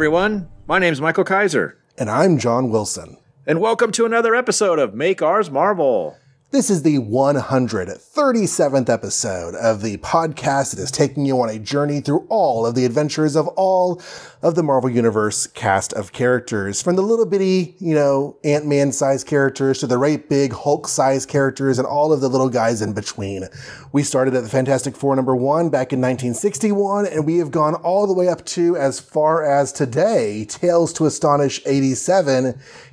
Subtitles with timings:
[0.00, 3.18] Everyone, my name's Michael Kaiser, And I'm John Wilson.
[3.46, 6.16] and welcome to another episode of Make Ours Marvel.
[6.52, 12.00] This is the 137th episode of the podcast that is taking you on a journey
[12.00, 14.00] through all of the adventures of all
[14.42, 16.80] of the Marvel Universe cast of characters.
[16.80, 21.28] From the little bitty, you know, Ant-Man sized characters to the right big Hulk sized
[21.28, 23.44] characters and all of the little guys in between.
[23.92, 27.74] We started at the Fantastic Four number one back in 1961, and we have gone
[27.76, 32.44] all the way up to as far as today, Tales to Astonish 87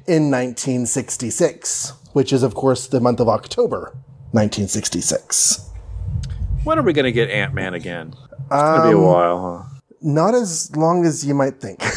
[0.07, 3.93] in 1966 which is, of course, the month of October,
[4.31, 5.69] 1966.
[6.63, 8.15] When are we going to get Ant Man again?
[8.31, 11.81] It's going to be a um, while, Not as long as you might think.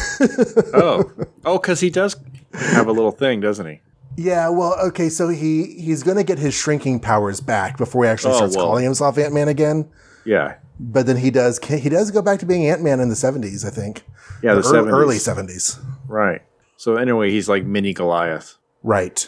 [0.73, 1.11] Oh,
[1.45, 2.15] oh, because he does
[2.53, 3.79] have a little thing, doesn't he?
[4.17, 8.09] yeah, well, okay, so he he's going to get his shrinking powers back before he
[8.09, 8.67] actually Oh, starts well.
[8.67, 9.89] calling himself Ant Man again.
[10.25, 13.15] Yeah, But then he does he does go back to being Ant Man in the
[13.15, 14.03] 70s, I think.
[14.43, 14.91] yeah, the Ear- 70s.
[14.91, 15.79] early 70s.
[16.07, 16.41] Right.
[16.77, 18.57] So anyway, he's like mini Goliath.
[18.83, 19.27] Right.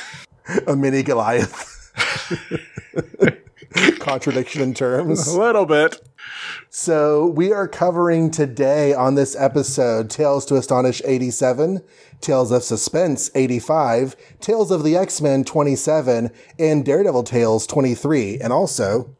[0.66, 1.68] A mini Goliath.
[3.98, 5.28] Contradiction in terms.
[5.28, 6.00] A little bit.
[6.70, 11.82] So we are covering today on this episode Tales to Astonish 87,
[12.20, 19.14] Tales of Suspense 85, Tales of the X-Men 27, and Daredevil Tales 23, and also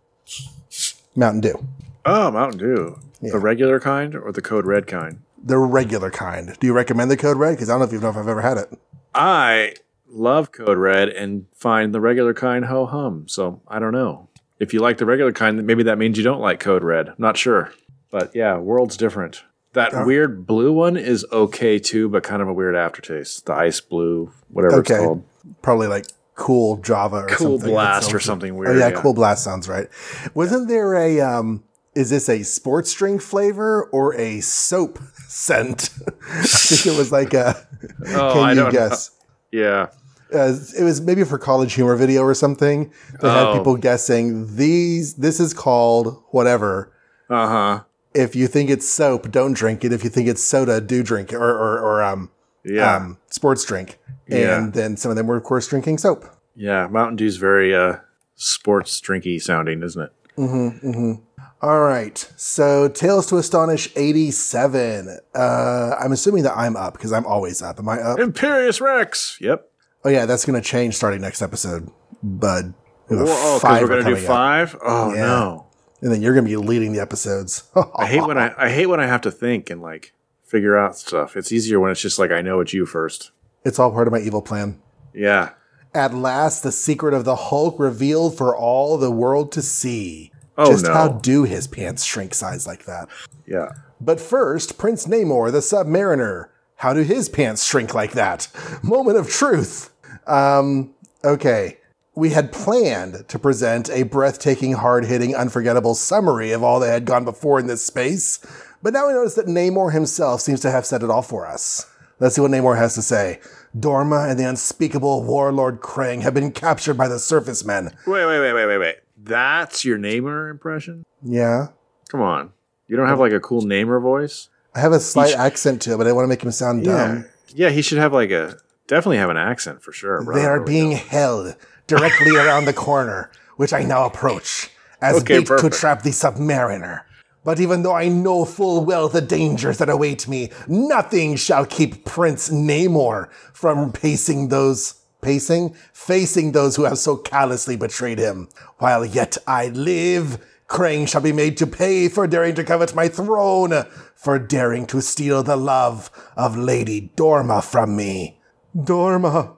[1.15, 1.67] Mountain Dew.
[2.05, 2.99] Oh, Mountain Dew.
[3.21, 5.23] The regular kind or the Code Red kind?
[5.43, 6.57] The regular kind.
[6.59, 7.53] Do you recommend the Code Red?
[7.53, 8.73] Because I don't know if you know if I've ever had it.
[9.15, 9.75] I
[10.09, 13.29] love Code Red and find the regular kind ho hum.
[13.29, 14.29] So I don't know.
[14.63, 17.09] If you like the regular kind, maybe that means you don't like Code Red.
[17.09, 17.73] I'm not sure.
[18.11, 19.43] But yeah, world's different.
[19.73, 23.47] That weird blue one is okay too, but kind of a weird aftertaste.
[23.47, 24.95] The ice blue, whatever Okay.
[24.95, 25.25] it's called.
[25.63, 27.71] Probably like Cool Java or Cool something.
[27.75, 28.79] Blast or something Oh weird.
[28.79, 29.89] yeah, Cool Blast sounds right.
[30.35, 31.65] Wasn't there a um
[31.95, 35.89] is this a sports drink flavor or a soap scent?
[36.31, 37.67] I think it was like a
[38.09, 38.71] Oh, can I you don't know.
[38.71, 39.11] guess?
[39.51, 39.89] Yeah.
[40.35, 42.93] Uh, it was maybe for college humor video or something.
[43.21, 43.57] They had Oh.
[43.59, 46.93] people guessing these this is called whatever.
[47.31, 47.81] Uh huh.
[48.15, 49.93] If you think it's soap, don't drink it.
[49.93, 52.31] If you think it's soda, do drink it or or, or um
[52.65, 52.97] Yeah.
[52.97, 53.99] um sports drink.
[54.29, 54.59] Yeah.
[54.59, 56.25] And then some of them were of course drinking soap.
[56.55, 56.87] yeah.
[56.89, 57.97] Mountain Dew's very uh,
[58.35, 60.13] sports drinky sounding, isn't it?
[60.39, 61.13] Mm-hmm.
[61.61, 62.19] All right.
[62.37, 65.19] So Tales to Astonish 87.
[65.35, 67.79] Uh, I'm assuming that I'm up because I'm always up.
[67.79, 68.19] Am I up?
[68.19, 69.39] Imperius Rex.
[69.41, 69.69] Yep.
[70.05, 70.27] Oh, yeah.
[70.27, 71.91] That's going to change starting next episode,
[72.23, 72.75] bud.
[73.09, 74.19] Whoa, oh, because we're gonna do up.
[74.27, 74.77] five.
[74.83, 75.21] Oh Yeah.
[75.27, 75.67] no.
[76.01, 77.65] And then you're going to be leading the episodes.
[77.97, 80.15] I hate when I I hate when I have to think and like
[80.45, 81.37] figure out stuff.
[81.37, 83.31] It's easier when it's just like I know it's you first.
[83.65, 84.81] it's all part of my evil plan.
[85.13, 85.51] Yeah.
[85.95, 90.33] At last, the secret of the Hulk revealed for all the world to see.
[90.57, 90.93] Oh, Just no.
[90.95, 93.09] how do his pants shrink size like that?
[93.47, 93.69] Yeah.
[94.01, 96.49] But first, Prince Namor, the Submariner.
[96.77, 98.49] How do his pants shrink like that?
[98.83, 99.91] Moment of truth.
[100.27, 100.95] Um,
[101.25, 101.79] okay.
[102.15, 107.05] We had planned to present a breathtaking, hard hitting, unforgettable summary of all that had
[107.07, 108.39] gone before in this space,
[108.83, 111.91] but now we notice that Namor himself seems to have said it all for us.
[112.21, 113.41] Let's see what Namor has to say.
[113.77, 117.97] Dorma and the unspeakable warlord Krang have been captured by the surface men.
[118.07, 118.97] Wait, wait, wait, wait, wait, wait.
[119.17, 121.07] That's your Namor impression?
[121.23, 121.69] Yeah.
[122.11, 122.53] Come on.
[122.89, 124.51] You don't have like a cool Namor voice?
[124.75, 127.25] I have a slight accent to it, but I want to make him sound dumb.
[127.55, 128.57] Yeah, he should have like a
[128.87, 130.23] definitely have an accent for sure.
[130.23, 130.37] Bro.
[130.37, 131.57] They are being held
[131.87, 134.71] directly around the corner, which I now approach
[135.01, 137.03] as Okay, bait to trap the submariner.
[137.45, 142.05] But even though I know full well the dangers that await me, nothing shall keep
[142.05, 148.49] Prince Namor from pacing those pacing, facing those who have so callously betrayed him.
[148.79, 153.09] While yet I live, Krang shall be made to pay for daring to covet my
[153.09, 153.85] throne,
[154.15, 158.39] for daring to steal the love of Lady Dorma from me.
[158.77, 159.57] Dorma,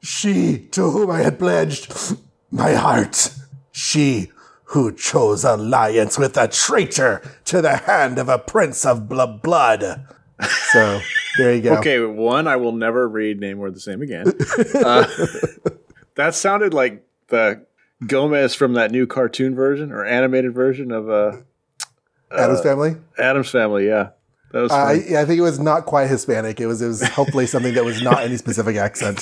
[0.00, 1.92] she to whom I had pledged
[2.50, 3.30] my heart.
[3.72, 4.30] She
[4.66, 10.06] who chose alliance with a traitor to the hand of a prince of bl- blood.
[10.72, 11.00] So
[11.38, 11.74] there you go.
[11.78, 14.26] Okay, one, I will never read Namor the same again.
[14.74, 15.06] uh,
[16.16, 17.64] that sounded like the
[18.06, 21.36] Gomez from that new cartoon version or animated version of uh,
[22.30, 22.96] Addams family.
[23.18, 23.86] Addams Family.
[23.86, 24.10] Yeah,
[24.54, 26.60] that was I, yeah, I think it was not quite Hispanic.
[26.60, 29.20] It was it was hopefully something that was not any specific accent.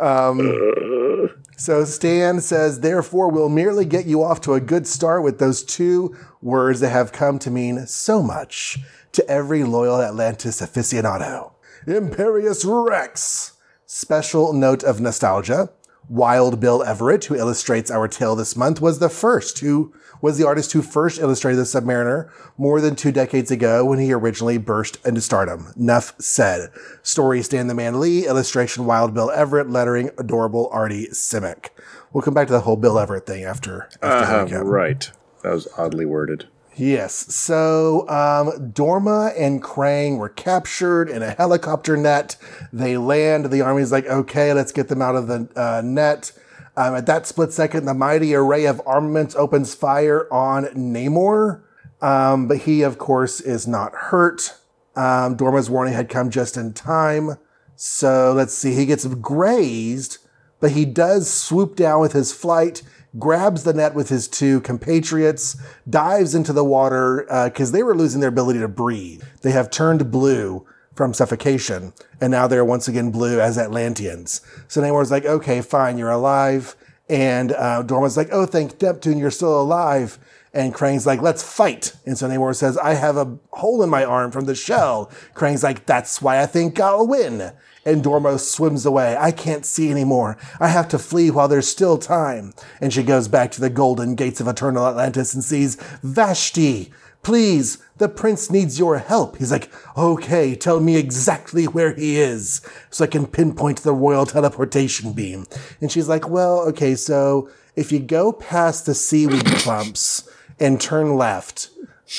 [0.00, 5.38] Um, so Stan says, therefore, we'll merely get you off to a good start with
[5.38, 8.78] those two words that have come to mean so much
[9.12, 11.52] to every loyal Atlantis aficionado.
[11.86, 13.52] Imperius Rex.
[13.84, 15.70] Special note of nostalgia.
[16.08, 20.46] Wild Bill Everett, who illustrates our tale this month, was the first who was the
[20.46, 24.98] artist who first illustrated the Submariner more than two decades ago when he originally burst
[25.04, 25.72] into stardom.
[25.76, 26.70] Nuff said.
[27.02, 31.68] Story Stan the Man Lee, illustration Wild Bill Everett, lettering adorable Artie Simek.
[32.12, 33.88] We'll come back to the whole Bill Everett thing after.
[34.02, 35.10] after uh, right.
[35.42, 36.46] That was oddly worded.
[36.76, 37.34] Yes.
[37.34, 42.36] So um, Dorma and Krang were captured in a helicopter net.
[42.72, 43.46] They land.
[43.46, 46.32] The army's like, okay, let's get them out of the uh, net.
[46.76, 51.62] Um, at that split second, the mighty array of armaments opens fire on Namor.
[52.02, 54.54] Um, but he, of course, is not hurt.
[54.94, 57.38] Um, Dorma's warning had come just in time.
[57.74, 58.74] So let's see.
[58.74, 60.18] He gets grazed,
[60.60, 62.82] but he does swoop down with his flight
[63.18, 65.56] grabs the net with his two compatriots,
[65.88, 69.22] dives into the water because uh, they were losing their ability to breathe.
[69.42, 74.40] They have turned blue from suffocation, and now they're once again blue as Atlanteans.
[74.66, 76.74] So Namor's like, okay, fine, you're alive.
[77.08, 80.18] And uh, Dorma's like, oh, thank Neptune, you're still alive.
[80.54, 81.94] And Krang's like, let's fight.
[82.06, 85.10] And so Namor says, I have a hole in my arm from the shell.
[85.34, 87.52] Krang's like, that's why I think I'll win
[87.86, 89.16] and Dorma swims away.
[89.16, 90.36] I can't see anymore.
[90.58, 92.52] I have to flee while there's still time.
[92.80, 96.92] And she goes back to the golden gates of eternal Atlantis and sees Vashti.
[97.26, 99.38] Please, the prince needs your help.
[99.38, 104.26] He's like, okay, tell me exactly where he is so I can pinpoint the royal
[104.26, 105.46] teleportation beam.
[105.80, 110.30] And she's like, well, okay, so if you go past the seaweed clumps
[110.60, 111.70] and turn left,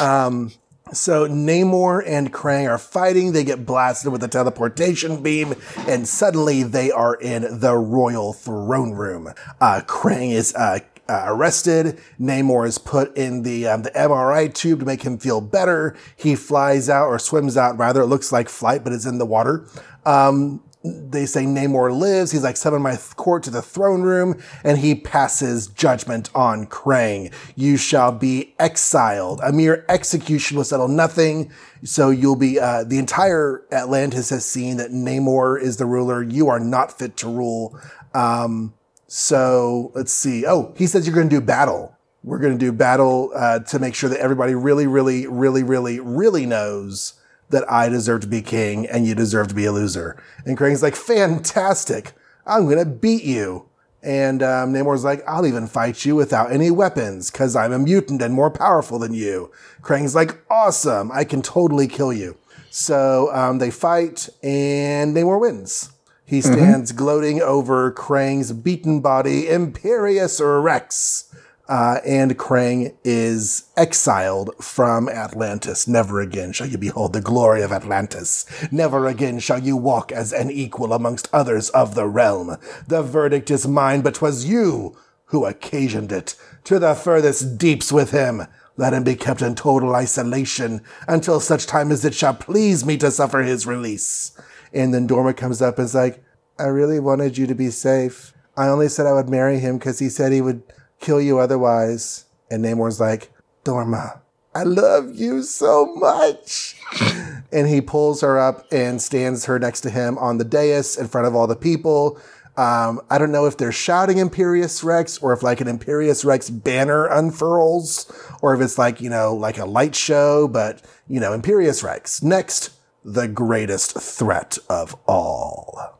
[0.02, 0.52] um,
[0.92, 3.32] so Namor and Krang are fighting.
[3.32, 5.56] They get blasted with a teleportation beam,
[5.88, 9.34] and suddenly they are in the royal throne room.
[9.62, 12.00] Uh, Krang is uh, uh, arrested.
[12.20, 15.96] Namor is put in the um, the MRI tube to make him feel better.
[16.16, 17.78] He flies out or swims out.
[17.78, 19.68] Rather, it looks like flight, but it's in the water.
[20.06, 22.32] Um, they say Namor lives.
[22.32, 27.34] He's like, summon my court to the throne room, and he passes judgment on Krang.
[27.56, 29.42] You shall be exiled.
[29.44, 31.52] A mere execution will settle nothing.
[31.84, 36.24] So you'll be, uh, the entire Atlantis has seen that Namor is the ruler.
[36.24, 37.80] You are not fit to rule.
[38.14, 38.74] Um,
[39.08, 40.46] so let's see.
[40.46, 41.96] Oh, he says you're going to do battle.
[42.24, 46.00] We're going to do battle uh, to make sure that everybody really, really, really, really,
[46.00, 47.14] really knows
[47.50, 50.22] that I deserve to be king and you deserve to be a loser.
[50.46, 52.14] And Krang's like, fantastic.
[52.46, 53.70] I'm going to beat you.
[54.04, 58.22] And um, Namor's like, I'll even fight you without any weapons because I'm a mutant
[58.22, 59.52] and more powerful than you.
[59.82, 61.12] Krang's like, awesome.
[61.12, 62.38] I can totally kill you.
[62.70, 65.92] So um, they fight and Namor wins.
[66.28, 66.54] He mm-hmm.
[66.54, 67.00] stands mm-hmm.
[67.00, 71.34] gloating over Krang's beaten body, Imperius Rex
[71.70, 75.88] uh, and Krang is exiled from Atlantis.
[75.88, 78.46] Never again shall you behold the glory of Atlantis.
[78.72, 82.58] Never again shall you walk as an equal amongst others of the realm.
[82.88, 84.96] The verdict is mine, but 'twas you
[85.26, 86.36] who occasioned it.
[86.66, 88.48] To the furthest deeps with him.
[88.78, 92.96] Let him be kept in total isolation until such time as it shall please me
[92.98, 94.32] to suffer his release.
[94.74, 96.24] And then Dorma comes up and is like,
[96.60, 98.34] I really wanted you to be safe.
[98.56, 100.64] I only said I would marry him because he said he would
[101.00, 102.26] kill you otherwise.
[102.50, 103.32] And Namor's like,
[103.64, 104.22] Dorma,
[104.56, 106.76] I love you so much.
[107.52, 111.08] and he pulls her up and stands her next to him on the dais in
[111.08, 112.20] front of all the people.
[112.58, 116.50] Um, I don't know if they're shouting Imperius Rex or if like an Imperius Rex
[116.50, 121.38] banner unfurls or if it's like, you know, like a light show, but you know,
[121.38, 122.24] Imperius Rex.
[122.24, 122.72] Next,
[123.08, 125.98] the greatest threat of all.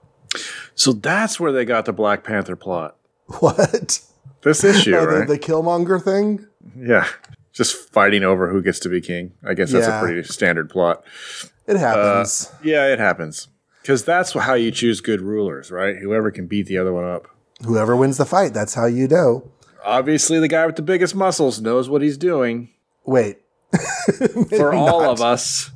[0.76, 2.96] So that's where they got the Black Panther plot.
[3.40, 4.00] What?
[4.42, 5.28] This issue, oh, right?
[5.28, 6.46] The, Killmonger thing.
[6.78, 7.08] Yeah,
[7.52, 9.34] just fighting over who gets to be king.
[9.46, 10.00] I guess that's yeah.
[10.00, 11.04] a pretty standard plot.
[11.66, 12.50] It happens.
[12.54, 13.50] Uh, yeah, it happens
[13.82, 15.98] because that's how you choose good rulers, right?
[15.98, 17.28] Whoever can beat the other one up.
[17.66, 19.52] Whoever wins the fight, that's how you know.
[19.84, 22.70] Obviously, the guy with the biggest muscles knows what he's doing.
[23.04, 23.40] Wait,
[24.56, 25.10] for all not.
[25.10, 25.72] of us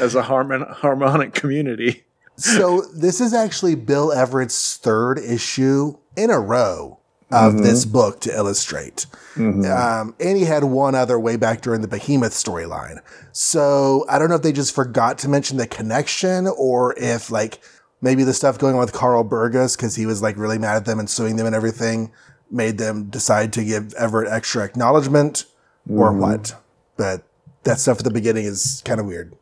[0.00, 2.04] as a harmon- harmonic community.
[2.36, 6.98] so this is actually Bill Everett's third issue in a row
[7.32, 7.62] of mm-hmm.
[7.62, 9.06] this book to illustrate.
[9.34, 9.64] Mm-hmm.
[9.64, 13.00] Um, and he had one other way back during the Behemoth storyline.
[13.32, 17.60] So I don't know if they just forgot to mention the connection or if like
[18.00, 20.84] maybe the stuff going on with Carl Burgos because he was like really mad at
[20.84, 22.12] them and suing them and everything
[22.50, 25.46] made them decide to give Everett extra acknowledgement
[25.88, 25.98] mm-hmm.
[25.98, 26.54] or what.
[26.96, 27.24] But
[27.64, 29.34] that stuff at the beginning is kind of weird.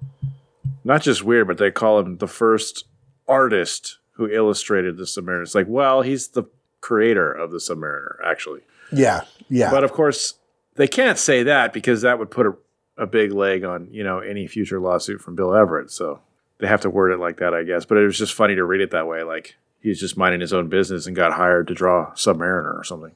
[0.85, 2.85] Not just weird, but they call him the first
[3.27, 5.43] artist who illustrated the Submariner.
[5.43, 6.45] It's like, well, he's the
[6.81, 8.61] creator of the Submariner, actually.
[8.93, 9.71] Yeah, yeah.
[9.71, 10.35] But of course,
[10.77, 12.55] they can't say that because that would put a,
[12.99, 15.91] a big leg on you know any future lawsuit from Bill Everett.
[15.91, 16.21] So
[16.59, 17.85] they have to word it like that, I guess.
[17.85, 19.23] But it was just funny to read it that way.
[19.23, 23.13] Like he's just minding his own business and got hired to draw Submariner or something.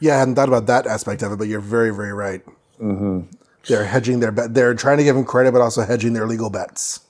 [0.00, 2.44] Yeah, I hadn't thought about that aspect of it, but you're very, very right.
[2.80, 3.35] Mm-hmm.
[3.68, 4.54] They're hedging their bet.
[4.54, 7.00] They're trying to give him credit, but also hedging their legal bets.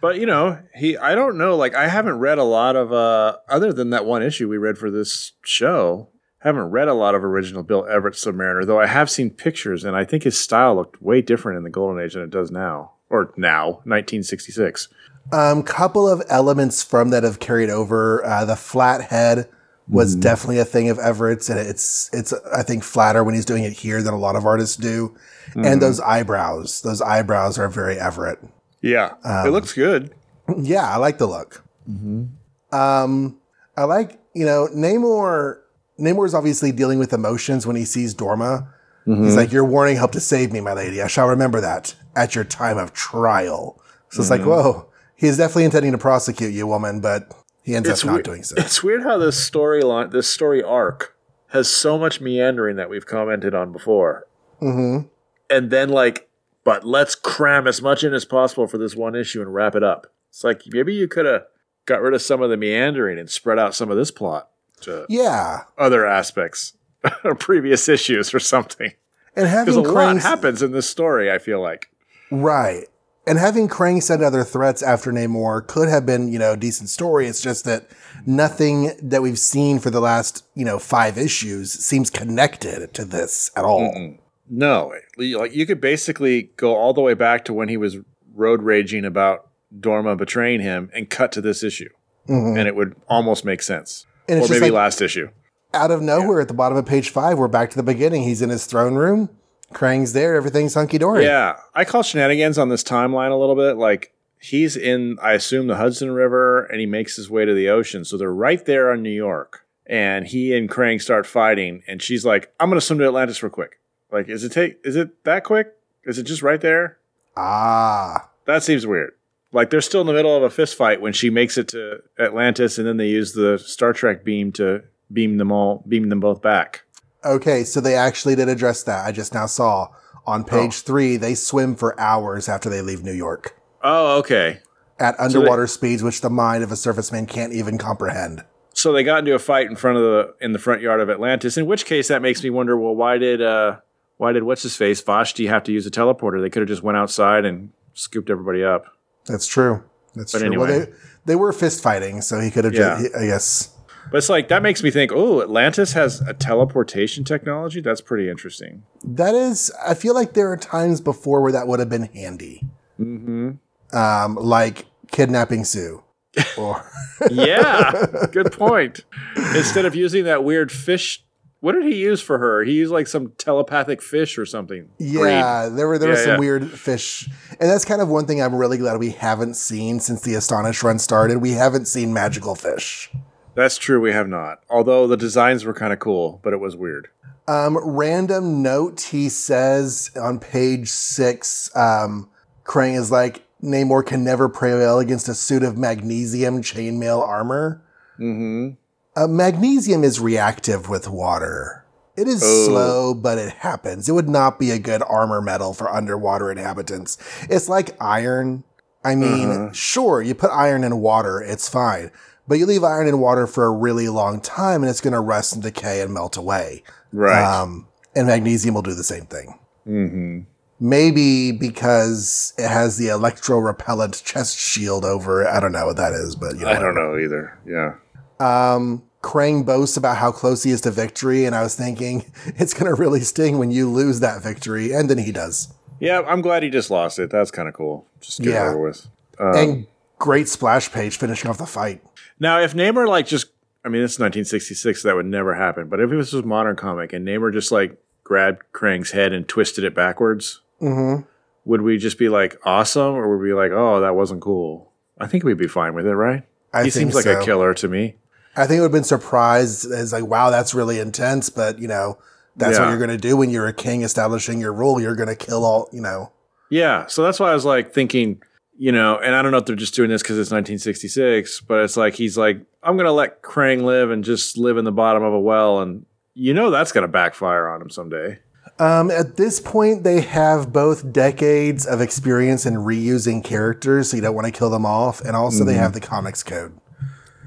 [0.00, 3.36] But you know, he I don't know, like I haven't read a lot of uh
[3.48, 6.08] other than that one issue we read for this show.
[6.38, 9.94] Haven't read a lot of original Bill Everett Submariner, though I have seen pictures and
[9.94, 12.92] I think his style looked way different in the Golden Age than it does now.
[13.10, 14.88] Or now, 1966.
[15.32, 18.24] Um, couple of elements from that have carried over.
[18.24, 19.48] Uh, the flat head
[19.90, 20.20] was mm-hmm.
[20.20, 23.72] definitely a thing of Everett's, and it's it's I think flatter when he's doing it
[23.72, 25.16] here than a lot of artists do.
[25.54, 25.80] And mm-hmm.
[25.80, 28.38] those eyebrows, those eyebrows are very Everett.
[28.80, 29.14] Yeah.
[29.24, 30.14] it um, looks good.
[30.58, 31.64] Yeah, I like the look.
[31.88, 32.74] Mm-hmm.
[32.74, 33.38] Um,
[33.76, 35.60] I like you know Namor.
[35.98, 38.68] Namor is obviously dealing with emotions when he sees Dorma.
[39.06, 41.02] He's like, "Your warning helped to save me, my lady.
[41.02, 45.36] I shall remember that at your time of trial." So it's like, whoa, he is
[45.36, 48.54] definitely intending to prosecute you, woman, but he ends up not weird- doing so.
[48.58, 51.16] It's weird how this storyline, this story arc,
[51.48, 54.26] has so much meandering that we've commented on before.
[54.62, 55.08] Mm-hmm.
[55.48, 56.28] And then, like,
[56.64, 59.82] but let's cram as much in as possible for this one issue and wrap it
[59.82, 60.06] up.
[60.28, 61.44] It's like maybe you could have
[61.86, 64.48] got rid of some of the meandering and spread out some of this plot
[64.82, 66.74] to Yeah, other aspects
[67.24, 68.92] or previous issues or something.
[69.34, 71.90] and having a lot happens in this story, I feel like.
[72.30, 72.86] right,
[73.26, 76.88] and having Krang send other threats after Namor could have been you know a decent
[76.88, 77.26] story.
[77.26, 77.88] It's just that
[78.26, 83.50] nothing that we've seen for the last you know five issues seems connected to this
[83.56, 84.16] at all.
[84.48, 87.98] No, like you could basically go all the way back to when he was
[88.34, 89.48] road raging about
[89.78, 91.90] Dorma betraying him and cut to this issue,
[92.28, 92.58] mm-hmm.
[92.58, 94.06] and it would almost make sense.
[94.28, 95.28] And or maybe like- last issue.
[95.72, 98.24] out of nowhere at the bottom of page five, we're back to the beginning.
[98.24, 99.30] He's in his throne room.
[99.72, 100.34] Krang's there.
[100.34, 101.24] Everything's hunky dory.
[101.24, 103.76] Yeah, I call shenanigans on this timeline a little bit.
[103.76, 107.68] Like he's in, I assume, the Hudson River, and he makes his way to the
[107.68, 108.04] ocean.
[108.04, 112.24] So they're right there on New York, and he and Krang start fighting, and she's
[112.24, 113.78] like, "I'm going to swim to Atlantis real quick."
[114.12, 114.78] Like, is it take?
[114.84, 115.74] Is it that quick?
[116.04, 116.98] Is it just right there?
[117.36, 119.12] Ah, That seems weird.
[119.52, 122.02] Like they're still in the middle of a fist fight when she makes it to
[122.18, 126.20] Atlantis, and then they use the Star Trek beam to beam them all, beam them
[126.20, 126.82] both back.
[127.24, 127.64] Okay.
[127.64, 129.06] So they actually did address that.
[129.06, 129.88] I just now saw
[130.26, 131.16] on page three.
[131.16, 134.60] They swim for hours after they leave New York Oh, okay.
[134.98, 138.44] at underwater speeds, which the mind of a surfaceman can't even comprehend.
[138.74, 141.10] So they got into a fight in front of the in the front yard of
[141.10, 141.56] Atlantis.
[141.56, 142.76] In which case, that makes me wonder.
[142.76, 143.78] Well, why did uh,
[144.18, 146.40] why did what's his face Vashti have to use a teleporter?
[146.40, 148.84] They could have just went outside and scooped everybody up.
[149.26, 149.82] That's true.
[150.14, 150.50] That's But true.
[150.58, 150.86] Well, anyway.
[150.86, 150.92] they
[151.26, 152.74] they were fist fighting, so he could have.
[152.74, 153.00] Yeah.
[153.02, 153.76] Just, I guess.
[154.10, 155.12] But it's like that makes me think.
[155.12, 157.80] Oh, Atlantis has a teleportation technology.
[157.80, 158.82] That's pretty interesting.
[159.04, 162.66] That is, I feel like there are times before where that would have been handy.
[163.00, 163.96] Mm-hmm.
[163.96, 166.02] Um, like kidnapping Sue.
[166.56, 166.88] Or
[167.30, 169.04] Yeah, good point.
[169.36, 171.24] Instead of using that weird fish,
[171.60, 172.64] what did he use for her?
[172.64, 174.88] He used like some telepathic fish or something.
[174.98, 176.38] yeah, there were there were some yeah.
[176.38, 177.28] weird fish,
[177.60, 180.82] and that's kind of one thing I'm really glad we haven't seen since the Astonish
[180.82, 181.38] run started.
[181.38, 183.10] We haven't seen magical fish.
[183.54, 184.00] That's true.
[184.00, 184.60] We have not.
[184.70, 187.08] Although the designs were kind of cool, but it was weird.
[187.48, 192.28] Um, random note: He says on page six, um,
[192.64, 197.82] Krang is like Namor can never prevail against a suit of magnesium chainmail armor.
[198.18, 198.70] Mm-hmm.
[199.16, 201.84] Uh, magnesium is reactive with water.
[202.16, 202.66] It is Oh.
[202.66, 204.08] slow, but it happens.
[204.08, 207.18] It would not be a good armor metal for underwater inhabitants.
[207.48, 208.64] It's like iron.
[209.04, 209.72] I mean, Uh-huh.
[209.72, 212.10] sure, you put iron in water, it's fine.
[212.50, 215.20] But you leave iron in water for a really long time and it's going to
[215.20, 216.82] rust and decay and melt away.
[217.12, 217.42] Right.
[217.42, 219.58] Um, and magnesium will do the same thing.
[219.86, 220.40] mm-hmm.
[220.82, 225.46] Maybe because it has the electro repellent chest shield over it.
[225.48, 227.58] I don't know what that is, but you know, I don't know either.
[227.66, 227.94] Yeah.
[228.40, 232.24] um, Krang boasts about how close he is to victory, and I was thinking
[232.56, 235.72] it's going to really sting when you lose that victory, and then he does.
[236.00, 237.28] Yeah, I'm glad he just lost it.
[237.30, 238.06] That's kind of cool.
[238.22, 238.68] Just get Yeah.
[238.70, 239.06] over with.
[239.38, 239.86] Um, and
[240.18, 242.00] great splash page finishing off the fight.
[242.40, 243.48] Now, if Namor like just,
[243.84, 245.88] I mean, it's 1966, so that would never happen.
[245.88, 249.84] But if this was modern comic and Namor just like grabbed Krang's head and twisted
[249.84, 251.24] it backwards, Mm-hmm.
[251.66, 254.90] would we just be like awesome, or would we be like, oh, that wasn't cool?
[255.18, 256.44] I think we'd be fine with it, right?
[256.72, 257.38] I he seems like so.
[257.38, 258.14] a killer to me.
[258.56, 261.86] I think it would have been surprised as like, wow, that's really intense, but you
[261.86, 262.16] know,
[262.56, 265.00] that's what you're going to do when you're a king establishing your rule.
[265.00, 266.32] You're going to kill all, you know.
[266.70, 268.40] Yeah, so that's why I was like thinking,
[268.80, 271.84] you know, and I don't know if they're just doing this because it's 1966, but
[271.84, 275.22] it's like he's like, I'm gonna let Krang live and just live in the bottom
[275.22, 278.38] of a well, and you know that's gonna backfire on him someday.
[278.78, 284.22] Um, at this point, they have both decades of experience in reusing characters, so you
[284.22, 286.72] don't want to kill them off, and also they have the comics code.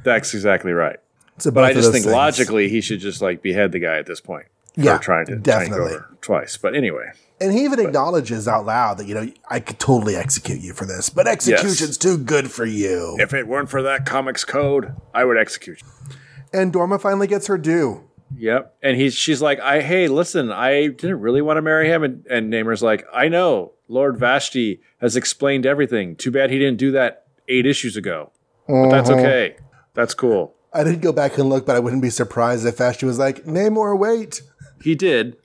[0.04, 1.00] That's exactly right.
[1.40, 2.13] So But I just think things.
[2.13, 4.46] logically he should just like behead the guy at this point.
[4.75, 5.89] Yeah, trying to definitely.
[5.89, 6.58] tank over twice.
[6.58, 10.62] But anyway, And he even acknowledges out loud that, you know, I could totally execute
[10.62, 13.15] you for this, but execution's too good for you.
[13.20, 16.15] if it weren't for that comics code, I would execute you.
[16.53, 18.10] And Dorma finally gets her due.
[18.36, 18.75] Yep.
[18.82, 22.03] And he's she's like, I hey, listen, I didn't really want to marry him.
[22.03, 23.74] And, and Namor's like, I know.
[23.88, 26.15] Lord Vashti has explained everything.
[26.15, 28.32] Too bad he didn't do that eight issues ago.
[28.68, 29.20] But that's Uh-huh.
[29.20, 29.56] okay.
[29.94, 30.56] That's cool.
[30.74, 33.44] I didn't go back and look, but I wouldn't be surprised if Vashti was like,
[33.46, 34.42] Namor, wait.
[34.84, 35.38] He did,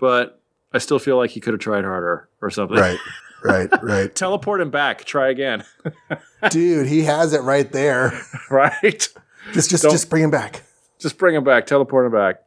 [0.00, 0.40] but
[0.72, 2.76] I still feel like he could have tried harder or something.
[2.76, 2.98] Right,
[3.42, 4.14] right, right.
[4.14, 5.04] Teleport him back.
[5.04, 5.64] Try again.
[6.50, 8.12] Dude, he has it right there.
[8.50, 9.08] right?
[9.52, 10.62] Just just Don't- just bring him back.
[10.98, 11.66] Just bring him back.
[11.66, 12.42] Teleport him back.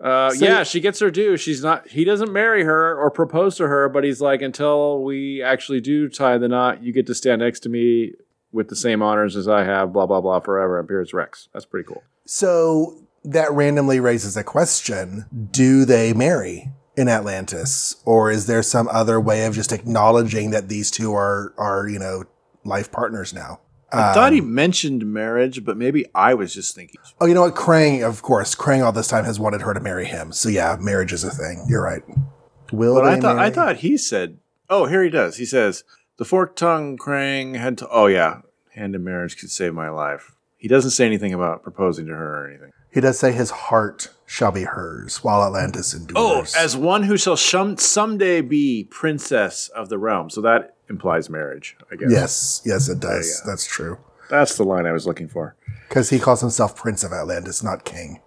[0.00, 1.36] Uh, So- yeah, she gets her due.
[1.36, 1.88] She's not.
[1.88, 6.08] He doesn't marry her or propose to her, but he's like, until we actually do
[6.08, 8.14] tie the knot, you get to stand next to me
[8.52, 9.92] with the same honors as I have.
[9.92, 10.82] Blah blah blah forever.
[10.82, 11.48] Imperius Rex.
[11.52, 12.02] That's pretty cool.
[12.26, 15.26] So that randomly raises a question.
[15.50, 17.96] Do they marry in Atlantis?
[18.04, 21.98] Or is there some other way of just acknowledging that these two are are, you
[21.98, 22.24] know,
[22.64, 23.60] life partners now?
[23.94, 26.98] I thought he um, mentioned marriage, but maybe I was just thinking.
[27.20, 27.54] Oh, you know what?
[27.54, 30.32] Krang, of course, Krang all this time has wanted her to marry him.
[30.32, 31.66] So yeah, marriage is a thing.
[31.68, 32.02] You're right.
[32.72, 34.38] Will But I thought I thought he said.
[34.70, 35.36] Oh, here he does.
[35.36, 35.84] He says
[36.16, 37.88] the forked tongue Krang had to.
[37.90, 38.40] Oh yeah,
[38.74, 40.34] hand in marriage could save my life.
[40.56, 42.72] He doesn't say anything about proposing to her or anything.
[42.92, 46.14] He does say his heart shall be hers while Atlantis endures.
[46.16, 50.30] Oh, as one who shall someday be princess of the realm.
[50.30, 52.10] So that implies marriage, I guess.
[52.10, 53.40] yes, yes, it does.
[53.40, 53.50] go.
[53.50, 53.98] That's true.
[54.30, 55.56] That's the line I was looking for.
[55.88, 58.20] Because he calls himself Prince of Atlantis, not King.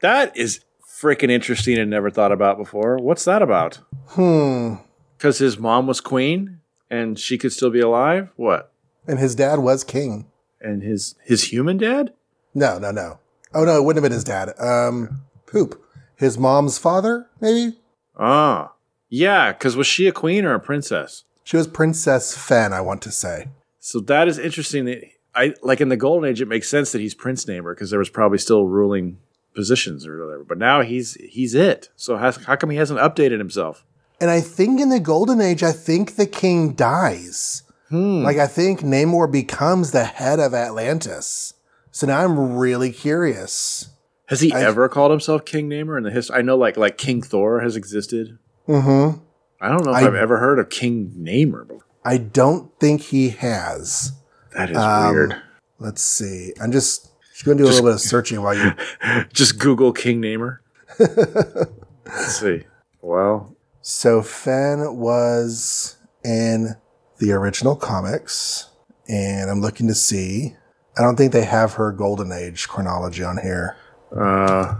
[0.00, 2.96] That is freaking interesting and never thought about before.
[2.98, 3.80] What's that about?
[4.08, 4.74] Hmm.
[5.16, 8.30] Because his mom was queen and she could still be alive?
[8.36, 8.72] What?
[9.06, 10.26] And his dad was king.
[10.60, 12.12] And his his human dad?
[12.54, 13.18] No, no, no.
[13.56, 14.52] Oh no, it wouldn't have been his dad.
[14.60, 15.82] Um, poop.
[16.14, 17.78] His mom's father, maybe.
[18.18, 18.74] Ah.
[19.08, 21.24] Yeah, because was she a queen or a princess?
[21.42, 23.48] She was Princess Fen, I want to say.
[23.80, 24.84] So that is interesting.
[24.84, 25.02] That
[25.34, 27.98] I like in the Golden Age, it makes sense that he's Prince Namor because there
[27.98, 29.18] was probably still ruling
[29.54, 30.44] positions or whatever.
[30.44, 31.88] But now he's he's it.
[31.96, 33.86] So how, how come he hasn't updated himself?
[34.20, 37.62] And I think in the Golden Age, I think the king dies.
[37.90, 41.54] Like I think Namor becomes the head of Atlantis.
[41.96, 43.88] So now I'm really curious.
[44.26, 46.36] Has he ever called himself King Namor in the history?
[46.36, 48.36] I know like like King Thor has existed.
[48.68, 49.18] Mm-hmm.
[49.62, 51.86] I don't know if I- I, have ever heard of King Namor before.
[52.04, 54.12] I don't think he has.
[54.54, 55.36] That is Um, weird.
[55.78, 56.52] Let's see.
[56.60, 58.74] I'm just, just going to do a little bit of searching while you.
[59.32, 60.58] Just Google King Namor.
[60.98, 62.64] Let's see.
[63.00, 66.76] Well, So Fen was in
[67.20, 68.68] the original comics,
[69.08, 70.56] and I'm looking to see.
[70.98, 73.76] I don't think they have her Golden Age chronology on here.
[74.16, 74.76] uh,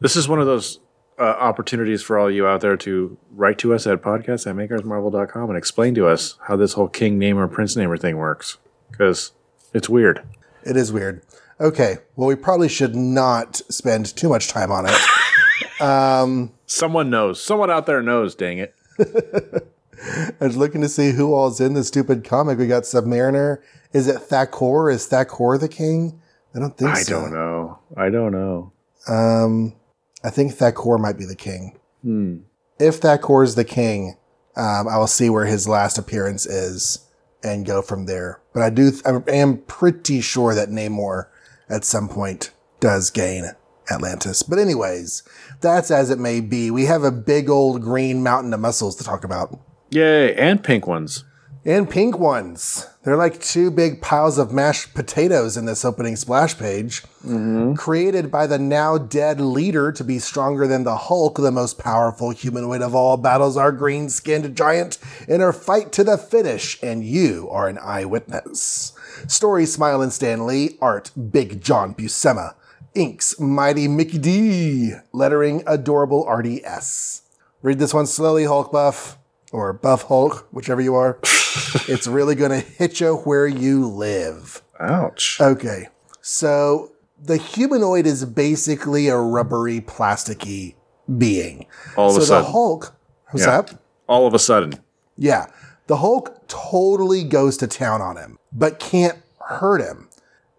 [0.00, 0.78] this is one of those
[1.18, 5.50] uh, opportunities for all you out there to write to us at podcast at makeoursmarvel.com
[5.50, 8.56] and explain to us how this whole King Namor, Prince Namor thing works.
[8.90, 9.32] Because
[9.74, 10.22] it's weird.
[10.64, 11.22] It is weird.
[11.60, 14.96] Okay, well, we probably should not spend too much time on it.
[16.66, 17.42] Someone knows.
[17.42, 18.74] Someone out there knows, dang it.
[20.02, 22.58] I was looking to see who all's in the stupid comic.
[22.58, 23.58] We got Submariner.
[23.92, 24.92] Is it Thakor?
[24.92, 26.20] Is Thakor the king?
[26.54, 27.18] I don't think I so.
[27.18, 27.78] I don't know.
[27.96, 28.72] I don't know.
[29.08, 29.74] Um,
[30.24, 31.78] I think Thakor might be the king.
[32.02, 32.38] Hmm.
[32.78, 34.16] If Thakor is the king,
[34.56, 37.06] um, I will see where his last appearance is
[37.42, 38.40] and go from there.
[38.52, 41.26] But I do, I am pretty sure that Namor
[41.68, 43.52] at some point does gain
[43.90, 44.42] Atlantis.
[44.42, 45.22] But anyways,
[45.60, 46.70] that's as it may be.
[46.70, 49.58] We have a big old green mountain of muscles to talk about.
[49.90, 51.24] Yay, and pink ones.
[51.64, 52.86] And pink ones.
[53.02, 57.02] They're like two big piles of mashed potatoes in this opening splash page.
[57.24, 57.74] Mm-hmm.
[57.74, 62.30] Created by the now dead leader to be stronger than the Hulk, the most powerful
[62.30, 64.96] humanoid of all, battles our green skinned giant
[65.28, 68.92] in her fight to the finish, and you are an eyewitness.
[69.26, 72.54] Story Smilin' Stan Lee, art Big John Buscema,
[72.94, 77.22] inks Mighty Mickey D, lettering Adorable Artie S.
[77.60, 79.18] Read this one slowly, Hulk Buff,
[79.52, 81.18] or Buff Hulk, whichever you are.
[81.88, 84.62] it's really going to hit you where you live.
[84.78, 85.38] Ouch.
[85.40, 85.88] Okay,
[86.20, 90.74] so the humanoid is basically a rubbery, plasticky
[91.18, 91.66] being.
[91.96, 92.48] All of so a the.
[92.50, 92.94] Hulk,
[93.30, 93.62] what's Yeah.
[93.62, 93.78] that?
[94.08, 94.74] All of a sudden.
[95.16, 95.46] Yeah,
[95.86, 100.08] the Hulk totally goes to town on him, but can't hurt him.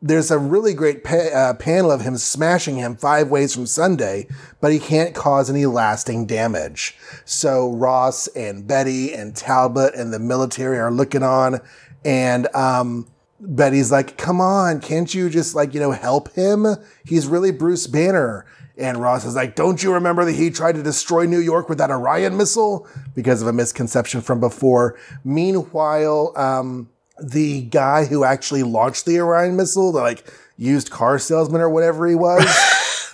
[0.03, 4.27] There's a really great pa- uh, panel of him smashing him five ways from Sunday,
[4.59, 6.97] but he can't cause any lasting damage.
[7.23, 11.59] So Ross and Betty and Talbot and the military are looking on,
[12.03, 16.65] and um, Betty's like, come on, can't you just like, you know, help him?
[17.05, 18.45] He's really Bruce Banner.
[18.77, 21.77] And Ross is like, don't you remember that he tried to destroy New York with
[21.77, 22.87] that Orion missile?
[23.13, 24.97] Because of a misconception from before.
[25.23, 26.89] Meanwhile, um,
[27.21, 32.07] the guy who actually launched the Orion missile, the like used car salesman or whatever
[32.07, 32.45] he was,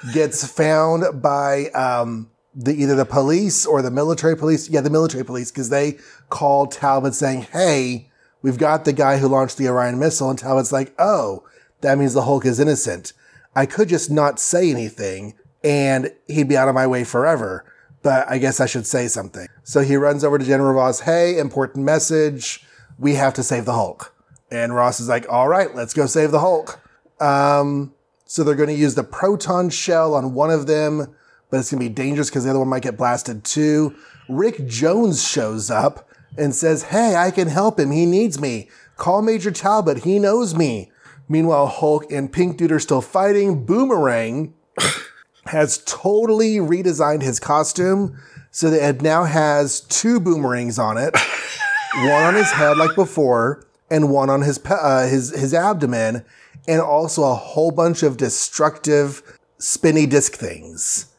[0.14, 4.70] gets found by, um, the, either the police or the military police.
[4.70, 8.10] Yeah, the military police, because they called Talbot saying, Hey,
[8.42, 10.30] we've got the guy who launched the Orion missile.
[10.30, 11.44] And Talbot's like, Oh,
[11.82, 13.14] that means the Hulk is innocent.
[13.56, 17.66] I could just not say anything and he'd be out of my way forever.
[18.04, 19.48] But I guess I should say something.
[19.64, 21.02] So he runs over to General Ross.
[21.02, 22.64] Hey, important message.
[22.98, 24.14] We have to save the Hulk.
[24.50, 26.80] And Ross is like, all right, let's go save the Hulk.
[27.20, 27.94] Um,
[28.26, 31.16] so they're going to use the proton shell on one of them,
[31.50, 33.96] but it's going to be dangerous because the other one might get blasted too.
[34.30, 37.92] Rick Jones shows up and says, Hey, I can help him.
[37.92, 38.70] He needs me.
[38.96, 40.04] Call Major Talbot.
[40.04, 40.92] He knows me.
[41.30, 43.66] Meanwhile, Hulk and Pink Dude are still fighting.
[43.66, 44.54] Boomerang
[45.46, 48.18] has totally redesigned his costume
[48.52, 51.14] so that it now has two boomerangs on it,
[51.98, 56.24] one on his head like before, and one on his uh, his his abdomen,
[56.68, 59.22] and also a whole bunch of destructive
[59.58, 61.14] spinny disc things.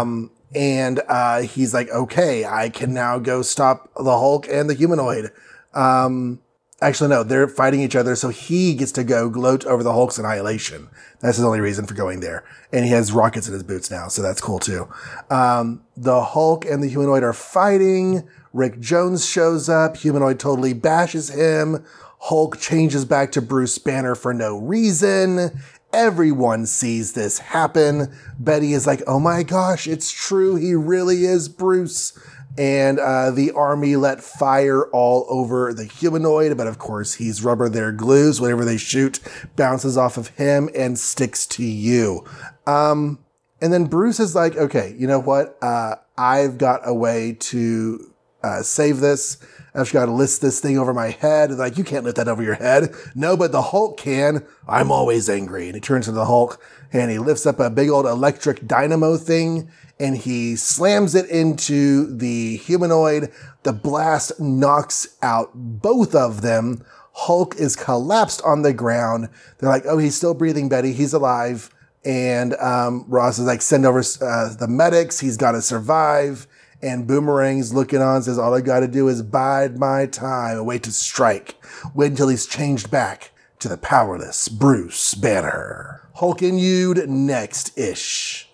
[0.00, 4.74] Um, and uh, he's like, okay, I can now go stop the Hulk and the
[4.74, 5.30] humanoid.
[5.74, 6.40] Um,
[6.80, 10.18] actually, no, they're fighting each other, so he gets to go gloat over the Hulk's
[10.18, 10.88] annihilation.
[11.20, 12.44] That's his only reason for going there.
[12.72, 14.88] And he has rockets in his boots now, so that's cool too.
[15.30, 18.28] Um, the Hulk and the humanoid are fighting.
[18.52, 19.96] Rick Jones shows up.
[19.98, 21.84] Humanoid totally bashes him.
[22.20, 25.60] Hulk changes back to Bruce Banner for no reason.
[25.92, 28.14] Everyone sees this happen.
[28.38, 30.56] Betty is like, oh my gosh, it's true.
[30.56, 32.18] He really is Bruce.
[32.56, 37.68] And uh, the army let fire all over the humanoid, but of course he's rubber.
[37.68, 38.40] They're glues.
[38.40, 39.20] Whatever they shoot
[39.56, 42.24] bounces off of him and sticks to you.
[42.66, 43.18] Um,
[43.60, 45.56] and then Bruce is like, okay, you know what?
[45.62, 48.11] Uh, I've got a way to
[48.42, 49.38] uh, save this.
[49.74, 51.50] I've just got to list this thing over my head.
[51.52, 52.94] Like, you can't lift that over your head.
[53.14, 54.44] No, but the Hulk can.
[54.68, 55.66] I'm always angry.
[55.66, 59.16] And he turns to the Hulk and he lifts up a big old electric dynamo
[59.16, 63.32] thing and he slams it into the humanoid.
[63.62, 66.84] The blast knocks out both of them.
[67.12, 69.28] Hulk is collapsed on the ground.
[69.58, 70.92] They're like, oh, he's still breathing, Betty.
[70.92, 71.70] He's alive.
[72.04, 75.20] And um, Ross is like, send over uh, the medics.
[75.20, 76.46] He's got to survive.
[76.82, 80.66] And Boomerang's looking on, says, all I got to do is bide my time and
[80.66, 81.54] wait to strike.
[81.94, 86.08] Wait until he's changed back to the powerless Bruce Banner.
[86.14, 88.50] Hulk and Yude next ish.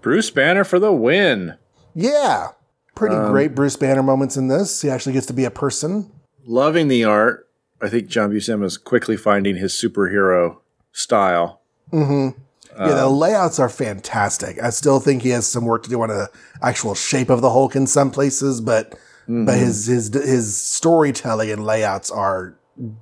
[0.00, 1.56] Bruce Banner for the win.
[1.94, 2.48] Yeah.
[2.94, 4.82] Pretty um, great Bruce Banner moments in this.
[4.82, 6.12] He actually gets to be a person.
[6.44, 7.48] Loving the art.
[7.80, 10.58] I think John Buscema is quickly finding his superhero
[10.92, 11.60] style.
[11.92, 12.40] Mm-hmm.
[12.78, 14.62] Yeah, the um, layouts are fantastic.
[14.62, 16.30] I still think he has some work to do on the
[16.62, 18.90] actual shape of the Hulk in some places, but
[19.26, 19.48] but mm-hmm.
[19.48, 22.56] his his his storytelling and layouts are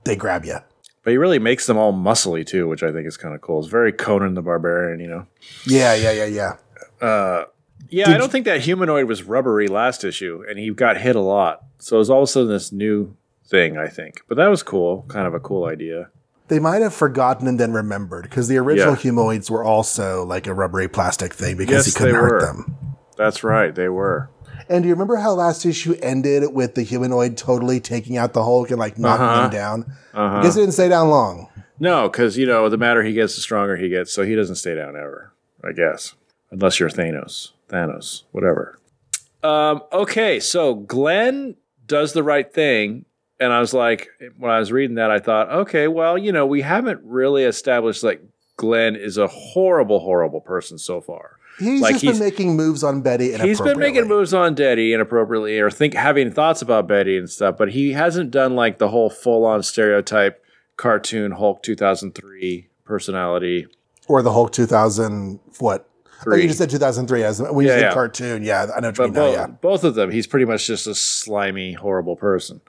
[0.04, 0.58] they grab you.
[1.02, 3.60] But he really makes them all muscly too, which I think is kind of cool.
[3.60, 5.26] It's very Conan the Barbarian, you know.
[5.66, 7.06] Yeah, yeah, yeah, yeah.
[7.06, 7.44] Uh,
[7.88, 11.20] yeah, I don't think that humanoid was rubbery last issue, and he got hit a
[11.20, 11.64] lot.
[11.78, 14.22] So it was all of a sudden this new thing, I think.
[14.28, 16.10] But that was cool, kind of a cool idea.
[16.50, 19.00] They might have forgotten and then remembered because the original Yeah.
[19.00, 22.40] humanoids were also like a rubbery plastic thing because Yes, he couldn't they hurt were.
[22.40, 22.76] them.
[23.16, 24.28] That's right, they were.
[24.68, 28.42] And do you remember how last issue ended with the humanoid totally taking out the
[28.44, 29.44] Hulk and like knocking Uh-huh.
[29.44, 29.86] him down?
[30.12, 31.48] I guess it didn't stay down long.
[31.78, 34.12] No, because you know the madder he gets, the stronger he gets.
[34.12, 35.32] So he doesn't stay down ever,
[35.64, 36.14] I guess,
[36.50, 38.76] unless you're Thanos, Thanos, whatever.
[39.42, 41.54] Um, okay, so Glenn
[41.86, 43.06] does the right thing,
[43.40, 46.46] and I was like, when I was reading that, I thought, okay, well, you know,
[46.46, 48.20] we haven't really established that
[48.56, 51.36] Glenn is a horrible, horrible person so far.
[51.58, 53.36] He's Like, just he's- been making moves on Betty.
[53.36, 57.56] He's been making moves on Betty inappropriately, or think having thoughts about Betty and stuff,
[57.58, 60.42] but he hasn't done like the whole full-on stereotype
[60.76, 63.66] cartoon Hulk 2003 personality.
[64.08, 65.38] or the Hulk 2000.
[65.58, 65.86] What?
[66.26, 67.92] Oh, you just said 2003 as when you Yeah, said yeah.
[67.94, 68.42] cartoon.
[68.42, 69.20] Yeah, I know what you But mean now.
[69.20, 69.46] both, Yeah.
[69.46, 72.60] both of them, he's pretty much just a slimy, horrible person.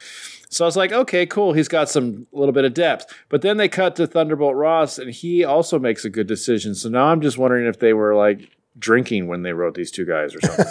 [0.52, 1.54] So I was like, okay, cool.
[1.54, 3.06] He's got some little bit of depth.
[3.30, 6.76] But then they cut to Thunderbolt Ross, and he also makes a good decision.
[6.76, 10.06] So now I'm just wondering if they were like drinking when they wrote these two
[10.06, 10.66] guys or something.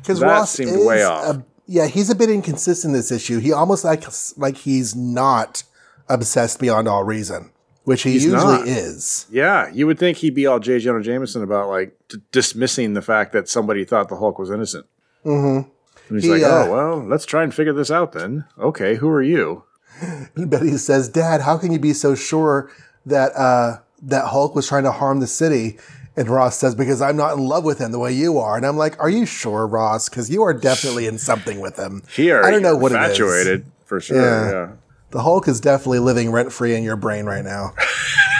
[0.00, 1.36] Because Ross seemed is way off.
[1.36, 3.40] a- yeah, he's a bit inconsistent this issue.
[3.40, 4.04] He almost like
[4.38, 5.64] like he's not
[6.08, 7.50] obsessed beyond all reason,
[7.84, 8.66] which he He's usually not.
[8.66, 9.26] is.
[9.30, 10.78] Yeah, you would think he'd be all J.
[10.78, 14.86] Jonah Jameson about like d- dismissing the fact that somebody thought the Hulk was innocent.
[15.26, 15.68] Mm-hmm.
[16.08, 18.96] And he's He, like, uh, "Oh well, let's try and figure this out then." Okay,
[18.96, 19.64] who are you?
[20.36, 22.70] And Betty says, "Dad, how can you be so sure
[23.04, 25.78] that uh, that Hulk was trying to harm the city?"
[26.16, 28.64] And Ross says, "Because I'm not in love with him the way you are." And
[28.66, 30.08] I'm like, "Are you sure, Ross?
[30.08, 33.00] Because you are definitely in something with him." Here, I don't know what it is.
[33.10, 34.20] infatuated for sure.
[34.20, 34.50] Yeah.
[34.50, 34.68] Yeah.
[35.10, 37.72] The Hulk is definitely living rent free in your brain right now.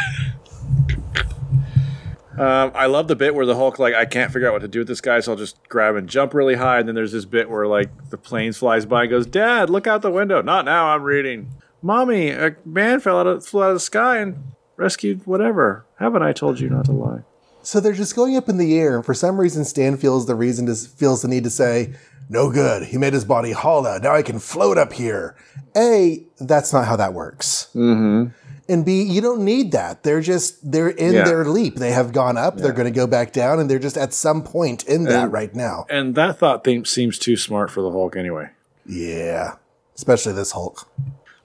[2.40, 4.68] Um, I love the bit where the Hulk like I can't figure out what to
[4.68, 6.79] do with this guy, so I'll just grab and jump really high.
[6.79, 9.87] And then there's this bit where like the plane flies by and goes, "Dad, look
[9.87, 10.88] out the window." Not now.
[10.88, 11.51] I'm reading.
[11.83, 15.85] Mommy, a man fell out of flew out of the sky and rescued whatever.
[15.98, 17.22] Haven't I told you not to lie?
[17.62, 20.35] So they're just going up in the air, and for some reason, Stan feels the
[20.35, 21.94] reason to feels the need to say,
[22.29, 22.85] "No good.
[22.85, 23.98] He made his body hollow.
[23.98, 25.37] Now I can float up here."
[25.77, 27.68] A, that's not how that works.
[27.74, 28.33] Mm-hmm.
[28.70, 30.02] And B, you don't need that.
[30.02, 31.24] They're just they're in Yeah.
[31.24, 31.76] their leap.
[31.76, 32.59] They have gone up.
[32.59, 35.33] They're going to go back down, and they're just at some point in that And-
[35.33, 35.87] right now.
[35.88, 38.50] And that thought thing seems too smart for the Hulk anyway.
[38.85, 39.54] Yeah,
[39.96, 40.87] especially this Hulk.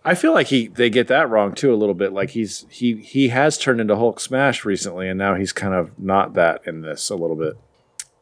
[0.05, 2.12] I feel like he they get that wrong too a little bit.
[2.12, 5.97] Like he's he he has turned into Hulk Smash recently, and now he's kind of
[5.97, 7.53] not that in this a little bit.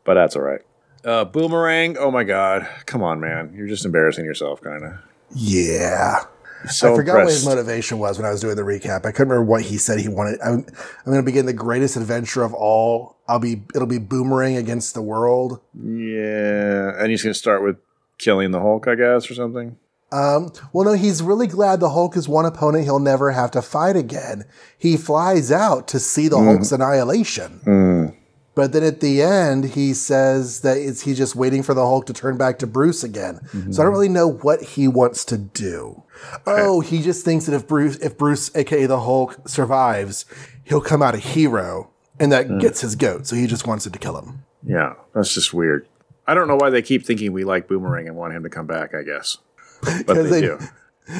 [0.04, 0.62] But that's all right.
[1.04, 4.94] Uh, Boomerang, oh my god, come on, man, you're just embarrassing yourself, kind of.
[5.34, 6.20] Yeah.
[6.70, 9.06] So I forgot what his motivation was when I was doing the recap.
[9.06, 10.40] I couldn't remember what he said he wanted.
[10.42, 13.18] I'm, I'm going to begin the greatest adventure of all.
[13.28, 13.64] I'll be.
[13.74, 15.62] It'll be boomerang against the world.
[15.74, 17.78] Yeah, and he's gonna start with
[18.18, 19.78] killing the Hulk, I guess, or something.
[20.12, 23.62] Um, well, no, he's really glad the Hulk is one opponent he'll never have to
[23.62, 24.44] fight again.
[24.78, 26.46] He flies out to see the mm.
[26.46, 27.62] Hulk's annihilation.
[27.66, 28.16] Mm.
[28.54, 32.06] But then at the end, he says that it's, he's just waiting for the Hulk
[32.08, 33.40] to turn back to Bruce again.
[33.46, 33.90] So I don't mm-hmm.
[33.92, 36.04] really know what he wants to do.
[36.46, 40.26] Oh, he just thinks that if Bruce, if Bruce, aka the Hulk, survives,
[40.64, 43.28] he'll come out a hero, and that gets his goat.
[43.28, 44.44] So he just wants it to kill him.
[44.64, 45.88] Yeah, that's just weird.
[46.28, 48.68] I don't know why they keep thinking we like Boomerang and want him to come
[48.68, 48.94] back.
[48.94, 49.38] I guess,
[50.06, 50.60] but they, they- do.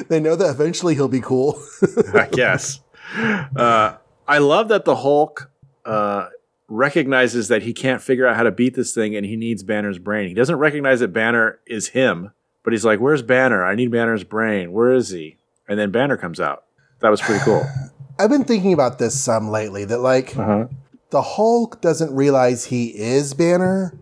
[0.08, 1.62] They know that eventually he'll be cool.
[2.14, 2.80] I guess.
[3.18, 5.52] Uh, I love that the Hulk
[5.84, 6.28] uh,
[6.70, 9.98] recognizes that he can't figure out how to beat this thing and he needs Banner's
[9.98, 10.30] brain.
[10.30, 12.32] He doesn't recognize that Banner is him,
[12.64, 13.64] but he's like, Where's Banner?
[13.66, 14.72] I need Banner's brain.
[14.72, 15.38] Where is he?
[15.68, 16.66] And then Banner comes out.
[17.00, 17.64] That was pretty cool.
[18.20, 19.86] I've been thinking about this some lately.
[19.86, 20.68] That like Uh-huh.
[21.10, 23.94] the Hulk doesn't realize he is Banner,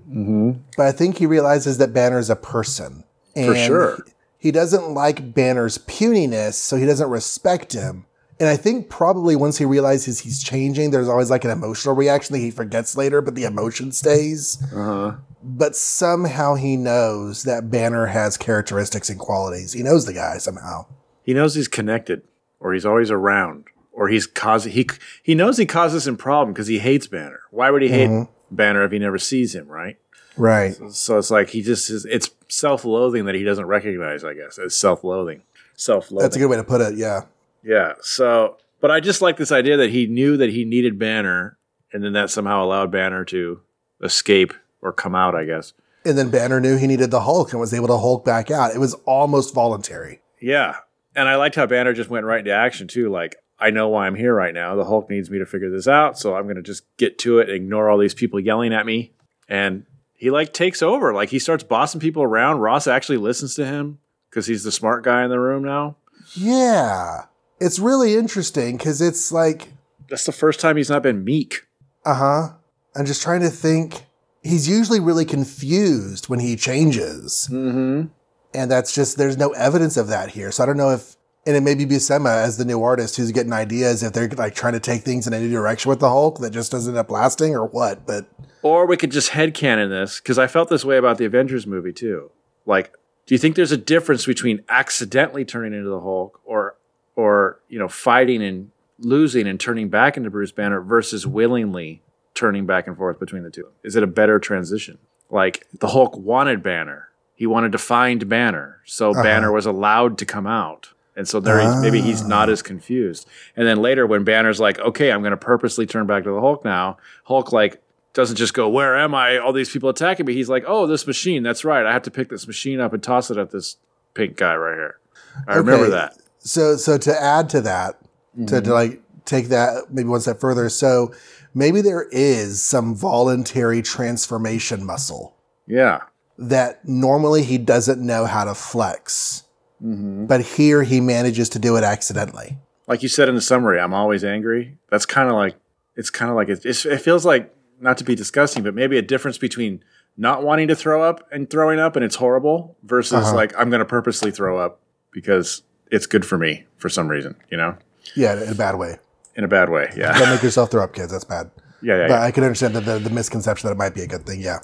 [0.75, 3.03] but I think he realizes that Banner's a person.
[3.35, 3.99] For sure.
[4.37, 8.05] He doesn't like Banner's puniness, so he doesn't respect him.
[8.39, 12.33] And I think probably once he realizes he's changing, there's always like an emotional reaction
[12.33, 14.57] that he forgets later, but the emotion stays.
[14.73, 15.17] Uh-huh.
[15.43, 19.73] But somehow he knows that Banner has characteristics and qualities.
[19.73, 20.85] He knows the guy somehow.
[21.23, 22.23] He knows he's connected,
[22.59, 24.87] or he's always around, or he's causing he
[25.21, 27.41] he knows he causes him problem because he hates Banner.
[27.51, 29.97] Why would he hate Banner if he never sees him, right?
[30.37, 30.77] Right.
[30.91, 34.57] So it's like he just is it's self-loathing that he doesn't recognize, I guess.
[34.57, 35.43] It's self-loathing.
[35.75, 36.23] Self-loathing.
[36.23, 36.95] That's a good way to put it.
[36.97, 37.23] Yeah.
[37.63, 37.93] Yeah.
[38.01, 41.57] So, but I just like this idea that he knew that he needed Banner,
[41.91, 43.61] and then that somehow allowed Banner to
[44.03, 45.35] escape or come out.
[45.35, 45.73] I guess.
[46.05, 48.73] And then Banner knew he needed the Hulk and was able to Hulk back out.
[48.73, 50.21] It was almost voluntary.
[50.41, 50.77] Yeah.
[51.15, 53.09] And I liked how Banner just went right into action too.
[53.09, 54.75] Like, I know why I'm here right now.
[54.75, 57.39] The Hulk needs me to figure this out, so I'm going to just get to
[57.39, 59.11] it, and ignore all these people yelling at me,
[59.49, 61.13] and he like takes over.
[61.13, 62.59] Like he starts bossing people around.
[62.59, 65.97] Ross actually listens to him because he's the smart guy in the room now.
[66.35, 67.25] Yeah.
[67.59, 69.69] It's really interesting because it's like,
[70.09, 71.65] That's the first time he's not been meek.
[72.05, 72.47] uh huh.
[72.95, 74.05] I'm just trying to think.
[74.41, 77.47] He's usually really confused when he changes.
[77.51, 78.07] Mm-hmm.
[78.53, 80.51] And that's just, there's no evidence of that here.
[80.51, 83.31] So I don't know if, and it may be Buscema as the new artist who's
[83.31, 86.09] getting ideas if they're like trying to take things in a new direction with the
[86.09, 88.07] Hulk that just doesn't end up lasting or what.
[88.07, 88.27] But
[88.63, 91.93] Or we could just headcanon this, because I felt this way about the Avengers movie
[91.93, 92.31] too.
[92.65, 92.93] Like,
[93.25, 96.75] do you think there's a difference between accidentally turning into the Hulk or
[97.19, 102.01] or you know, fighting and losing and turning back into Bruce Banner versus willingly
[102.33, 103.67] turning back and forth between the two?
[103.83, 104.97] Is it a better transition?
[105.29, 107.09] Like the Hulk wanted Banner.
[107.35, 108.81] He wanted to find Banner.
[108.85, 109.23] So uh-huh.
[109.23, 110.93] Banner was allowed to come out.
[111.15, 113.27] And so there he's, maybe he's not as confused.
[113.57, 116.39] And then later when Banner's like, okay, I'm going to purposely turn back to the
[116.39, 117.81] Hulk now, Hulk like
[118.13, 119.37] doesn't just go, where am I?
[119.37, 120.33] All these people attacking me.
[120.33, 121.43] He's like, oh, this machine.
[121.43, 121.85] That's right.
[121.85, 123.77] I have to pick this machine up and toss it at this
[124.13, 124.99] pink guy right here.
[125.47, 126.17] I remember that.
[126.39, 128.07] So so to add to that, to,
[128.41, 128.63] Mm-hmm.
[128.65, 131.13] to like take that maybe one step further, so
[131.53, 135.35] maybe there is some voluntary transformation muscle
[135.67, 136.01] Yeah.
[136.37, 139.43] that normally he doesn't know how to flex.
[139.83, 140.25] Mm-hmm.
[140.25, 142.57] But here he manages to do it accidentally.
[142.87, 144.77] Like you said in the summary, I'm always angry.
[144.89, 145.55] That's kind of like,
[145.95, 148.97] it's kind of like, it, it's, it feels like, not to be disgusting, but maybe
[148.97, 149.81] a difference between
[150.17, 153.35] not wanting to throw up and throwing up and it's horrible versus Uh-huh.
[153.35, 157.35] like, I'm going to purposely throw up because it's good for me for some reason,
[157.49, 157.77] you know,
[158.15, 158.97] Yeah, in a bad way.
[159.35, 159.89] in a bad way.
[159.95, 161.11] Yeah, Don't make yourself throw up, kids.
[161.11, 161.49] That's bad.
[161.81, 162.07] yeah, yeah.
[162.07, 162.21] But yeah.
[162.23, 164.41] I can understand the, the, the misconception that it might be a good thing.
[164.41, 164.59] Yeah.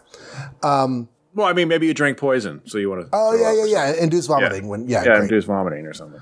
[0.63, 3.09] Well, I mean, maybe you drank poison, so you want to.
[3.11, 4.01] Oh yeah, yeah, yeah.
[4.01, 4.99] Induce vomiting when yeah.
[4.99, 5.21] yeah, great.
[5.23, 6.21] induce vomiting or something.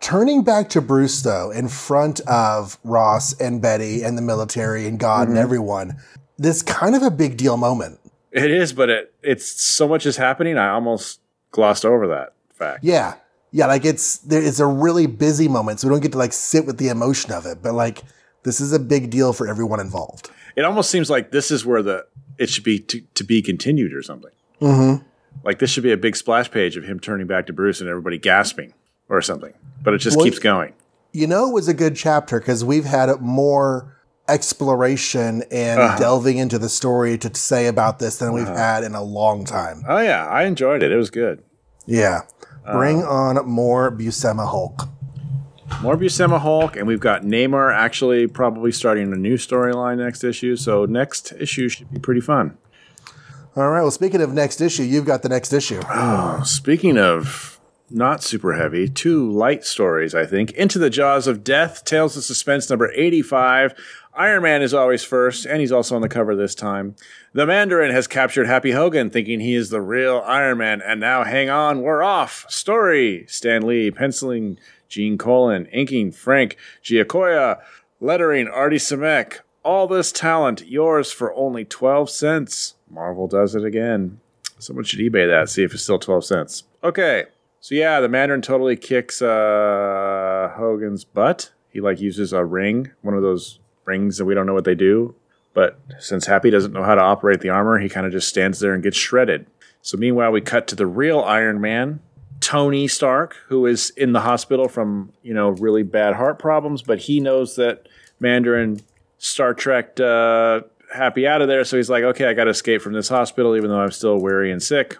[0.00, 4.98] Turning back to Bruce though, in front of Ross and Betty and the military and
[4.98, 5.30] God Mm-hmm.
[5.36, 5.96] and everyone,
[6.38, 8.00] this kind of a big deal moment.
[8.32, 10.58] It is, but it it's so much is happening.
[10.58, 11.20] I almost
[11.52, 12.84] glossed over that fact.
[12.84, 13.14] Yeah.
[13.54, 16.32] Yeah, like it's there it's a really busy moment, so we don't get to like
[16.32, 17.58] sit with the emotion of it.
[17.62, 18.02] But like
[18.44, 20.30] this is a big deal for everyone involved.
[20.56, 22.06] It almost seems like this is where the
[22.38, 24.30] it should be to, to be continued or something.
[24.60, 25.04] Mm-hmm.
[25.44, 27.90] Like this should be a big splash page of him turning back to Bruce and
[27.90, 28.72] everybody gasping
[29.10, 29.52] or something.
[29.82, 30.72] But it just Well, keeps going.
[31.12, 33.98] You know, it was a good chapter because we've had more
[34.28, 35.98] exploration and Uh-huh.
[35.98, 39.82] delving into the story to say about this than we've had in a long time.
[39.88, 40.90] Oh yeah, I enjoyed it.
[40.92, 41.42] It was good.
[41.86, 42.22] Yeah.
[42.64, 44.88] Bring on more Buscema Hulk.
[45.80, 50.54] More Buscema Hulk, and we've got Namor actually probably starting a new storyline next issue.
[50.54, 52.56] So next issue should be pretty fun.
[53.56, 53.82] All right.
[53.82, 55.80] Well, speaking of next issue, you've got the next issue.
[56.44, 60.52] Speaking of not super heavy, two light stories, I think.
[60.52, 63.74] Into the Jaws of Death, Tales of Suspense number 85.
[64.14, 66.96] Iron Man is always first, and he's also on the cover this time.
[67.32, 71.24] The Mandarin has captured Happy Hogan, thinking he is the real Iron Man, and now
[71.24, 72.44] hang on, we're off.
[72.50, 77.62] Story Stan Lee, penciling Gene Colan, inking Frank Giacoia,
[78.00, 79.40] lettering Artie Simek.
[79.64, 82.74] All this talent, yours for only 12 cents.
[82.90, 84.20] Marvel does it again.
[84.58, 86.64] Someone should eBay that, see if it's still 12 cents.
[86.84, 87.24] Okay.
[87.60, 91.52] So yeah, the Mandarin totally kicks uh, Hogan's butt.
[91.70, 94.74] He like uses a ring, one of those rings that we don't know what they
[94.74, 95.14] do.
[95.54, 98.60] But since Happy doesn't know how to operate the armor, he kind of just stands
[98.60, 99.46] there and gets shredded.
[99.82, 102.00] So meanwhile, we cut to the real Iron Man,
[102.40, 107.00] Tony Stark, who is in the hospital from you know really bad heart problems, but
[107.00, 107.88] he knows that
[108.20, 108.80] Mandarin
[109.18, 110.62] Star Trek uh,
[110.94, 113.56] Happy out of there, so he's like, okay, I got to escape from this hospital,
[113.56, 114.98] even though I'm still weary and sick.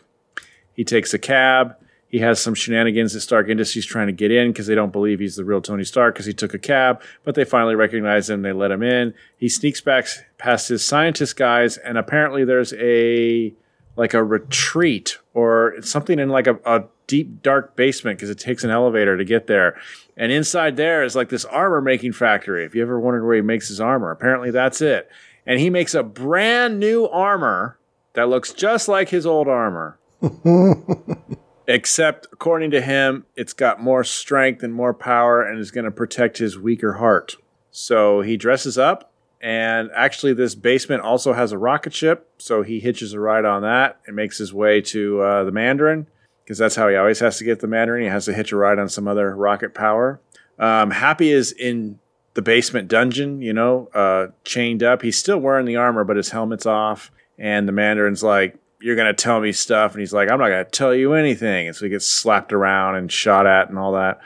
[0.72, 1.76] He takes a cab.
[2.12, 5.18] He has some shenanigans at Stark Industries trying to get in because they don't believe
[5.18, 8.42] he's the real Tony Stark because he took a cab, but they finally recognize him.
[8.42, 9.14] They let him in.
[9.38, 13.54] He sneaks back past his scientist guys, and apparently there's a
[13.96, 18.62] like a retreat or something in like a, a deep dark basement because it takes
[18.62, 19.80] an elevator to get there.
[20.14, 22.66] And inside there is like this armor making factory.
[22.66, 25.10] If you ever wondered where he makes his armor, apparently that's it.
[25.46, 27.78] And he makes a brand new armor
[28.12, 29.98] that looks just like his old armor.
[31.72, 35.90] Except, according to him, it's got more strength and more power and is going to
[35.90, 37.36] protect his weaker heart.
[37.70, 42.30] So he dresses up, and actually, this basement also has a rocket ship.
[42.36, 46.08] So he hitches a ride on that and makes his way to uh, the Mandarin,
[46.44, 48.02] because that's how he always has to get the Mandarin.
[48.02, 50.20] He has to hitch a ride on some other rocket power.
[50.58, 52.00] Um, Happy is in
[52.34, 55.00] the basement dungeon, you know, uh, chained up.
[55.00, 57.10] He's still wearing the armor, but his helmet's off.
[57.38, 59.92] And the Mandarin's like, You're going to tell me stuff.
[59.92, 61.68] And he's like, I'm not going to tell you anything.
[61.68, 64.20] And so he gets slapped around and shot at and all that.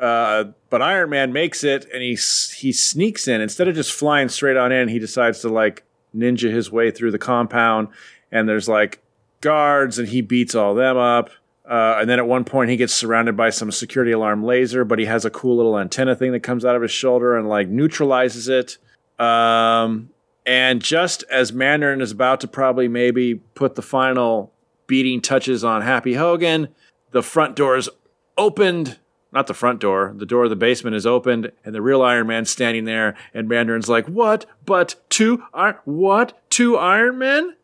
[0.00, 3.40] Uh, but Iron Man makes it and he, he sneaks in.
[3.40, 5.84] Instead of just flying straight on in, he decides to like
[6.16, 7.88] ninja his way through the compound.
[8.32, 9.02] And there's like
[9.40, 11.30] guards and he beats all them up.
[11.68, 14.98] Uh, and then at one point, he gets surrounded by some security alarm laser, but
[14.98, 17.68] he has a cool little antenna thing that comes out of his shoulder and like
[17.68, 18.78] neutralizes it.
[19.22, 20.08] Um,
[20.48, 24.50] and just as Mandarin is about to probably maybe put the final
[24.86, 26.68] beating touches on Happy Hogan,
[27.10, 27.90] the front door is
[28.38, 28.98] opened.
[29.30, 32.28] Not the front door, the door of the basement is opened, and the real Iron
[32.28, 33.14] Man's standing there.
[33.34, 34.46] And Mandarin's like, "What?
[34.64, 35.76] But two Iron?
[35.84, 36.40] What?
[36.48, 37.54] Two Iron Men?"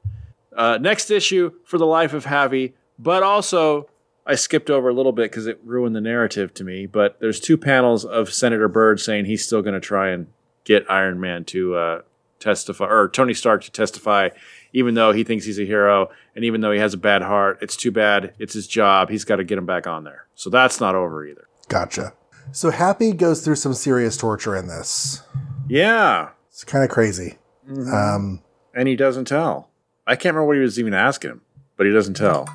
[0.55, 3.89] Uh, next issue for the life of Happy, but also
[4.27, 6.85] I skipped over a little bit because it ruined the narrative to me.
[6.85, 10.27] But there's two panels of Senator Byrd saying he's still going to try and
[10.65, 12.03] get Iron Man to uh,
[12.45, 14.29] testify, or Tony Stark to testify,
[14.73, 17.59] even though he thinks he's a hero and even though he has a bad heart.
[17.63, 18.35] It's too bad.
[18.39, 19.09] It's his job.
[19.09, 20.27] He's got to get him back on there.
[20.35, 21.49] So that's not over either.
[21.69, 22.13] Gotcha.
[22.53, 25.23] So Happy goes through some serious torture in this.
[25.69, 26.31] Yeah.
[26.51, 27.39] It's kind of crazy.
[27.69, 27.93] Mm-hmm.
[27.93, 28.43] Um,
[28.75, 29.71] And he doesn't tell.
[30.07, 31.41] I can't remember what he was even asking him,
[31.77, 32.47] but he doesn't tell.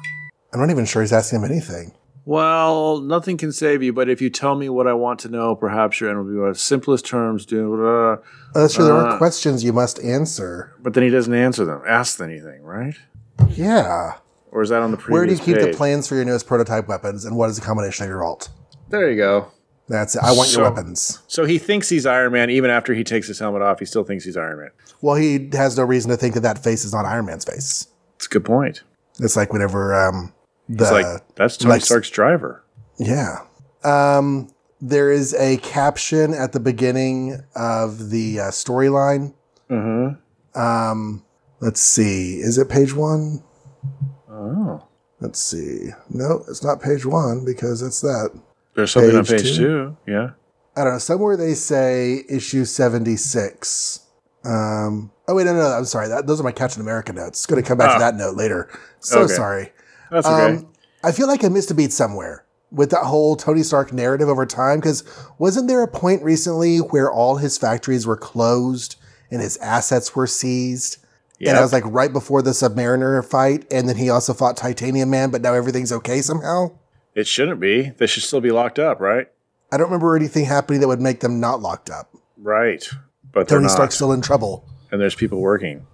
[0.54, 1.94] I'm not even sure he's asking him anything.
[2.30, 5.56] Well, nothing can save you, but if you tell me what I want to know,
[5.56, 7.44] perhaps your end will be the simplest terms.
[7.44, 8.18] Do, blah, blah.
[8.54, 8.86] That's true.
[8.86, 10.72] There Uh, are questions you must answer.
[10.80, 12.94] but then he doesn't answer them, ask anything, right?
[13.50, 14.14] Yeah.
[14.52, 15.76] Or is that on the previous Where do you keep the page?
[15.76, 18.50] plans for your newest prototype weapons, and what is the combination of your alt?
[18.90, 19.48] There you go.
[19.88, 20.22] That's it.
[20.24, 21.24] I want So- your weapons.
[21.26, 23.80] So he thinks he's Iron Man, even after he takes his helmet off.
[23.80, 24.70] He still thinks he's Iron Man.
[25.02, 27.88] Well, he has no reason to think that that face is not Iron Man's face.
[28.18, 28.84] It's a good point.
[29.20, 30.32] It's like whenever um,
[30.70, 32.64] the It's like that's Tony Stark's driver.
[33.00, 33.40] Yeah.
[33.84, 39.34] Um, there is a caption at the beginning of the uh, storyline.
[39.70, 40.60] Mm-hmm.
[40.60, 41.26] Um,
[41.60, 42.36] let's see.
[42.40, 43.44] Is it page one?
[44.30, 44.86] Oh.
[45.20, 45.90] Let's see.
[46.10, 48.32] No, it's not page one because it's that.
[48.76, 49.96] There's something on Page page two?
[50.06, 50.12] two.
[50.12, 50.30] Yeah.
[50.78, 51.00] I don't know.
[51.00, 54.06] Somewhere they say issue 76.
[54.46, 56.08] Um, oh, wait, no, no, no, I'm sorry.
[56.08, 57.46] That, those are my Captain America notes.
[57.46, 57.94] Going to come back Ah.
[57.96, 58.70] to that note later.
[59.02, 59.34] So Okay.
[59.34, 59.72] sorry.
[60.12, 60.56] That's okay.
[60.58, 60.68] Um,
[61.04, 64.46] I feel like I missed a beat somewhere with that whole Tony Stark narrative over
[64.46, 64.80] time.
[64.80, 65.04] Because
[65.38, 68.96] wasn't there a point recently where all his factories were closed
[69.32, 70.98] and his assets were seized?
[71.42, 75.10] And I was like right before the Submariner fight, and then he also fought Titanium
[75.10, 76.72] Man, but now everything's okay somehow.
[77.16, 77.92] it shouldn't be.
[77.98, 79.28] They should still be locked up, right?
[79.72, 82.14] I don't remember anything happening that would make them not locked up.
[82.38, 82.86] Right.
[83.32, 83.70] But they're Tony.
[83.70, 84.66] Stark's still in trouble.
[84.92, 85.86] and there's people working.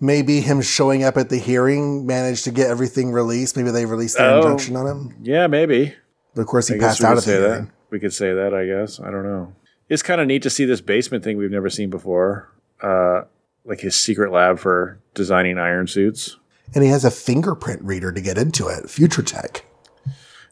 [0.00, 3.56] Maybe him showing up at the hearing managed to get everything released.
[3.56, 4.36] Maybe they released their Oh.
[4.38, 5.14] injunction on him.
[5.22, 5.94] Yeah, maybe.
[6.34, 7.70] But of course, he I passed out of the say hearing.
[7.90, 9.00] We could say that, I guess.
[9.00, 9.52] I don't know.
[9.88, 12.48] It's kind of neat to see this basement thing we've never seen before.
[12.82, 13.22] Uh,
[13.64, 16.36] like his secret lab for designing iron suits.
[16.74, 18.88] And he has a fingerprint reader to get into it.
[18.88, 19.64] Future tech.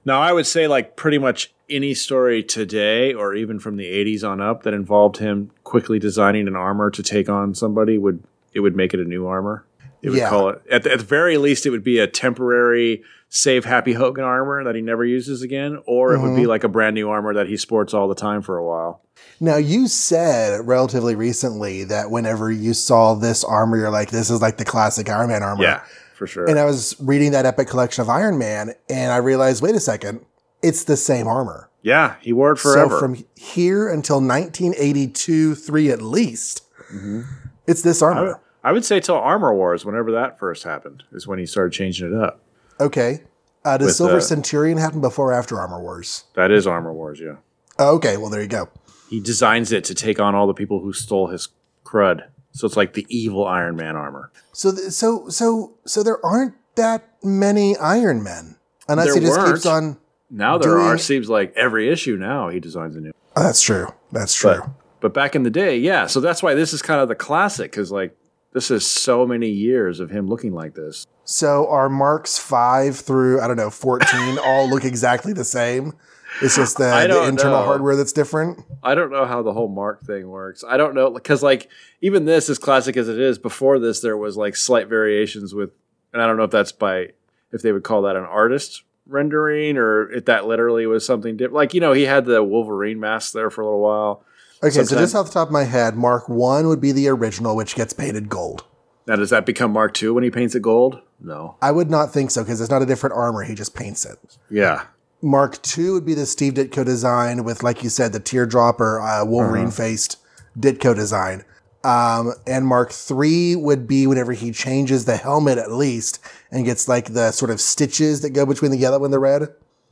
[0.04, 4.22] Now, I would say like pretty much any story today or even from the 80s
[4.28, 8.22] on up that involved him quickly designing an armor to take on somebody would
[8.56, 9.64] it would make it a new armor.
[10.02, 10.28] It would Yeah.
[10.28, 13.92] call it at the, at the very least it would be a temporary save Happy
[13.94, 16.36] Hogan armor that he never uses again or it would Mm-hmm.
[16.36, 19.02] be like a brand new armor that he sports all the time for a while.
[19.40, 24.40] Now, you said relatively recently that whenever you saw this armor, you're like, this is
[24.40, 25.62] like the classic Iron Man armor.
[25.64, 25.80] Yeah,
[26.14, 26.48] for sure.
[26.48, 29.80] And I was reading that epic collection of Iron Man, and I realized, wait a
[29.80, 30.20] second,
[30.62, 31.68] it's the same armor.
[31.82, 32.90] yeah, he wore it forever.
[32.90, 36.62] So from here until 1982, 3 at least,
[36.94, 37.22] Mm-hmm.
[37.66, 38.40] it's this armor.
[38.66, 42.12] I would say till Armor Wars, whenever that first happened, is when he started changing
[42.12, 42.40] it up.
[42.80, 43.20] Okay.
[43.64, 46.24] Uh, does With, Silver uh, Centurion happen before or after Armor Wars?
[46.34, 47.36] That is Armor Wars, yeah.
[47.78, 48.68] Oh, okay, well, there you go.
[49.08, 51.48] He designs it to take on all the people who stole his
[51.84, 52.26] crud.
[52.50, 54.32] So it's like the evil Iron Man armor.
[54.52, 58.56] So, th- so, so, so there aren't that many Iron Men,
[58.88, 59.66] unless There he just keeps weren't.
[59.66, 59.96] on.
[60.28, 63.12] Now there Doing- are seems like every issue now he designs a new.
[63.36, 63.86] Oh, that's true.
[64.10, 64.58] That's true.
[64.58, 66.06] But but back in the day, yeah.
[66.08, 68.16] So that's why this is kind of the classic because like
[68.56, 71.06] this is so many years of him looking like this.
[71.24, 75.92] so our marks five through I don't know fourteen all look exactly the same.
[76.40, 77.66] It's just the, the internal know.
[77.66, 78.64] hardware that's different.
[78.82, 80.64] I don't know how the whole mark thing works.
[80.66, 81.68] I don't know because like
[82.00, 85.72] even this, as classic as it is, before this there was like slight variations with,
[86.14, 87.08] and I don't know if that's by
[87.52, 91.56] if they would call that an artist rendering or if that literally was something different.
[91.56, 94.24] Like you know he had the Wolverine mask there for a little while.
[94.66, 97.56] Okay, so just off the top of my head, Mark One would be the original,
[97.56, 98.64] which gets painted gold.
[99.06, 101.00] Now does that become Mark II when he paints it gold?
[101.20, 101.56] No.
[101.62, 104.38] I would not think so because it's not a different armor; he just paints it.
[104.50, 104.84] Yeah.
[105.22, 109.00] Mark II would be the Steve Ditko design with, like you said, the teardrop or
[109.00, 110.18] uh, Wolverine faced
[110.58, 111.44] Ditko design.
[111.84, 116.18] Um, and Mark III would be whenever he changes the helmet at least
[116.50, 119.42] and gets like the sort of stitches that go between the yellow and the red.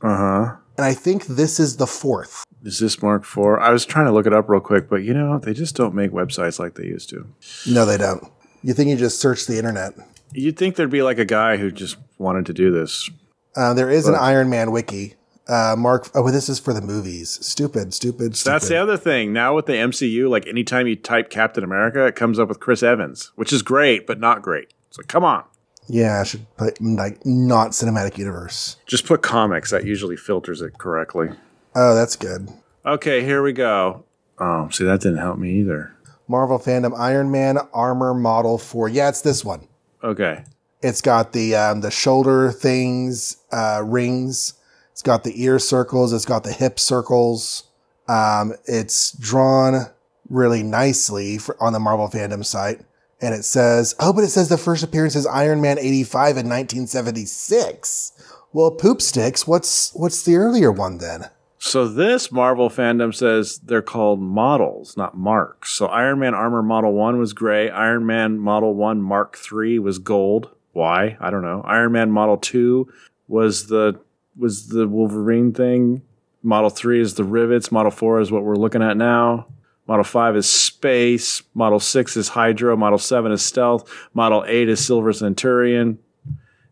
[0.01, 0.55] Uh huh.
[0.77, 2.43] And I think this is the fourth.
[2.65, 3.59] Is this Mark IV?
[3.61, 5.93] I was trying to look it up real quick, but you know they just don't
[5.93, 7.27] make websites like they used to.
[7.69, 8.23] No, they don't.
[8.63, 9.93] You think you just search the internet.
[10.33, 13.09] You'd think there'd be like a guy who just wanted to do this.
[13.55, 15.13] Uh, there is an Iron Man wiki.
[15.47, 17.29] Uh, Mark, oh, this is for the movies.
[17.45, 18.53] Stupid, stupid, stupid.
[18.55, 19.31] That's the other thing.
[19.31, 22.81] Now with the MCU, like anytime you type Captain America, it comes up with Chris
[22.81, 24.73] Evans, which is great, but not great.
[24.89, 25.43] So come on.
[25.87, 28.77] yeah, I should put like not cinematic universe.
[28.87, 29.69] Just put comics.
[29.69, 31.29] That usually filters it correctly.
[31.75, 32.49] Oh, that's good.
[32.85, 34.05] Okay, here we go.
[34.39, 35.95] Oh, see, that didn't help me either.
[36.27, 39.67] Marvel fandom Iron Man armor model for yeah, it's this one.
[40.03, 40.43] Okay.
[40.81, 44.53] It's got the um, the shoulder things, uh, rings.
[44.91, 46.13] It's got the ear circles.
[46.13, 47.63] It's got the hip circles.
[48.07, 49.87] Um, it's drawn
[50.29, 52.81] really nicely for, on the Marvel fandom site,
[53.21, 56.37] and it says, "Oh, but it says the first appearance is Iron Man eighty five
[56.37, 58.11] in nineteen seventy six.
[58.53, 59.47] Well, poop sticks.
[59.47, 61.29] What's what's the earlier one then?
[61.65, 65.71] So this Marvel fandom says they're called models, not marks.
[65.71, 67.71] So Iron Man Armor Model 1 was gray.
[67.71, 70.51] Iron Man Model 1 Mark 3 was gold.
[70.73, 71.17] Why?
[71.19, 71.63] I don't know.
[71.65, 72.87] Iron Man Model 2
[73.27, 73.99] was the
[74.37, 76.03] was the Wolverine thing.
[76.43, 77.71] Model 3 is the rivets.
[77.71, 79.47] Model 4 is what we're looking at now.
[79.87, 81.41] Model 5 is space.
[81.55, 83.91] Model 6 is hydro, Model 7 is stealth.
[84.13, 85.97] Model 8 is Silver Centurion.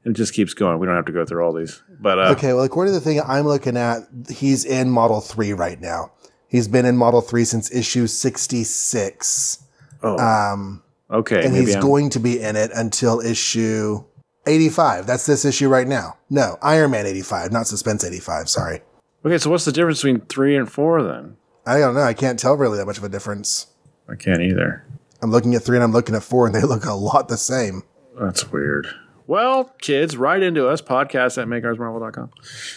[0.06, 0.80] And it just keeps going.
[0.80, 1.82] We don't have to go through all these.
[2.02, 5.54] But uh, Okay, well, according to the thing I'm looking at, he's in Model 3
[5.54, 6.12] right now.
[6.48, 9.64] He's been in Model 3 since issue 66.
[10.04, 11.46] oh, Um, okay.
[11.46, 14.04] and he's I'm- going to be in it until issue
[14.46, 15.08] 85.
[15.08, 16.18] That's this issue right now.
[16.30, 18.50] No, Iron Man 85, not Suspense 85.
[18.50, 18.82] Sorry.
[19.26, 21.38] Okay, so what's the difference between three and four then?
[21.66, 22.02] I don't know.
[22.02, 23.68] I can't tell really that much of a difference.
[24.10, 24.84] I can't either.
[25.22, 27.38] I'm looking at three and I'm looking at four, and they look a lot the
[27.38, 27.84] same.
[28.20, 28.86] That's weird.
[29.28, 32.32] Well, kids, write into us, podcast at makeoursmarvel.com.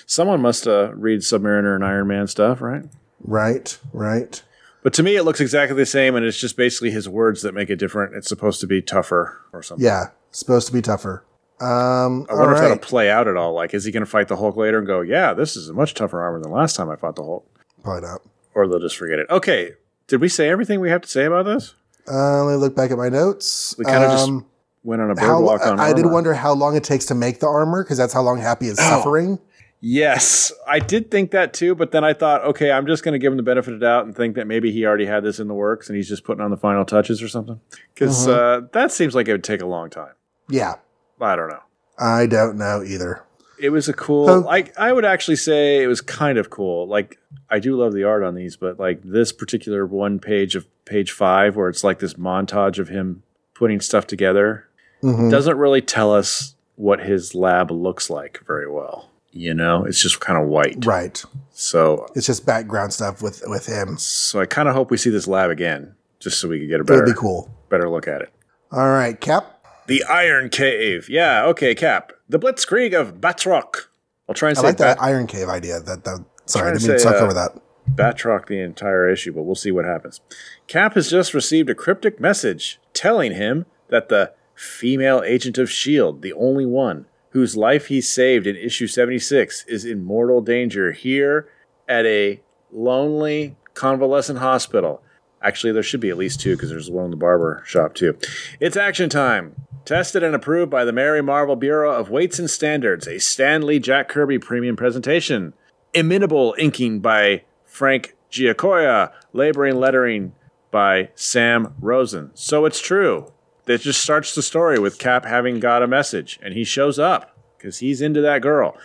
[0.06, 2.84] Someone must uh, read Submariner and Iron Man stuff, right?
[3.20, 4.42] Right, right.
[4.82, 7.52] But to me, it looks exactly the same, and it's just basically his words that
[7.54, 8.14] make it different.
[8.14, 9.84] It's supposed to be tougher or something.
[9.84, 11.24] Yeah, supposed to be tougher.
[11.58, 13.52] Um, I wonder all if that'll play out at all.
[13.52, 15.72] Like, is he going to fight the Hulk later and go, yeah, this is a
[15.72, 17.48] much tougher armor than last time I fought the Hulk?
[17.82, 18.20] Probably not.
[18.54, 19.26] Or they'll just forget it.
[19.30, 19.72] Okay,
[20.06, 21.74] did we say everything we have to say about this?
[22.08, 23.74] Uh, let me look back at my notes.
[23.78, 24.46] We kind of just Um,
[24.86, 27.40] went on a how, boardwalk on I did wonder how long it takes to make
[27.40, 28.70] the armor because that's how long Happy Oh.
[28.72, 29.38] is suffering.
[29.80, 33.18] Yes, I did think that too, but then I thought, okay, I'm just going to
[33.18, 35.38] give him the benefit of the doubt and think that maybe he already had this
[35.38, 37.60] in the works and he's just putting on the final touches or something.
[37.94, 40.14] Because uh, that seems like it would take a long time.
[40.48, 40.76] Yeah,
[41.20, 41.62] I don't know.
[41.98, 43.22] I don't know either.
[43.60, 44.28] It was a cool.
[44.28, 44.38] Oh.
[44.40, 46.86] Like I would actually say it was kind of cool.
[46.88, 47.18] Like
[47.50, 51.12] I do love the art on these, but like this particular one page of page
[51.12, 53.22] five, where it's like this montage of him
[53.54, 54.65] putting stuff together,
[55.02, 55.30] Mhm.
[55.30, 59.10] doesn't really tell us what his lab looks like very well.
[59.32, 60.84] You know, it's just kind of white.
[60.84, 61.22] Right.
[61.52, 63.96] So, It's just background stuff with with him.
[63.98, 66.80] so I kind of hope we see this lab again, just so we can get
[66.80, 67.50] a better, be cool.
[67.68, 68.30] better look at it.
[68.72, 69.52] All right, Cap.
[69.86, 71.08] The Iron Cave.
[71.08, 71.44] Yeah.
[71.46, 71.74] Okay.
[71.74, 72.12] Cap.
[72.28, 73.86] The Blitzkrieg of Batroc.
[74.28, 75.80] I'll try and I say like that Iron Cave idea.
[75.80, 77.52] That, that sorry, I didn't mean to talk uh, over that.
[77.94, 80.20] Batroc the entire issue, but we'll see what happens.
[80.66, 86.20] Cap has just received a cryptic message telling him that the female agent of S.H.I.E.L.D.,
[86.20, 91.48] the only one whose life he saved in issue 76, is in mortal danger here
[91.86, 92.40] at a
[92.72, 95.02] lonely convalescent hospital.
[95.42, 98.16] Actually, there should be at least two because there's one in the barber shop too.
[98.58, 99.54] It's action time.
[99.84, 103.78] Tested and approved by the Merry Marvel Bureau of Weights and Standards, a Stan Lee
[103.78, 105.52] Jack Kirby premium presentation.
[105.94, 110.32] Imitable inking by Frank Giacoia, laboring lettering
[110.70, 112.30] by Sam Rosen.
[112.34, 113.32] So it's true.
[113.66, 117.36] It just starts the story with Cap having got a message, and he shows up
[117.58, 118.76] because he's into that girl.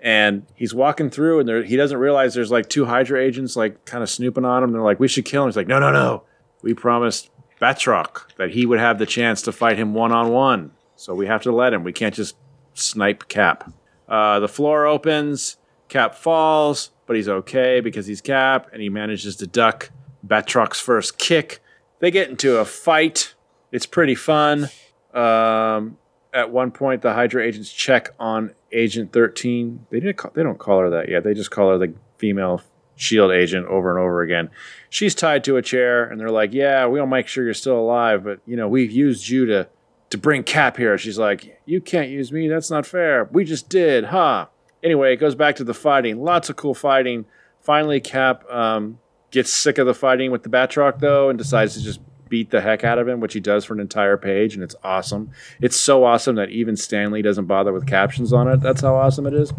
[0.00, 3.84] And he's walking through, and there, he doesn't realize there's like two Hydra agents like
[3.84, 4.72] kind of snooping on him.
[4.72, 6.22] They're like, "We should kill him." He's like, "No, no, no.
[6.62, 10.72] We promised Batroc that he would have the chance to fight him one on one,
[10.94, 11.82] so we have to let him.
[11.82, 12.36] We can't just
[12.74, 13.72] snipe Cap."
[14.08, 15.56] Uh, the floor opens.
[15.88, 19.90] Cap falls, but he's okay because he's Cap, and he manages to duck
[20.26, 21.60] Batroc's first kick.
[22.00, 23.34] They get into a fight.
[23.72, 24.68] It's pretty fun.
[25.12, 25.98] Um,
[26.32, 29.86] at one point, the Hydra agents check on Agent 13.
[29.90, 30.16] They didn't.
[30.16, 31.24] Call, they don't call her that yet.
[31.24, 32.62] They just call her the female
[32.98, 34.50] Shield agent over and over again.
[34.90, 38.24] She's tied to a chair, and they're like, "Yeah, we'll make sure you're still alive,
[38.24, 39.68] but you know, we've used you to
[40.10, 42.48] to bring Cap here." She's like, "You can't use me.
[42.48, 43.28] That's not fair.
[43.30, 44.46] We just did, huh?"
[44.82, 46.20] Anyway, it goes back to the fighting.
[46.24, 47.24] Lots of cool fighting.
[47.60, 48.98] Finally, Cap um,
[49.30, 52.60] gets sick of the fighting with the Batroc though, and decides to just beat the
[52.60, 55.30] heck out of him, which he does for an entire page, and it's awesome.
[55.60, 58.60] It's so awesome that even Stan Lee doesn't bother with captions on it.
[58.60, 59.52] That's how awesome it is.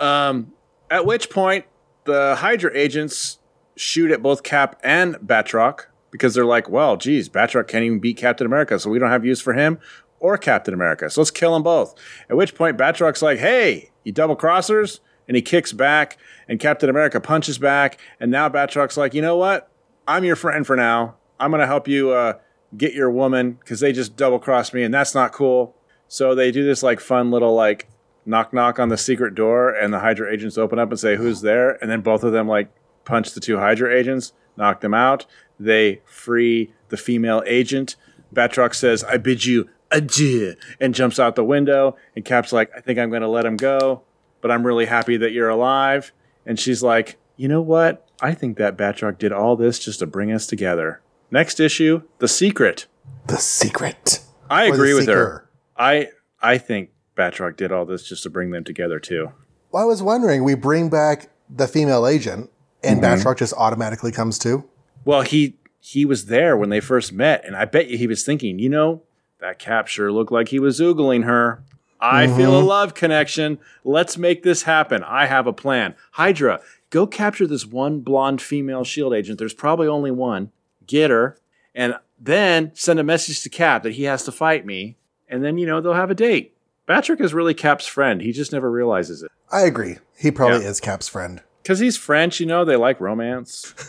[0.00, 0.52] Um,
[0.90, 1.64] at which point,
[2.04, 3.38] the Hydra agents
[3.76, 8.16] shoot at both Cap and Batroc because they're like, well, geez, Batroc can't even beat
[8.16, 9.78] Captain America, so we don't have use for him
[10.20, 11.10] or Captain America.
[11.10, 11.94] So let's kill them both.
[12.30, 15.00] At which point, Batroc's like, hey, you double crossers?
[15.28, 17.98] And he kicks back, and Captain America punches back.
[18.18, 19.70] And now Batroc's like, you know what?
[20.06, 21.14] I'm your friend for now.
[21.42, 22.34] I'm going to help you uh,
[22.76, 25.74] get your woman because they just double crossed me, and that's not cool.
[26.08, 27.88] So they do this like fun little like
[28.24, 31.40] knock knock on the secret door, and the Hydra agents open up and say, Who's
[31.40, 31.82] there?
[31.82, 32.70] And then both of them like
[33.04, 35.26] punch the two Hydra agents, knock them out.
[35.58, 37.96] They free the female agent.
[38.32, 41.96] Batroc says, I bid you adieu, and jumps out the window.
[42.16, 44.02] And Cap's like, I think I'm going to let him go,
[44.40, 46.12] but I'm really happy that you're alive.
[46.46, 48.08] And she's like, You know what?
[48.20, 51.00] I think that Batroc did all this just to bring us together.
[51.32, 52.86] Next issue, The Secret.
[53.26, 54.20] The secret.
[54.50, 55.48] I Or agree with her.
[55.76, 56.08] I
[56.40, 59.32] I think Batroc did all this just to bring them together too.
[59.70, 62.50] Well, I was wondering, we bring back the female agent,
[62.84, 63.26] and Mm-hmm.
[63.26, 64.68] Batroc just automatically comes too.
[65.04, 68.24] Well, he he was there when they first met, and I bet you he was
[68.24, 69.02] thinking, you know,
[69.40, 71.62] that cap sure looked like he was oogling her.
[72.00, 73.58] I feel a love connection.
[73.84, 75.04] Let's make this happen.
[75.04, 75.94] I have a plan.
[76.12, 76.60] Hydra,
[76.90, 79.38] go capture this one blonde female shield agent.
[79.38, 80.50] There's probably only one.
[80.92, 81.38] Get her,
[81.74, 85.56] and then send a message to Cap that he has to fight me, and then
[85.56, 86.54] you know they'll have a date.
[86.86, 88.20] Batroc is really Cap's friend.
[88.20, 89.30] He just never realizes it.
[89.50, 89.96] I agree.
[90.18, 90.68] He probably Yeah.
[90.70, 91.40] is Cap's friend.
[91.62, 93.72] Because he's French, you know, they like romance.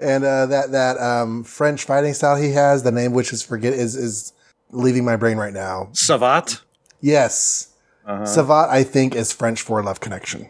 [0.00, 3.72] And uh, that that um, French fighting style he has, the name which is forget
[3.72, 4.32] is is
[4.72, 5.90] leaving my brain right now.
[5.92, 6.60] Savate.
[7.00, 7.68] Yes.
[8.04, 10.48] Savate, I think, is French for love connection.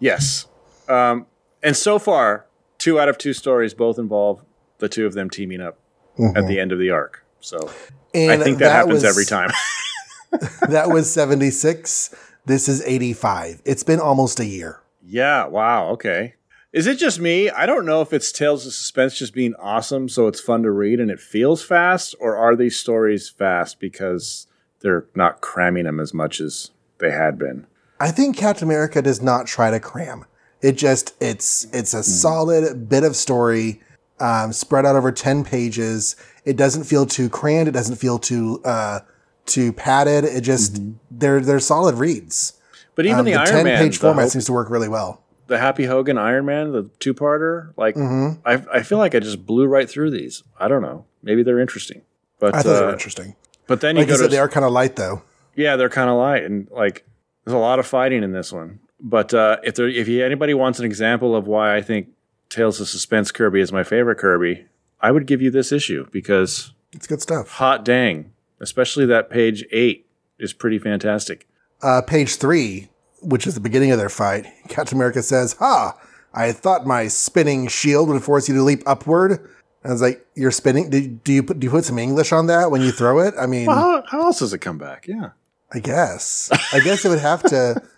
[0.00, 0.46] Yes.
[0.88, 1.26] Um,
[1.62, 2.46] and so far,
[2.78, 4.44] two out of two stories both involve
[4.78, 5.78] the two of them teaming up
[6.18, 6.46] at mm-hmm.
[6.46, 7.24] the end of the arc.
[7.40, 7.70] So
[8.14, 9.50] And I think that, happens was- every time.
[10.68, 12.14] that was 76.
[12.46, 13.62] This is 85.
[13.64, 14.82] It's been almost a year.
[15.04, 15.46] yeah.
[15.46, 15.88] Wow.
[15.90, 16.34] Okay.
[16.70, 17.48] Is it just me?
[17.48, 20.70] I don't know if it's Tales of Suspense just being awesome, so it's fun to
[20.70, 24.46] read and it feels fast, or are these stories fast because
[24.80, 27.66] they're not cramming them as much as they had been?
[27.98, 30.26] I think Captain America does not try to cram.
[30.60, 33.80] It just it's it's a solid bit of story
[34.20, 36.16] um, spread out over ten pages.
[36.44, 37.68] It doesn't feel too crammed.
[37.68, 39.00] It doesn't feel too uh,
[39.46, 40.24] too padded.
[40.24, 40.80] It just
[41.10, 42.54] they're they're solid reads.
[42.96, 44.88] But even Um, the, the Iron ten Man, page format Ho- seems to work really
[44.88, 45.22] well.
[45.46, 48.40] the Happy Hogan Iron Man, the two parter, like Mm-hmm.
[48.44, 50.42] I, I feel like I just blew right through these.
[50.58, 51.04] I don't know.
[51.22, 52.02] Maybe they're interesting,
[52.40, 53.36] but I thought they were uh, interesting.
[53.68, 55.22] but then you Like go said, to they are kind of light though.
[55.54, 57.04] Yeah, they're kind of light, and like
[57.44, 58.80] there's a lot of fighting in this one.
[59.00, 62.08] But uh, if there, if anybody wants an example of why I think
[62.48, 64.66] Tales of Suspense Kirby is my favorite Kirby,
[65.00, 67.48] I would give you this issue because It's good stuff.
[67.52, 70.06] hot dang, especially that page eight
[70.38, 71.46] is pretty fantastic.
[71.82, 72.88] Uh, page three,
[73.22, 75.96] which is the beginning of their fight, Captain America says, "Ha!
[76.34, 79.48] I thought my spinning shield would force you to leap upward."
[79.84, 80.90] I was like, "You're spinning?
[80.90, 83.34] Do, do you put do you put some English on that when you throw it?
[83.38, 85.06] I mean, Well, how, how else does it come back?
[85.06, 85.30] Yeah,
[85.72, 86.50] I guess.
[86.72, 87.80] I guess it would have to.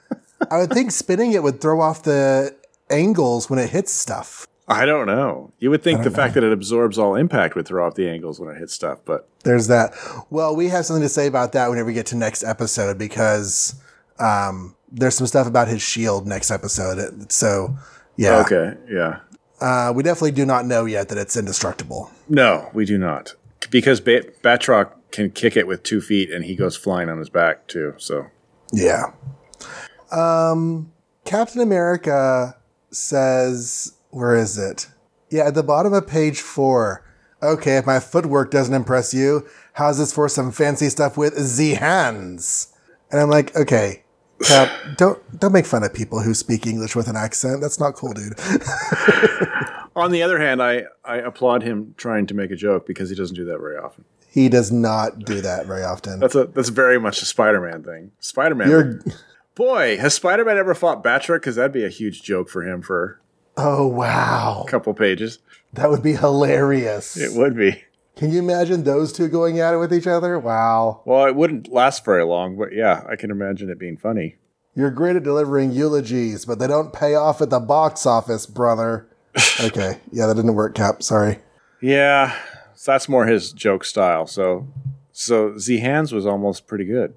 [0.50, 2.54] I would think spinning it would throw off the
[2.90, 4.46] angles when it hits stuff.
[4.68, 5.52] I don't know.
[5.58, 8.38] You would think the fact that it absorbs all impact would throw off the angles
[8.38, 9.92] when it hits stuff, but There's that.
[10.30, 13.74] Well, we have something to say about that whenever we get to next episode because
[14.20, 17.32] um, there's some stuff about his shield next episode.
[17.32, 17.76] So,
[18.16, 19.20] yeah, okay, yeah.
[19.60, 22.08] uh, we definitely do not know yet that it's indestructible.
[22.28, 23.34] No, we do not
[23.70, 27.28] because ba- Batroc can kick it with two feet, and he goes flying on his
[27.28, 27.94] back too.
[27.98, 28.26] So
[28.72, 29.12] Yeah.
[30.12, 30.92] Um,
[31.24, 32.56] Captain America
[32.90, 34.88] says, where is it?
[35.30, 37.04] Yeah, at the bottom of page four.
[37.42, 41.74] Okay, if my footwork doesn't impress you, how's this for some fancy stuff with Z
[41.74, 42.74] hands?
[43.10, 44.02] And I'm like, okay,
[44.42, 47.60] Cap, don't don't make fun of people who speak English with an accent.
[47.60, 48.34] That's not cool, dude.
[49.96, 53.16] On the other hand, I, I applaud him trying to make a joke because he
[53.16, 54.04] doesn't do that very often.
[54.30, 56.20] he does not do that very often.
[56.20, 58.12] That's a that's very much a Spider-Man thing.
[58.20, 58.68] Spider-Man.
[58.68, 59.00] You're
[59.54, 61.36] boy, has Spider-Man ever fought Batroc?
[61.36, 63.20] Because that'd be a huge joke for him for
[63.56, 65.38] oh wow, a couple pages.
[65.72, 67.16] that would be hilarious.
[67.16, 67.82] It would be.
[68.16, 70.38] Can you imagine those two going at it with each other?
[70.38, 71.00] Wow.
[71.06, 74.36] Well, it wouldn't last very long, but yeah, I can imagine it being funny.
[74.74, 79.08] You're great at delivering eulogies, but they don't pay off at the box office, brother.
[79.60, 79.98] okay.
[80.12, 81.02] Yeah, that didn't work, Cap.
[81.02, 81.38] Sorry.
[81.80, 82.36] Yeah,
[82.74, 84.26] so that's more his joke style.
[84.26, 84.68] So,
[85.12, 87.14] so Z Hands was almost pretty good.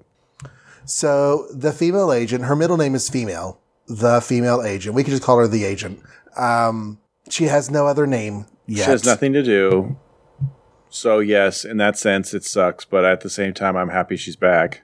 [0.84, 3.60] So the female agent, her middle name is female.
[3.86, 4.94] The female agent.
[4.94, 6.00] We could just call her the agent.
[6.36, 8.84] Um, she has no other name yet.
[8.84, 9.96] She has nothing to do.
[10.88, 12.84] So yes, in that sense, it sucks.
[12.84, 14.82] But at the same time, I'm happy she's back.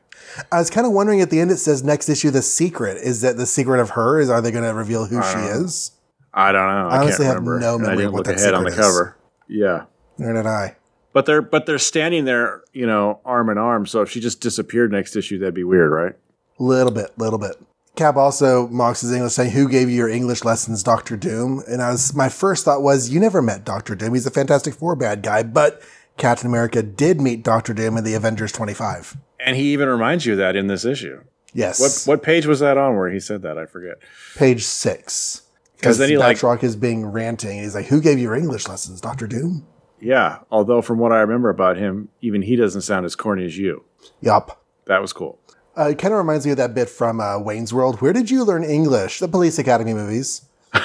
[0.53, 2.99] I was kind of wondering at the end it says next issue the secret.
[2.99, 4.21] Is that the secret of her?
[4.21, 5.93] Is are they going to reveal who she is?
[6.33, 6.89] I don't know.
[6.89, 7.61] I, honestly can't have remember.
[7.61, 8.77] no I memory what that ahead on the is.
[8.77, 9.17] cover.
[9.49, 9.85] Yeah,
[10.19, 10.77] Nor did I.
[11.13, 13.87] but they're but they're standing there, you know, arm in arm.
[13.87, 16.15] So if she just disappeared next issue, that'd be weird, right?
[16.59, 17.57] Little bit, little bit.
[17.97, 21.83] Cap also mocks his English, saying, "Who gave you your English lessons, Doctor Doom?" And
[21.83, 24.15] I was, my first thought was, "You never met Doctor Doom.
[24.15, 25.83] He's a Fantastic Four bad guy." But
[26.17, 29.17] Captain America did meet Doctor Doom in the Avengers 25.
[29.41, 31.21] And he even reminds you of that in this issue.
[31.53, 33.59] Yes, What what page was that on where he said that?
[33.59, 33.97] I forget.
[34.37, 35.43] page six.
[35.77, 37.59] Because then he, like- Batroc is being ranting.
[37.63, 39.67] He's like, "Who gave you your English lessons, Doctor Doom?"
[40.01, 40.39] Yeah.
[40.51, 43.85] Although from what I remember about him, even he doesn't sound as corny as you.
[44.21, 44.63] Yup.
[44.87, 45.39] That was cool.
[45.79, 48.01] Uh, it kind of reminds me of that bit from uh, Wayne's World.
[48.01, 49.21] Where did you learn English?
[49.21, 50.43] The Police Academy movies.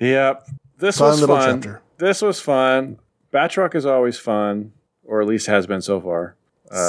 [0.00, 0.48] Yep.
[0.78, 1.62] This Fun was fun.
[1.62, 1.82] chapter.
[1.98, 2.98] This was fun.
[3.32, 4.72] Batroc is always fun,
[5.04, 6.36] or at least has been so far.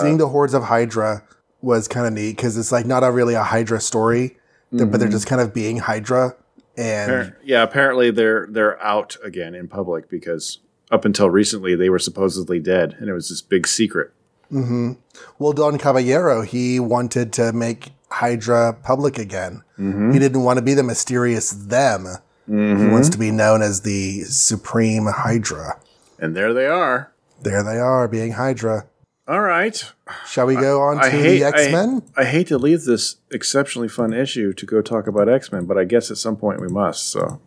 [0.02, 1.24] Seeing the hordes of Hydra
[1.62, 4.38] was kind of neat because it's like not a really a Hydra story,
[4.72, 6.36] they're- but they're just kind of being Hydra.
[6.78, 10.60] And Appar- Yeah, apparently they're they're out again in public because
[10.92, 14.12] up until recently they were supposedly dead, and it was this big secret.
[14.52, 14.92] Mm-hmm.
[15.40, 19.64] well, Don Caballero, he wanted to make Hydra public again.
[19.80, 20.12] Mm-hmm.
[20.12, 22.06] He didn't want to be the mysterious them.
[22.48, 23.12] He wants mm-hmm.
[23.12, 25.80] to be known as the Supreme Hydra.
[26.20, 27.12] And there they are.
[27.42, 28.86] There they are, being Hydra.
[29.28, 29.92] All right.
[30.28, 32.04] Shall we go on I to hate the X Men?
[32.16, 35.66] I, I hate to leave this exceptionally fun issue to go talk about X Men,
[35.66, 37.10] but I guess at some point we must.
[37.10, 37.42] So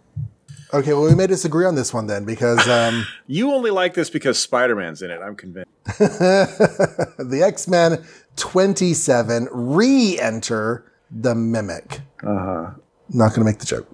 [0.74, 4.10] Okay, well, we may disagree on this one then because um, You only like this
[4.10, 5.20] because Spider Man's in it.
[5.22, 5.70] I'm convinced.
[5.98, 8.04] the X Men
[8.36, 12.00] 27 re enter the Mimic.
[12.22, 12.70] Uh huh.
[13.10, 13.88] Not going to make the joke.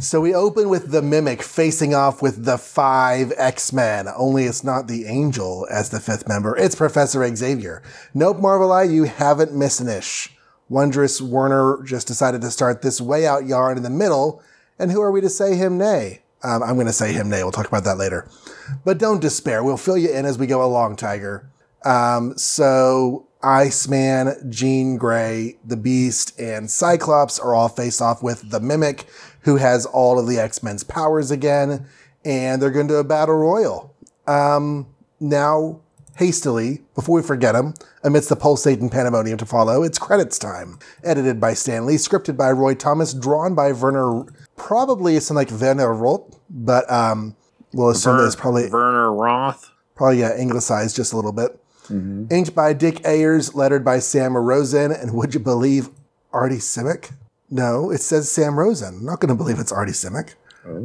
[0.00, 4.62] So we open with the Mimic facing off with the five X Men, only it's
[4.62, 7.82] not the Angel as the fifth member, it's Professor Xavier.
[8.14, 10.32] Nope, Marvelite, you haven't missed an ish.
[10.68, 14.40] Wondrous Werner just decided to start this way out yarn in the middle,
[14.78, 16.22] and who are we to say him nay?
[16.44, 17.42] Um, I'm going to say him nay.
[17.42, 18.30] We'll talk about that later.
[18.84, 19.64] But don't despair.
[19.64, 21.50] We'll fill you in as we go along, Tiger.
[21.84, 28.60] Um, so Iceman, Jean Grey, the Beast, and Cyclops are all face off with the
[28.60, 29.06] Mimic,
[29.42, 31.86] who has all of the X Men's powers again,
[32.24, 33.94] and they're going to a battle royal.
[34.26, 34.86] Um,
[35.20, 35.80] now,
[36.16, 40.78] hastily, before we forget them, amidst the pulsating pandemonium to follow, it's credits time.
[41.02, 44.24] Edited by Stan Lee, scripted by Roy Thomas, drawn by Werner,
[44.56, 47.36] probably something like Werner Roth, but um,
[47.72, 49.70] we'll assume it's probably Werner Roth.
[49.94, 51.58] probably yeah, anglicized just a little bit.
[52.30, 55.88] Inked by Dick Ayers, lettered by Sam Rosen, and would you believe
[56.34, 57.12] Artie Simek?
[57.50, 58.98] No, it says Sam Rosen.
[58.98, 60.34] I'm not going to believe it's Artie Simek.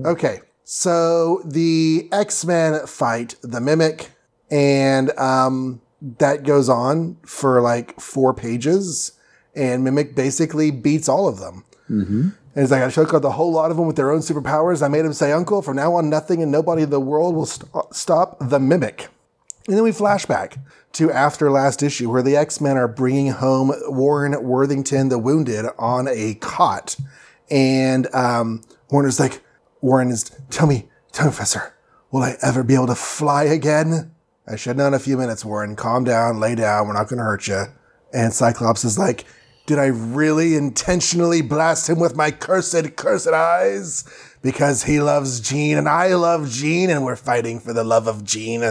[0.06, 4.10] Okay, so the X Men fight the Mimic,
[4.50, 5.82] and um,
[6.20, 9.12] that goes on for like four pages,
[9.56, 11.66] and Mimic basically beats all of them.
[12.56, 14.82] And he's like, I took out the whole lot of them with their own superpowers.
[14.84, 17.46] I made him say, Uncle, from now on, nothing and nobody in the world will
[17.48, 19.10] st- stop the Mimic.
[19.68, 20.58] And then we flash back
[20.94, 25.66] to after last issue, where the X Men are bringing home Warren Worthington, the wounded,
[25.78, 26.96] on a cot.
[27.50, 29.44] And um, Warner's like,
[29.82, 31.76] Warren is, tell me, tell me, Professor,
[32.12, 34.12] will I ever be able to fly again?
[34.48, 35.76] I should know in a few minutes, Warren.
[35.76, 37.66] Calm down, lay down, we're not going to hurt you.
[38.14, 39.26] And Cyclops is like,
[39.66, 44.04] did I really intentionally blast him with my cursed, cursed eyes?
[44.42, 48.26] Because he loves Jean and I love Jean and we're fighting for the love of
[48.26, 48.64] Jean.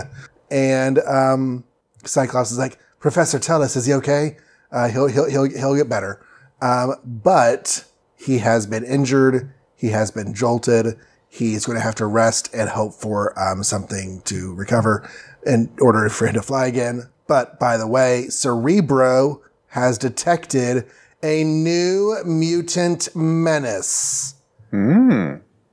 [0.50, 1.64] And um,
[2.04, 4.36] Cyclops is like, Professor, tell us, is he okay?
[4.70, 6.24] Uh, he'll, he'll, he'll, he'll get better.
[6.60, 7.84] Um, but
[8.16, 9.52] he has been injured.
[9.76, 10.96] He has been jolted.
[11.28, 15.08] He's going to have to rest and hope for um, something to recover
[15.44, 17.08] in order for him to fly again.
[17.26, 20.86] But by the way, Cerebro has detected
[21.22, 24.34] a new mutant menace.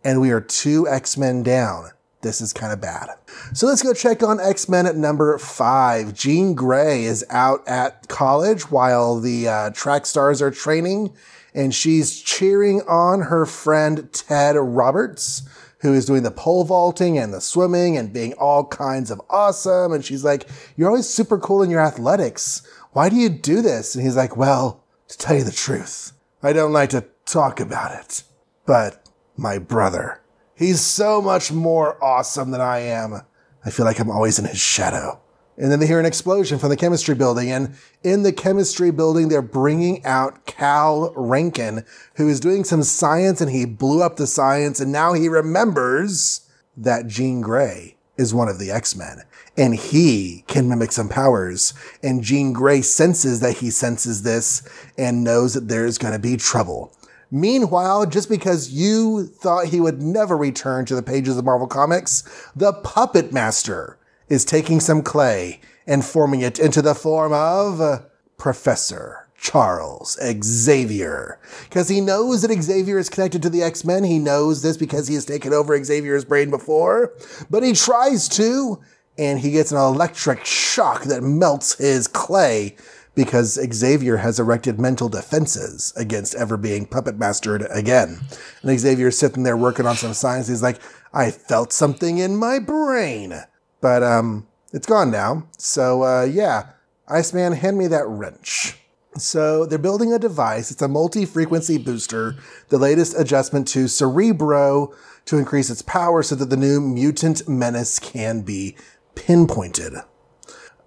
[0.04, 1.92] And we are two X Men down.
[2.22, 3.10] This is kind of bad.
[3.54, 6.14] So let's go check on X Men at number five.
[6.14, 11.14] Jean Grey is out at college while the uh, track stars are training,
[11.54, 15.48] and she's cheering on her friend Ted Roberts,
[15.80, 19.94] who is doing the pole vaulting and the swimming and being all kinds of awesome.
[19.94, 20.46] And she's like,
[20.76, 22.68] You're always super cool in your athletics.
[22.92, 23.96] Why do you do this?
[23.96, 26.12] And he's like, Well, to tell you the truth,
[26.44, 28.24] I don't like to talk about it,
[28.66, 29.08] but
[29.38, 30.20] my brother.
[30.60, 33.22] He's so much more awesome than I am.
[33.64, 35.22] I feel like I'm always in his shadow.
[35.57, 37.49] And then they hear an explosion from the chemistry building.
[37.49, 41.86] And in the chemistry building, they're bringing out Cal Rankin,
[42.16, 44.82] who is doing some science and he blew up the science.
[44.82, 46.41] And now he remembers
[46.76, 49.24] that Jean Grey is one of the X-Men
[49.57, 51.74] and he can mimic some powers.
[52.03, 54.62] And Jean Grey senses that he senses this
[54.97, 56.93] and knows that there's going to be trouble.
[57.32, 62.24] Meanwhile, just because you thought he would never return to the pages of Marvel Comics,
[62.56, 63.98] the Puppet Master
[64.30, 68.06] is taking some clay and forming it into the form of
[68.38, 71.40] Professor Charles Xavier.
[71.64, 74.04] Because he knows that Xavier is connected to the X Men.
[74.04, 77.14] He knows this because he has taken over Xavier's brain before.
[77.50, 78.80] But he tries to,
[79.18, 82.76] and he gets an electric shock that melts his clay
[83.20, 88.22] because Xavier has erected mental defenses against ever being puppet mastered again.
[88.64, 90.48] And Xavier's sitting there working on some science.
[90.48, 90.80] He's like,
[91.14, 93.34] I felt something in my brain.
[93.82, 95.50] But um, it's gone now.
[95.58, 96.70] So uh, yeah,
[97.10, 98.78] Iceman, hand me that wrench.
[99.18, 100.72] So they're building a device.
[100.72, 102.38] It's a multi-frequency booster,
[102.70, 104.94] the latest adjustment to Cerebro
[105.26, 108.78] to increase its power so that the new mutant menace can be
[109.16, 109.96] pinpointed.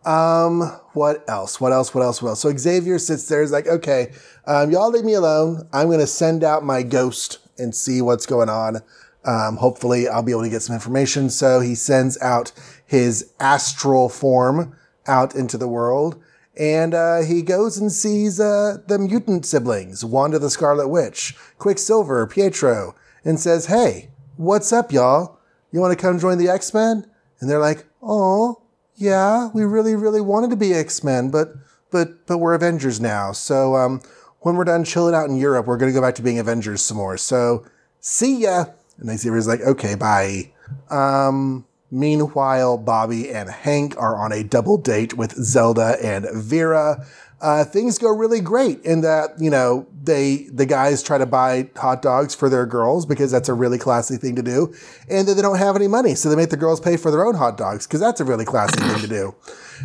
[0.05, 0.63] Um,
[0.95, 1.61] what else?
[1.61, 1.95] What else?
[1.95, 2.23] What else?
[2.23, 2.41] What else?
[2.41, 3.41] So Xavier sits there.
[3.41, 4.13] He's like, okay,
[4.47, 5.69] um, y'all leave me alone.
[5.73, 8.79] I'm going to send out my ghost and see what's going on.
[9.25, 11.31] Um, hopefully I'll be able to get some information.
[11.31, 12.53] So he sends out
[12.85, 14.77] his astral form
[15.07, 16.21] out into the world
[16.57, 22.27] and, uh, he goes and sees, uh, the mutant siblings, Wanda the Scarlet Witch, Quicksilver,
[22.27, 22.95] Pietro,
[23.25, 25.39] and says, Hey, what's up, y'all?
[25.71, 27.07] You want to come join the X-Men?
[27.41, 28.62] And they're like, Oh,
[28.97, 31.55] yeah, we really, really wanted to be X-Men, but,
[31.91, 33.33] but, but we're Avengers now.
[33.33, 34.01] So, um,
[34.43, 36.83] when we're done chilling out in Europe, we're going to go back to being Avengers
[36.83, 37.17] some more.
[37.17, 37.65] So
[38.01, 38.67] see ya.
[38.99, 40.53] And Xavier's like, okay, bye.
[40.91, 47.07] Um, meanwhile, Bobby and Hank are on a double date with Zelda and Vera.
[47.43, 51.69] Uh, things go really great in that you know they the guys try to buy
[51.77, 54.73] hot dogs for their girls because that's a really classy thing to do,
[55.11, 57.27] and then they don't have any money, so they make the girls pay for their
[57.27, 59.35] own hot dogs because that's a really classy thing to do.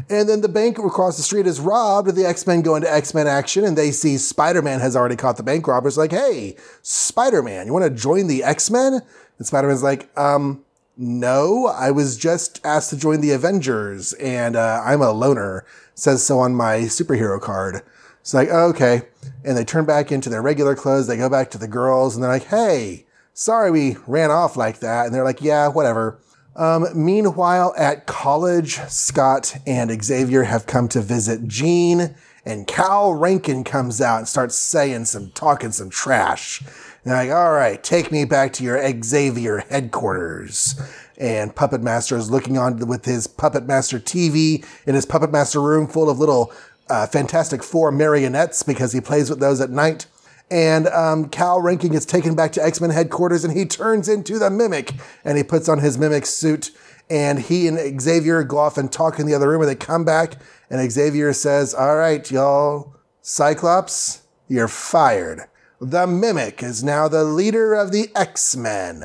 [0.10, 2.14] And then the bank across the street is robbed.
[2.14, 5.16] The X Men go into X Men action, and they see Spider Man has already
[5.16, 5.98] caught the bank robbers.
[5.98, 9.02] Like, hey, Spider Man, you want to join the X Men?
[9.38, 10.64] And Spider Man's like, um,
[10.98, 15.66] no, I was just asked to join the Avengers, and uh, I'm a loner
[15.98, 17.82] says so on my superhero card.
[18.22, 19.04] It's like, oh, okay.
[19.44, 21.08] And they turn back into their regular clothes.
[21.08, 24.80] They go back to the girls and they're like, hey, sorry we ran off like
[24.80, 25.06] that.
[25.06, 26.20] And they're like, yeah, whatever.
[26.56, 33.64] Um, meanwhile, at college, Scott and Xavier have come to visit Jean, and Cal Rankin
[33.64, 36.64] comes out and starts saying some, talking some trash.
[37.08, 40.76] They're like, all right, take me back to your Xavier headquarters
[41.18, 45.62] and Puppet Master is looking on with his Puppet Master TV in his Puppet Master
[45.62, 46.52] room full of little
[46.90, 50.06] uh, Fantastic Four marionettes because he plays with those at night.
[50.52, 54.38] And um, Cal Rankin gets taken back to X Men headquarters and he turns into
[54.38, 54.94] the Mimic
[55.24, 56.72] and he puts on his Mimic suit.
[57.10, 60.04] And he and Xavier go off and talk in the other room and they come
[60.04, 60.34] back
[60.70, 65.48] and Xavier says, All right, y'all, Cyclops, you're fired.
[65.80, 69.04] The Mimic is now the leader of the X Men.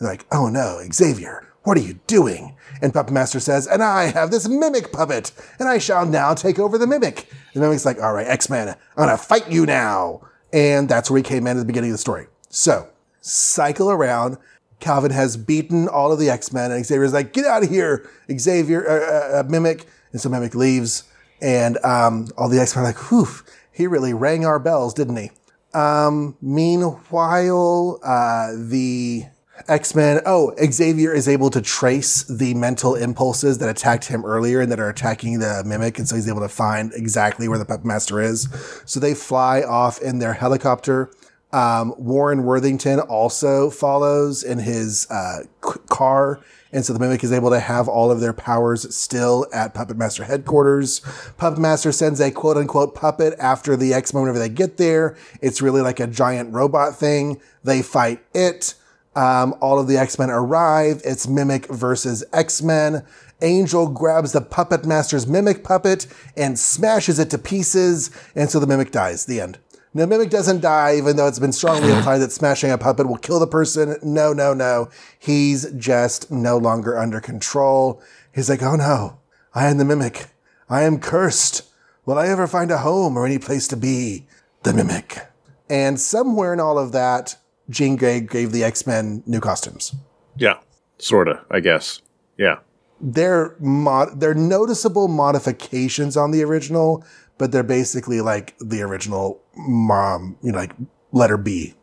[0.00, 2.56] Like, oh no, Xavier, what are you doing?
[2.82, 6.58] And Puppet Master says, And I have this mimic puppet, and I shall now take
[6.58, 7.30] over the mimic.
[7.54, 10.22] The mimic's like, All right, X Men, I'm gonna fight you now.
[10.52, 12.26] And that's where he came in at the beginning of the story.
[12.48, 12.88] So,
[13.20, 14.38] cycle around.
[14.80, 18.10] Calvin has beaten all of the X Men, and Xavier's like, Get out of here,
[18.36, 19.86] Xavier, uh, uh, Mimic.
[20.10, 21.04] And so Mimic leaves,
[21.40, 23.28] and um, all the X Men are like, Whew,
[23.70, 25.30] he really rang our bells, didn't he?
[25.74, 29.24] Um, meanwhile, uh, the
[29.66, 30.20] X Men.
[30.24, 34.80] Oh, Xavier is able to trace the mental impulses that attacked him earlier and that
[34.80, 38.20] are attacking the mimic, and so he's able to find exactly where the Puppet Master
[38.20, 38.48] is.
[38.86, 41.10] So they fly off in their helicopter.
[41.52, 46.40] Um, Warren Worthington also follows in his uh, car.
[46.70, 49.96] And so the Mimic is able to have all of their powers still at Puppet
[49.96, 51.00] Master headquarters.
[51.38, 55.16] Puppet Master sends a quote unquote puppet after the X Men whenever they get there.
[55.40, 57.40] It's really like a giant robot thing.
[57.64, 58.74] They fight it.
[59.16, 61.02] Um, all of the X-Men arrive.
[61.04, 63.04] It's Mimic versus X-Men.
[63.42, 68.12] Angel grabs the Puppet Master's Mimic puppet and smashes it to pieces.
[68.36, 69.26] And so the Mimic dies.
[69.26, 69.58] The end.
[69.94, 73.16] No, Mimic doesn't die, even though it's been strongly implied that smashing a puppet will
[73.16, 73.96] kill the person.
[74.02, 74.90] No, no, no.
[75.18, 78.02] He's just no longer under control.
[78.34, 79.18] He's like, oh no,
[79.54, 80.26] I am the Mimic.
[80.68, 81.62] I am cursed.
[82.04, 84.26] Will I ever find a home or any place to be?
[84.62, 85.26] The Mimic.
[85.70, 87.36] And somewhere in all of that,
[87.70, 89.94] Jean Grey gave the X Men new costumes.
[90.36, 90.58] Yeah,
[90.98, 92.00] sorta, I guess.
[92.36, 92.58] Yeah,
[93.00, 97.04] they're mod- they're noticeable modifications on the original,
[97.36, 100.72] but they're basically like the original, um, you know, like
[101.12, 101.74] letter B.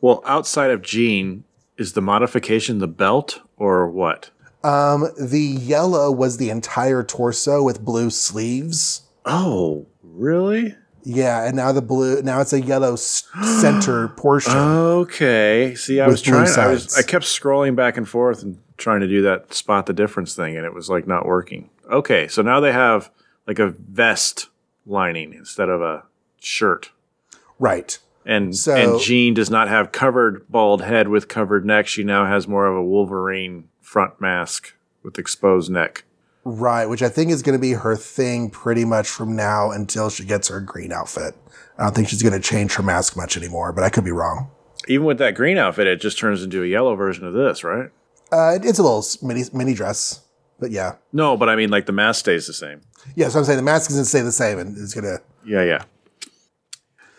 [0.00, 1.44] Well, outside of Jean,
[1.76, 4.30] is the modification the belt or what?
[4.64, 9.02] Um, the yellow was the entire torso with blue sleeves.
[9.24, 10.76] Oh, really?
[11.04, 12.22] Yeah, and now the blue.
[12.22, 14.52] Now it's a yellow center portion.
[14.56, 15.74] Okay.
[15.74, 16.48] See, I was trying.
[16.48, 19.92] I, was, I kept scrolling back and forth and trying to do that spot the
[19.92, 21.70] difference thing, and it was like not working.
[21.90, 23.10] Okay, so now they have
[23.48, 24.48] like a vest
[24.86, 26.04] lining instead of a
[26.40, 26.90] shirt.
[27.62, 27.96] Right.
[28.26, 31.86] And so, and Jean does not have covered bald head with covered neck.
[31.86, 36.02] She now has more of a Wolverine front mask with exposed neck.
[36.44, 40.10] Right, which I think is going to be her thing pretty much from now until
[40.10, 41.36] she gets her green outfit.
[41.78, 44.10] I don't think she's going to change her mask much anymore, but I could be
[44.10, 44.50] wrong.
[44.88, 47.90] Even with that green outfit, it just turns into a yellow version of this, right?
[48.32, 50.26] Uh, it's a little mini mini dress,
[50.58, 50.96] but yeah.
[51.12, 52.80] No, but I mean, like the mask stays the same.
[53.14, 55.04] Yeah, so I'm saying the mask is going to stay the same, and it's going
[55.04, 55.22] to.
[55.44, 55.84] Yeah, yeah.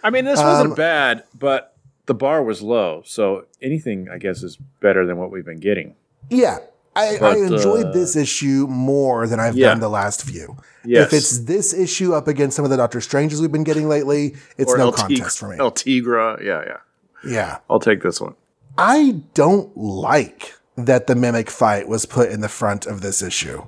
[0.04, 1.76] I mean, this wasn't um, bad, but
[2.06, 5.96] the bar was low, so anything I guess is better than what we've been getting.
[6.30, 6.60] Yeah,
[6.96, 9.70] I, but, I enjoyed uh, this issue more than I've yeah.
[9.70, 10.58] done the last few.
[10.86, 11.08] Yes.
[11.08, 14.36] If it's this issue up against some of the Doctor Stranges we've been getting lately,
[14.58, 15.58] it's or no contest for me.
[15.60, 16.78] El Tigra, yeah, yeah.
[17.26, 17.58] Yeah.
[17.70, 18.36] I'll take this one.
[18.78, 23.64] I don't like that the mimic fight was put in the front of this issue.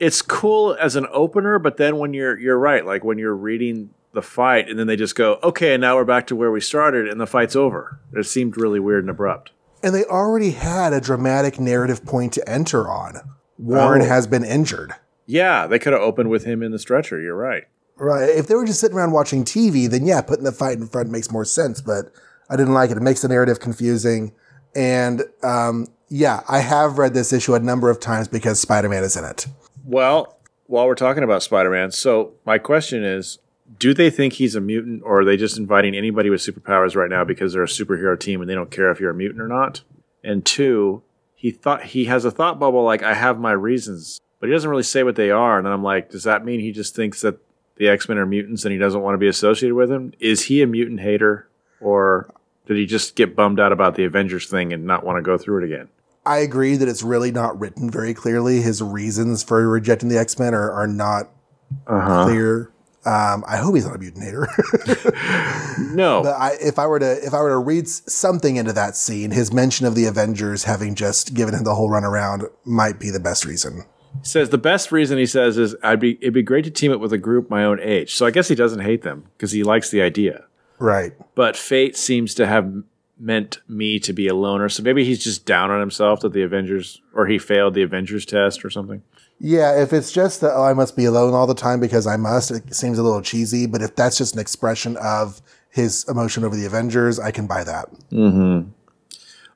[0.00, 3.90] It's cool as an opener, but then when you're you're right, like when you're reading
[4.12, 6.60] the fight and then they just go, "Okay, and now we're back to where we
[6.60, 9.52] started and the fight's over." It seemed really weird and abrupt.
[9.82, 13.20] And they already had a dramatic narrative point to enter on.
[13.58, 14.06] Warren oh.
[14.06, 14.92] has been injured.
[15.26, 17.20] Yeah, they could have opened with him in the stretcher.
[17.20, 17.64] You're right.
[17.96, 18.28] Right.
[18.30, 21.10] If they were just sitting around watching TV, then yeah, putting the fight in front
[21.10, 21.80] makes more sense.
[21.80, 22.12] But
[22.48, 22.96] I didn't like it.
[22.96, 24.32] It makes the narrative confusing.
[24.74, 29.04] And um, yeah, I have read this issue a number of times because Spider Man
[29.04, 29.46] is in it.
[29.84, 33.38] Well, while we're talking about Spider Man, so my question is
[33.78, 37.10] do they think he's a mutant or are they just inviting anybody with superpowers right
[37.10, 39.48] now because they're a superhero team and they don't care if you're a mutant or
[39.48, 39.82] not?
[40.24, 41.02] And two,
[41.34, 44.70] he thought he has a thought bubble like I have my reasons, but he doesn't
[44.70, 45.58] really say what they are.
[45.58, 47.38] And then I'm like, does that mean he just thinks that
[47.76, 50.12] the X Men are mutants and he doesn't want to be associated with them?
[50.18, 51.48] Is he a mutant hater
[51.80, 52.32] or
[52.66, 55.38] did he just get bummed out about the Avengers thing and not want to go
[55.38, 55.88] through it again?
[56.26, 58.60] I agree that it's really not written very clearly.
[58.60, 61.28] His reasons for rejecting the X Men are, are not
[61.86, 62.24] Uh-huh.
[62.24, 62.70] clear.
[63.08, 64.46] Um, I hope he's not a mutant hater.
[65.94, 66.22] No.
[66.22, 69.30] but I, if I were to if I were to read something into that scene,
[69.30, 73.20] his mention of the Avengers having just given him the whole runaround might be the
[73.20, 73.84] best reason.
[74.20, 76.92] He says the best reason he says is I'd be it'd be great to team
[76.92, 78.14] up with a group my own age.
[78.14, 80.44] So I guess he doesn't hate them because he likes the idea.
[80.78, 81.12] Right.
[81.34, 82.82] But fate seems to have
[83.18, 84.68] meant me to be a loner.
[84.68, 88.26] So maybe he's just down on himself that the Avengers or he failed the Avengers
[88.26, 89.02] test or something.
[89.40, 92.16] Yeah, if it's just that, oh, I must be alone all the time because I
[92.16, 93.66] must, it seems a little cheesy.
[93.66, 97.62] But if that's just an expression of his emotion over the Avengers, I can buy
[97.64, 97.88] that.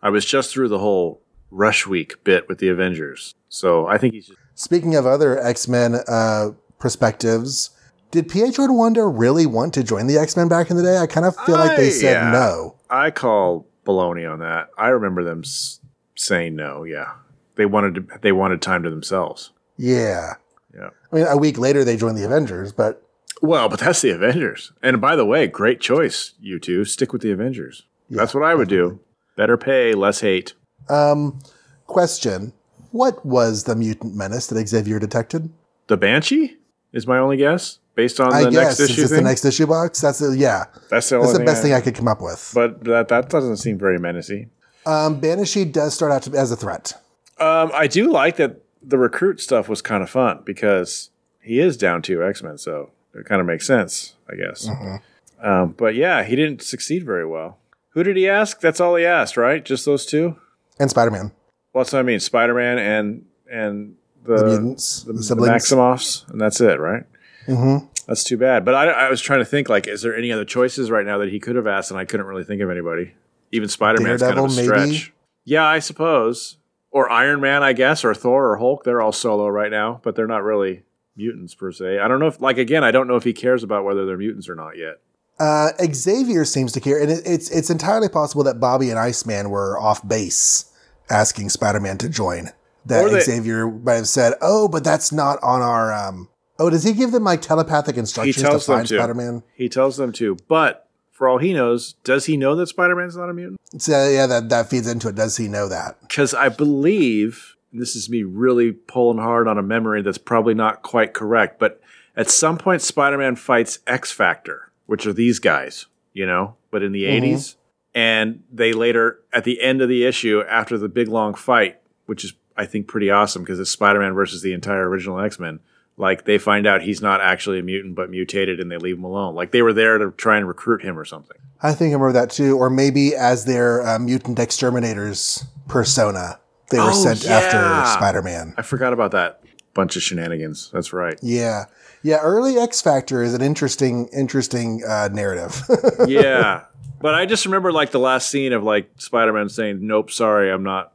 [0.03, 1.21] I was just through the whole
[1.51, 3.35] rush week bit with the Avengers.
[3.49, 7.71] So I think he's just Speaking of other X Men uh, perspectives,
[8.11, 10.99] did Pietro and Wanda really want to join the X Men back in the day?
[10.99, 12.31] I kind of feel like they said yeah.
[12.31, 12.77] no.
[12.91, 14.69] I call baloney on that.
[14.77, 15.81] I remember them s-
[16.15, 17.15] saying no, yeah.
[17.57, 19.51] They wanted to, they wanted time to themselves.
[19.77, 20.35] Yeah.
[20.75, 20.91] Yeah.
[21.13, 23.03] I mean, a week later they joined the Avengers, but
[23.41, 24.73] Well, but that's the Avengers.
[24.83, 26.85] And by the way, great choice, you two.
[26.85, 27.85] Stick with the Avengers.
[28.11, 29.01] that's what I would do.
[29.37, 30.55] Better pay, less hate.
[30.89, 31.41] um,
[31.87, 32.53] question:
[32.91, 35.51] What was the mutant menace that Xavier detected?
[35.89, 36.57] The Banshee
[36.93, 39.45] is my only guess, based on I the guess next is issue this the next
[39.45, 40.01] issue box?
[40.01, 40.65] That's a, yeah.
[40.91, 42.53] that's the, That's the best thing I, I could come up with.
[42.55, 44.51] But that that doesn't seem very menacing.
[44.87, 46.95] Um, Banshee does start out to, as a threat.
[47.39, 51.11] Um, I do like that the recruit stuff was kind of fun because
[51.41, 54.69] he is down to X Men, so it kind of makes sense, I guess.
[54.69, 55.47] Mm-hmm.
[55.47, 57.59] Um, but yeah, he didn't succeed very well.
[57.91, 58.61] Who did he ask?
[58.61, 59.65] That's all he asked, right?
[59.65, 60.37] Just those two.
[60.79, 61.33] And Spider Man,
[61.73, 62.21] What's what I mean?
[62.21, 65.43] Spider Man and and the, the mutants, the, the, the.
[65.43, 67.05] Maximoffs, and that's it, right?
[67.47, 67.89] Mhm.
[68.07, 68.65] That's too bad.
[68.65, 71.19] But I, I was trying to think, like, is there any other choices right now
[71.19, 73.15] that he could have asked, and I couldn't really think of anybody.
[73.53, 74.95] Even Spider Man's kind of a Daredevil, maybe?
[74.95, 75.13] stretch.
[75.45, 76.59] Yeah, I suppose.
[76.93, 78.85] Or Iron Man, I guess, or Thor or Hulk.
[78.85, 80.83] They're all solo right now, but they're not really
[81.17, 81.99] mutants per se.
[81.99, 84.19] I don't know if, like, again, I don't know if he cares about whether they're
[84.19, 85.01] mutants or not yet.
[85.41, 89.49] Uh, Xavier seems to care, and it, it's it's entirely possible that Bobby and Iceman
[89.51, 90.71] were off base
[91.11, 92.51] asking Spider Man to join.
[92.85, 96.29] That they- Xavier might have said, "Oh, but that's not on our." Um,
[96.59, 98.87] oh, does he give them like telepathic instructions to find.
[98.87, 99.43] Spider Man?
[99.55, 100.37] He tells them to.
[100.49, 103.61] But for all he knows, does he know that Spider Man's not a mutant?
[103.79, 105.15] So uh, yeah, that that feeds into it.
[105.15, 106.01] Does he know that?
[106.01, 110.83] because I believe this is me really pulling hard on a memory that's probably not
[110.83, 111.81] quite correct, but
[112.17, 116.93] at some point Spider-Man fights X Factor, which are these guys, you know, but in
[116.93, 117.25] the mm-hmm.
[117.25, 117.57] 80s.
[117.95, 122.25] And they later, at the end of the issue, after the big long fight, which
[122.25, 125.61] is, I think, pretty awesome because it's Spider Man versus the entire original X Men,
[125.97, 129.05] like they find out he's not actually a mutant but mutated and they leave him
[129.05, 129.35] alone.
[129.35, 131.37] Like they were there to try and recruit him or something.
[131.63, 136.41] I think I remember that too, or maybe as their uh, mutant exterminators persona,
[136.71, 137.39] they were Oh, sent yeah.
[137.39, 138.55] after Spider Man.
[138.57, 139.43] I forgot about that
[139.75, 140.71] bunch of shenanigans.
[140.73, 141.19] That's right.
[141.23, 141.65] Yeah,
[142.03, 142.19] yeah.
[142.19, 145.63] Early X Factor is an interesting, interesting uh, narrative.
[146.09, 146.65] yeah.
[147.01, 150.51] But I just remember like the last scene of like Spider Man saying, Nope, sorry,
[150.53, 150.92] I'm not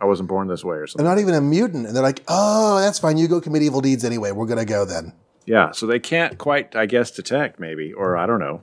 [0.00, 1.04] I wasn't born this way or something.
[1.04, 3.16] They're not even a mutant, and they're like, "Oh, that's fine.
[3.16, 4.32] You go commit evil deeds anyway.
[4.32, 5.12] We're gonna go then."
[5.46, 5.70] Yeah.
[5.72, 8.62] So they can't quite, I guess, detect maybe, or I don't know.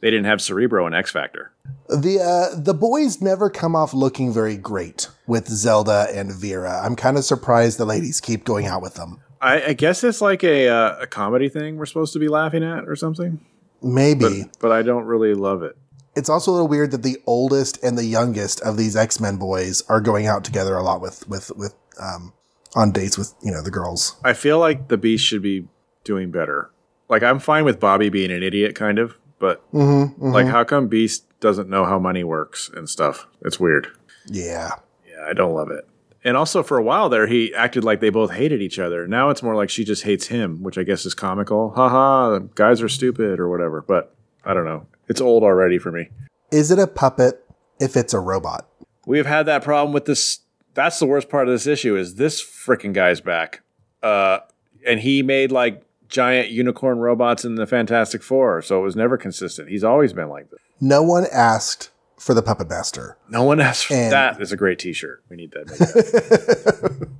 [0.00, 1.52] They didn't have Cerebro and X Factor.
[1.88, 6.80] The uh, the boys never come off looking very great with Zelda and Vera.
[6.82, 9.20] I'm kind of surprised the ladies keep going out with them.
[9.42, 12.62] I, I guess it's like a uh, a comedy thing we're supposed to be laughing
[12.62, 13.44] at or something.
[13.82, 15.76] Maybe But but I don't really love it.
[16.14, 19.36] It's also a little weird that the oldest and the youngest of these X Men
[19.36, 22.32] boys are going out together a lot with with with um,
[22.74, 24.16] on dates with you know the girls.
[24.24, 25.68] I feel like the Beast should be
[26.04, 26.70] doing better.
[27.08, 30.88] Like I'm fine with Bobby being an idiot, kind of, but Mm-hmm, like how come
[30.88, 33.26] Beast doesn't know how money works and stuff?
[33.42, 33.88] It's weird.
[34.26, 34.72] Yeah,
[35.08, 35.86] Yeah, I don't love it.
[36.22, 39.06] And also, for a while there, he acted like they both hated each other.
[39.08, 41.70] Now it's more like she just hates him, which I guess is comical.
[41.70, 43.80] Haha, the guys are stupid or whatever.
[43.80, 44.86] But I don't know.
[45.10, 46.08] It's old already for me.
[46.50, 47.44] is it a puppet
[47.78, 48.66] if it's a robot?
[49.06, 50.38] We have had that problem with this.
[50.74, 53.60] That's the worst part of this issue is this freaking guy's back.
[54.02, 54.38] Uh,
[54.86, 59.16] and he made like giant unicorn robots in the Fantastic Four, so it was never
[59.18, 59.68] consistent.
[59.68, 60.60] He's always been like this.
[60.80, 63.16] No one asked for the Puppet Master.
[63.28, 64.40] No one asked for And- that.
[64.40, 65.22] Is a great T-shirt.
[65.28, 65.66] We need that.
[65.66, 67.08] That.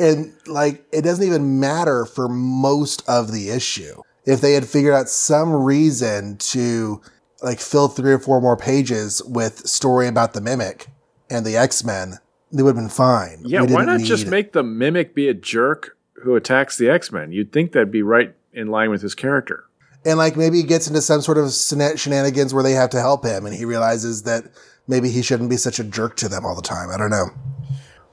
[0.00, 4.00] And like, it doesn't even matter for most of the issue.
[4.24, 7.00] If they had figured out some reason to
[7.42, 10.86] like fill three or four more pages with story about the Mimic
[11.28, 12.18] and the X Men,
[12.52, 13.42] they would have been fine.
[13.44, 17.32] yeah, why not just make the mimic be a jerk who attacks the X Men?
[17.32, 19.64] You'd think that'd be right in line with his character.
[20.04, 23.24] and like maybe he gets into some sort of shenanigans where they have to help
[23.24, 24.44] him, and he realizes that
[24.86, 26.90] maybe he shouldn't be such a jerk to them all the time.
[26.90, 27.26] I don't know.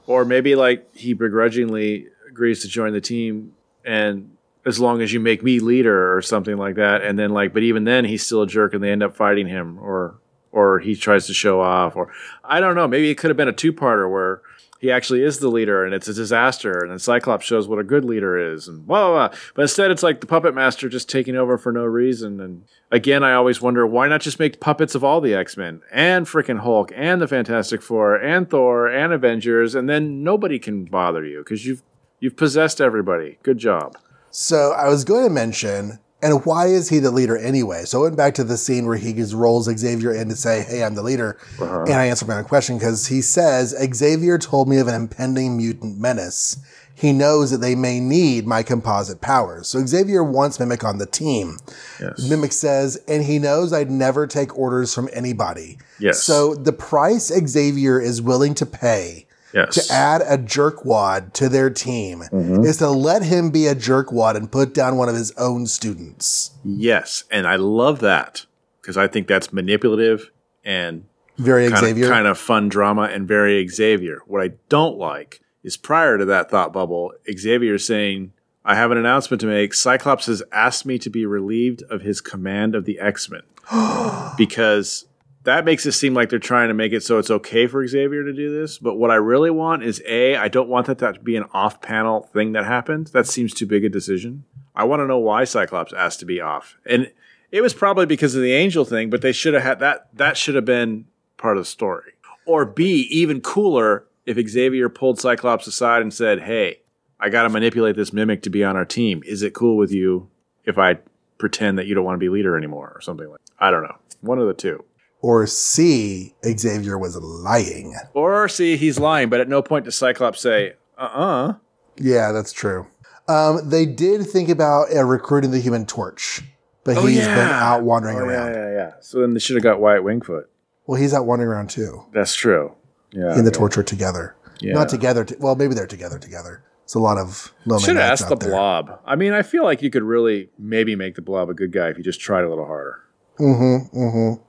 [0.07, 3.53] Or maybe like he begrudgingly agrees to join the team
[3.85, 4.31] and
[4.69, 7.63] as long as you make me leader or something like that and then like but
[7.63, 10.17] even then he's still a jerk and they end up fighting him or
[10.51, 12.11] or he tries to show off or
[12.43, 14.41] I don't know, maybe it could have been a two-parter where
[14.79, 17.83] he actually is the leader and it's a disaster and then Cyclops shows what a
[17.83, 19.39] good leader is and blah blah blah.
[19.53, 23.23] But instead it's like the puppet master just taking over for no reason and again
[23.23, 26.91] I always wonder why not just make puppets of all the X-Men and freaking Hulk
[26.95, 31.65] and the Fantastic Four and Thor and Avengers and then nobody can bother you because
[31.65, 31.83] you've
[32.19, 33.37] you've possessed everybody.
[33.43, 33.97] Good job.
[34.41, 37.83] So I was going to mention, and why is he the leader anyway?
[37.83, 40.63] So I went back to the scene where he just rolls Xavier in to say,
[40.63, 41.81] "Hey, I'm the leader," uh-huh.
[41.81, 45.57] and I answered my own question because he says Xavier told me of an impending
[45.57, 46.55] mutant menace.
[46.95, 49.67] He knows that they may need my composite powers.
[49.67, 51.57] So Xavier wants Mimic on the team.
[51.99, 52.29] Yes.
[52.29, 55.77] Mimic says, and he knows I'd never take orders from anybody.
[55.99, 56.23] Yes.
[56.23, 59.87] So the price Xavier is willing to pay Yes.
[59.87, 62.63] to add a jerkwad to their team Mm-hmm.
[62.65, 66.51] is to let him be a jerkwad and put down one of his own students.
[66.63, 68.45] yes, and I love that
[68.81, 70.29] because I think that's manipulative
[70.63, 71.05] and
[71.37, 72.05] Very kind Xavier.
[72.05, 74.21] of kind of fun drama and very Xavier.
[74.27, 78.31] What I don't like is prior to that thought bubble, Xavier saying,
[78.63, 79.73] "I have an announcement to make.
[79.73, 83.41] Cyclops has asked me to be relieved of his command of the X-Men."
[84.37, 85.05] because
[85.49, 88.23] that makes it seem like they're trying to make it so it's okay for Xavier
[88.23, 88.77] to do this.
[88.77, 91.81] But what I really want is A, I don't want that to be an off
[91.81, 93.07] panel thing that happened.
[93.07, 94.45] That seems too big a decision.
[94.75, 96.77] I want to know why Cyclops asked to be off.
[96.85, 97.11] And
[97.51, 100.37] it was probably because of the angel thing, but they should have had that that
[100.37, 101.05] should have been
[101.37, 102.13] part of the story.
[102.45, 106.81] Or B, even cooler, if Xavier pulled Cyclops aside and said, Hey,
[107.19, 109.23] I gotta manipulate this mimic to be on our team.
[109.25, 110.29] Is it cool with you
[110.63, 110.99] if I
[111.39, 113.65] pretend that you don't want to be leader anymore or something like that?
[113.65, 113.97] I don't know.
[114.21, 114.83] One of the two.
[115.21, 117.95] Or C, Xavier was lying.
[118.13, 121.53] Or see, he's lying, but at no point does Cyclops say, uh uh
[121.97, 122.87] Yeah, that's true.
[123.27, 126.41] Um, they did think about uh, recruiting the Human Torch,
[126.83, 128.53] but Oh, he's been out wandering Oh, around.
[128.53, 128.91] Yeah, yeah, yeah.
[129.01, 130.45] So then they should have got Wyatt Wingfoot.
[130.87, 132.05] Well, he's out wandering around too.
[132.11, 132.73] That's true.
[133.11, 133.37] Yeah.
[133.37, 134.35] And the Torch are together.
[134.61, 134.73] Yeah.
[134.73, 135.25] Not together.
[135.25, 136.63] T- well, maybe they're together together.
[136.83, 138.49] It's a lot of Should have asked the there.
[138.49, 138.99] blob.
[139.05, 141.89] I mean, I feel like you could really maybe make the blob a good guy
[141.89, 142.99] if you just tried a little harder.
[143.39, 143.95] Mm-hmm.
[143.95, 144.41] Mm-hmm.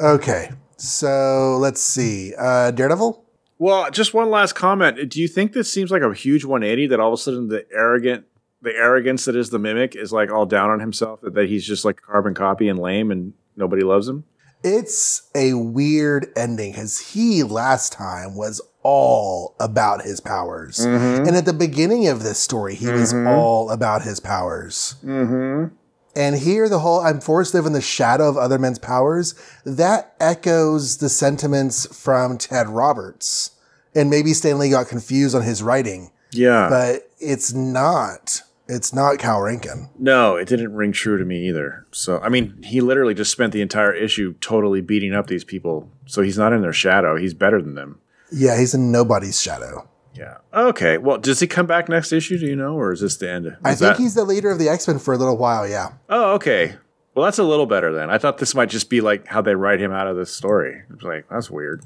[0.00, 0.50] Okay.
[0.76, 2.34] So let's see.
[2.36, 3.24] Uh, Daredevil.
[3.58, 5.08] Well, just one last comment.
[5.08, 7.64] Do you think this seems like a huge 180 that all of a sudden the
[7.72, 8.24] arrogant
[8.62, 11.66] the arrogance that is the mimic is like all down on himself that, that he's
[11.66, 14.24] just like a carbon copy and lame and nobody loves him?
[14.64, 20.78] It's a weird ending because he last time was all about his powers.
[20.78, 21.26] Mm-hmm.
[21.26, 24.96] And at the beginning of this story, he was all about his powers.
[25.04, 25.74] Mm-hmm.
[26.14, 29.34] And here, the whole I'm forced to live in the shadow of other men's powers,
[29.64, 33.52] that echoes the sentiments from Ted Roberts.
[33.94, 36.68] And maybe Stan Lee got confused on his writing, Yeah.
[36.68, 38.42] but it's not.
[38.68, 39.88] It's not Cal Rankin.
[39.98, 41.84] No, it didn't ring true to me either.
[41.92, 45.90] So, I mean, he literally just spent the entire issue totally beating up these people.
[46.06, 47.16] So he's not in their shadow.
[47.16, 47.98] He's better than them.
[48.30, 49.88] Yeah, he's in nobody's shadow.
[50.14, 50.38] Yeah.
[50.52, 50.98] Okay.
[50.98, 52.38] Well, does he come back next issue?
[52.38, 53.56] Do you know, or is this the end?
[53.64, 55.66] I Is think that- he's the leader of the X Men for a little while.
[55.66, 55.92] Yeah.
[56.08, 56.74] Oh, okay.
[57.14, 58.08] Well, that's a little better then.
[58.10, 60.82] I thought this might just be like how they write him out of this story.
[60.92, 61.82] It's like that's weird.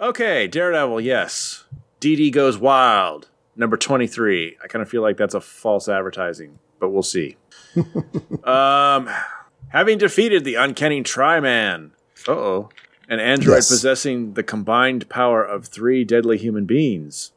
[0.00, 1.00] Okay, Daredevil.
[1.00, 1.64] Yes,
[2.00, 3.28] DD goes wild.
[3.56, 4.56] Number twenty-three.
[4.62, 7.36] I kind of feel like that's a false advertising, but we'll see.
[8.44, 9.08] um,
[9.68, 11.92] having defeated the uncanny Tri-Man.
[12.26, 12.68] Uh oh.
[13.08, 13.68] An android Yes.
[13.68, 17.32] possessing the combined power of three deadly human beings.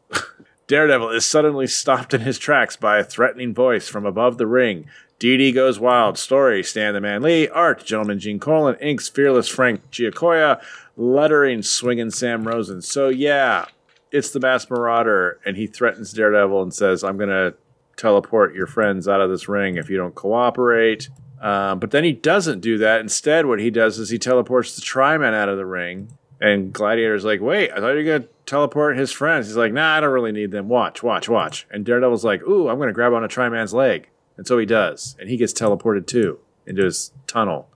[0.72, 4.86] Daredevil is suddenly stopped in his tracks by a threatening voice from above the ring.
[5.20, 9.92] DD Goes Wild, story, Stan the Man Lee, art, Gentleman Gene Colan, inks, Fearless Frank
[9.92, 10.62] Giacoia,
[10.96, 12.82] lettering, Swinging Sam Rosen.
[12.82, 13.66] So, yeah,
[14.14, 17.54] it's the Masked Marauder, and he threatens Daredevil and says, I'm going to
[17.98, 21.10] teleport your friends out of this ring if you don't cooperate.
[21.42, 23.02] Um, but then he doesn't do that.
[23.02, 26.18] Instead, what he does is he teleports the Tri-Man out of the ring.
[26.42, 29.46] And Gladiator's like, wait, I thought you were going to teleport his friends.
[29.46, 30.68] He's like, nah, I don't really need them.
[30.68, 31.68] Watch, watch, watch.
[31.70, 34.10] And Daredevil's like, ooh, I'm going to grab on a Tri-Man's leg.
[34.38, 35.16] And so he does.
[35.20, 37.70] And he gets teleported too into his tunnel.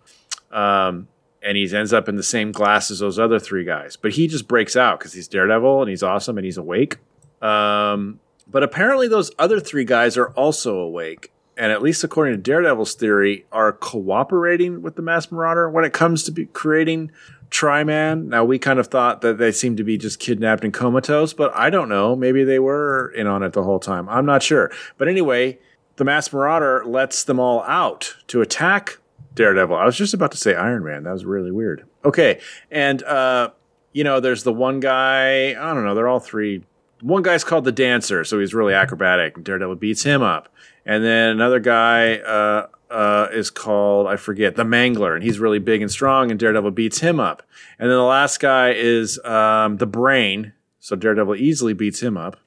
[0.52, 1.08] Um,
[1.44, 3.96] and he ends up in the same glass as those other three guys.
[3.96, 6.98] But he just breaks out because he's Daredevil and he's awesome and he's awake.
[7.44, 11.32] Um, but apparently, those other three guys are also awake.
[11.58, 15.94] And at least according to Daredevil's theory, are cooperating with the Masked Marauder when it
[15.94, 17.12] comes to creating
[17.56, 18.28] Tri-Man.
[18.28, 21.56] Now we kind of thought that they seemed to be just kidnapped and comatose, but
[21.56, 22.14] I don't know.
[22.14, 24.10] Maybe they were in on it the whole time.
[24.10, 24.70] I'm not sure.
[24.98, 25.58] But anyway,
[25.96, 28.98] the Masked Marauder lets them all out to attack
[29.36, 29.74] Daredevil.
[29.74, 31.04] I was just about to say Iron Man.
[31.04, 31.86] That was really weird.
[32.04, 33.52] Okay, and uh,
[33.94, 35.52] you know, there's the one guy.
[35.52, 35.96] I don't know.
[35.96, 36.64] They're all three.
[37.02, 40.50] One guy's called the Dancer, so he's really acrobatic, and Daredevil beats him up.
[40.86, 45.60] And then another guy, uh, uh, is called I forget the Mangler, and he's really
[45.60, 47.44] big and strong, and Daredevil beats him up.
[47.80, 52.38] And then the last guy is um, the Brain, so Daredevil easily beats him up.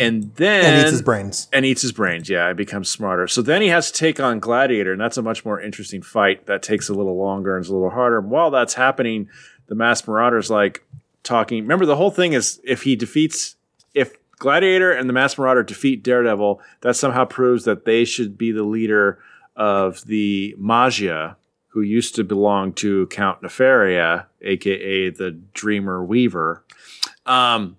[0.00, 1.48] And then and eats his brains.
[1.52, 2.28] and eats his brains.
[2.28, 3.28] Yeah, it becomes smarter.
[3.28, 6.46] So then he has to take on Gladiator, and that's a much more interesting fight.
[6.46, 8.20] That takes a little longer and is a little harder.
[8.20, 9.28] While that's happening,
[9.66, 10.84] the Masked Marauder's like
[11.22, 11.62] talking.
[11.62, 13.56] Remember, the whole thing is if he defeats,
[13.94, 18.50] if Gladiator and the Masked Marauder defeat Daredevil, that somehow proves that they should be
[18.50, 19.18] the leader
[19.56, 21.36] of the Maggia,
[21.68, 26.64] who used to belong to Count Nefaria, aka the Dreamer Weaver.
[27.26, 27.76] Um,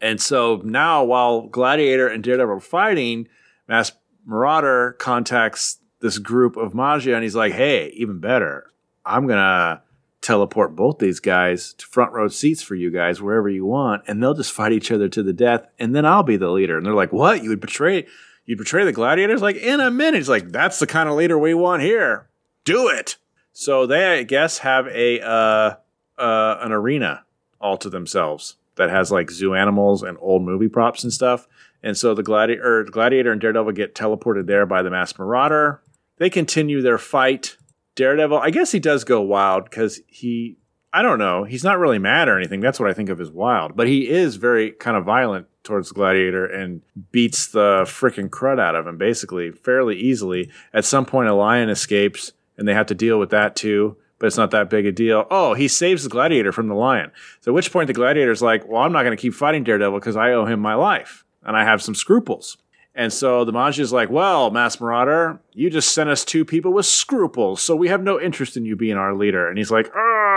[0.00, 3.28] and so now, while Gladiator and Daredevil are fighting,
[3.68, 8.70] Masked Marauder contacts this group of Maggia and he's like, hey, even better,
[9.04, 9.82] I'm to
[10.20, 14.22] teleport both these guys to front row seats for you guys wherever you want, and
[14.22, 16.76] they'll just fight each other to the death, and then I'll be the leader.
[16.76, 17.42] And they're like, what?
[17.42, 18.06] You would betray
[18.44, 19.42] you betray the gladiators?
[19.42, 20.18] Like, in a minute.
[20.18, 22.28] He's like, that's the kind of leader we want here.
[22.64, 23.16] Do it.
[23.52, 25.74] So they, I guess, have a uh,
[26.18, 27.24] uh, an arena
[27.60, 31.46] all to themselves that has like zoo animals and old movie props and stuff.
[31.82, 35.82] And so the gladiator, gladiator and Daredevil get teleported there by the Masked Marauder.
[36.16, 37.56] They continue their fight.
[37.94, 40.56] Daredevil, I guess he does go wild because he,
[40.92, 42.60] I don't know, he's not really mad or anything.
[42.60, 45.88] That's what I think of as wild, but he is very kind of violent towards
[45.88, 46.82] the gladiator and
[47.12, 50.50] beats the freaking crud out of him basically fairly easily.
[50.72, 53.96] At some point, a lion escapes and they have to deal with that too.
[54.18, 55.26] But it's not that big a deal.
[55.30, 57.10] Oh, he saves the gladiator from the lion.
[57.40, 59.98] So at which point the gladiator's like, well, I'm not going to keep fighting Daredevil
[59.98, 62.58] because I owe him my life and I have some scruples.
[62.94, 66.72] And so the Maggia is like, well, Masked Marauder, you just sent us two people
[66.72, 69.48] with scruples, so we have no interest in you being our leader.
[69.48, 70.29] And he's like, ah,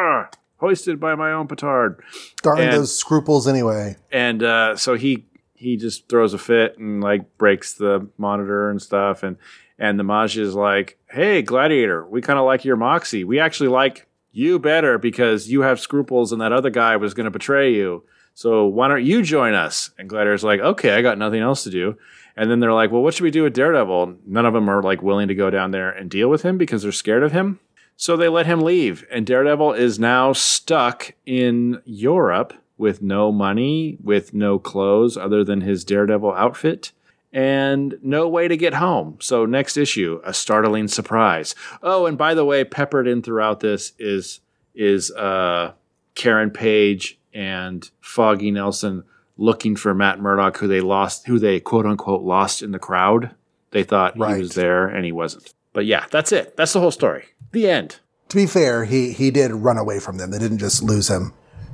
[0.63, 2.01] hoisted by my own petard.
[2.41, 3.97] Darn And- those scruples anyway.
[4.11, 5.25] And uh, so he
[5.55, 9.23] he just throws a fit and like breaks the monitor and stuff.
[9.23, 9.37] And
[9.79, 13.23] and the Maggia is like, hey, Gladiator, we kind of like your moxie.
[13.23, 17.25] We actually like you better because you have scruples and that other guy was going
[17.25, 18.03] to betray you.
[18.35, 19.91] So why don't you join us?
[19.97, 21.97] And Gladiator's like, okay, I got nothing else to do.
[22.35, 24.15] And then they're like, well, what should we do with Daredevil?
[24.25, 26.81] None of them are like willing to go down there and deal with him because
[26.81, 27.59] they're scared of him.
[27.95, 29.05] So they let him leave.
[29.11, 35.61] And Daredevil is now stuck in Europe with no money, with no clothes other than
[35.61, 36.91] his Daredevil outfit,
[37.31, 39.17] and no way to get home.
[39.21, 41.55] So, next issue, a startling surprise.
[41.81, 44.39] Oh, and by the way, peppered in throughout this is
[44.75, 45.73] is uh,
[46.15, 49.03] Karen Page and Foggy Nelson
[49.37, 53.31] looking for Matt Murdock, who they lost, who they quote unquote lost in the crowd.
[53.71, 54.35] They thought Right.
[54.35, 55.53] he was there, and he wasn't.
[55.73, 56.55] But yeah, that's it.
[56.55, 57.25] That's the whole story.
[57.51, 57.97] The end.
[58.29, 60.31] To be fair, he he did run away from them.
[60.31, 61.33] They didn't just lose him.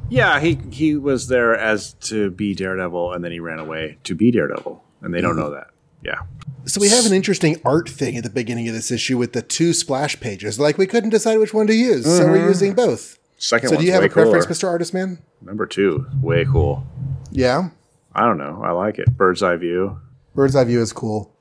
[0.09, 4.15] Yeah, he he was there as to be Daredevil, and then he ran away to
[4.15, 5.39] be Daredevil, and they don't mm-hmm.
[5.41, 5.67] know that.
[6.01, 6.21] Yeah,
[6.65, 9.41] So we have an interesting art thing at the beginning of this issue with the
[9.41, 10.57] two splash pages.
[10.57, 12.47] Like we couldn't decide which one to use, so we're mm-hmm.
[12.47, 13.19] using both.
[13.37, 14.45] second So do you have way a preference.
[14.45, 14.67] Mr.
[14.69, 15.19] Artist Man?
[15.41, 16.85] Number two, way cool.
[17.31, 17.69] Yeah.
[18.13, 18.61] I don't know.
[18.63, 19.15] I like it.
[19.17, 19.99] Bird's eye view.
[20.35, 21.33] Bird's eye view is cool.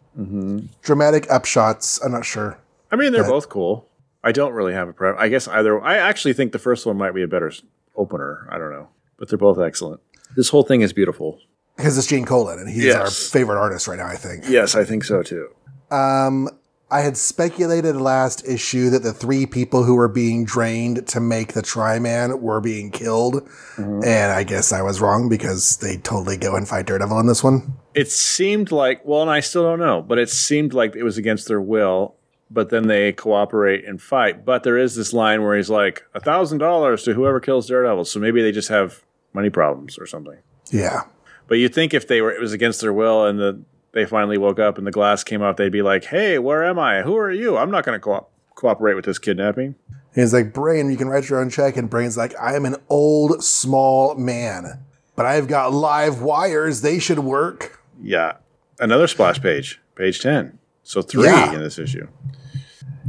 [0.82, 2.00] Dramatic upshots.
[2.04, 2.58] I'm not sure.
[2.90, 3.86] I mean, they're But- both cool.
[4.24, 5.14] I don't really have a pref.
[5.16, 5.80] I guess either.
[5.80, 7.52] I actually think the first one might be a better
[7.96, 8.48] opener.
[8.50, 10.00] I don't know, but they're both excellent.
[10.36, 11.38] This whole thing is beautiful.
[11.76, 12.96] Because it's Gene Colan, and he's Yes.
[12.96, 14.44] our favorite artist right now, I think.
[14.48, 15.48] Yes, I think so too.
[15.92, 16.48] Um,
[16.90, 21.52] I had speculated last issue that the three people who were being drained to make
[21.52, 23.46] the Tri-Man were being killed.
[23.76, 24.04] Mm-hmm.
[24.04, 27.44] And I guess I was wrong because they totally go and fight Daredevil in this
[27.44, 27.74] one.
[27.94, 31.18] It seemed like well, and I still don't know, but it seemed like it was
[31.18, 32.14] against their will.
[32.50, 34.46] But then they cooperate and fight.
[34.46, 38.06] But there is this line where he's like a thousand dollars to whoever kills Daredevil.
[38.06, 39.04] So maybe they just have
[39.34, 40.38] money problems or something.
[40.70, 41.02] Yeah.
[41.46, 43.60] But you'd think if they were it was against their will and the
[43.92, 46.78] they finally woke up and the glass came out, they'd be like, "Hey, where am
[46.78, 47.02] I?
[47.02, 47.56] Who are you?
[47.56, 49.74] I'm not going to co- cooperate with this kidnapping."
[50.14, 51.76] He's like, Brain, you can write your own check.
[51.76, 54.84] And Brain's like, I am an old, small man,
[55.14, 56.80] but I've got live wires.
[56.80, 57.80] They should work.
[58.02, 58.38] Yeah,
[58.80, 60.58] another splash page, page ten.
[60.82, 61.52] So three Yeah.
[61.52, 62.08] in this issue.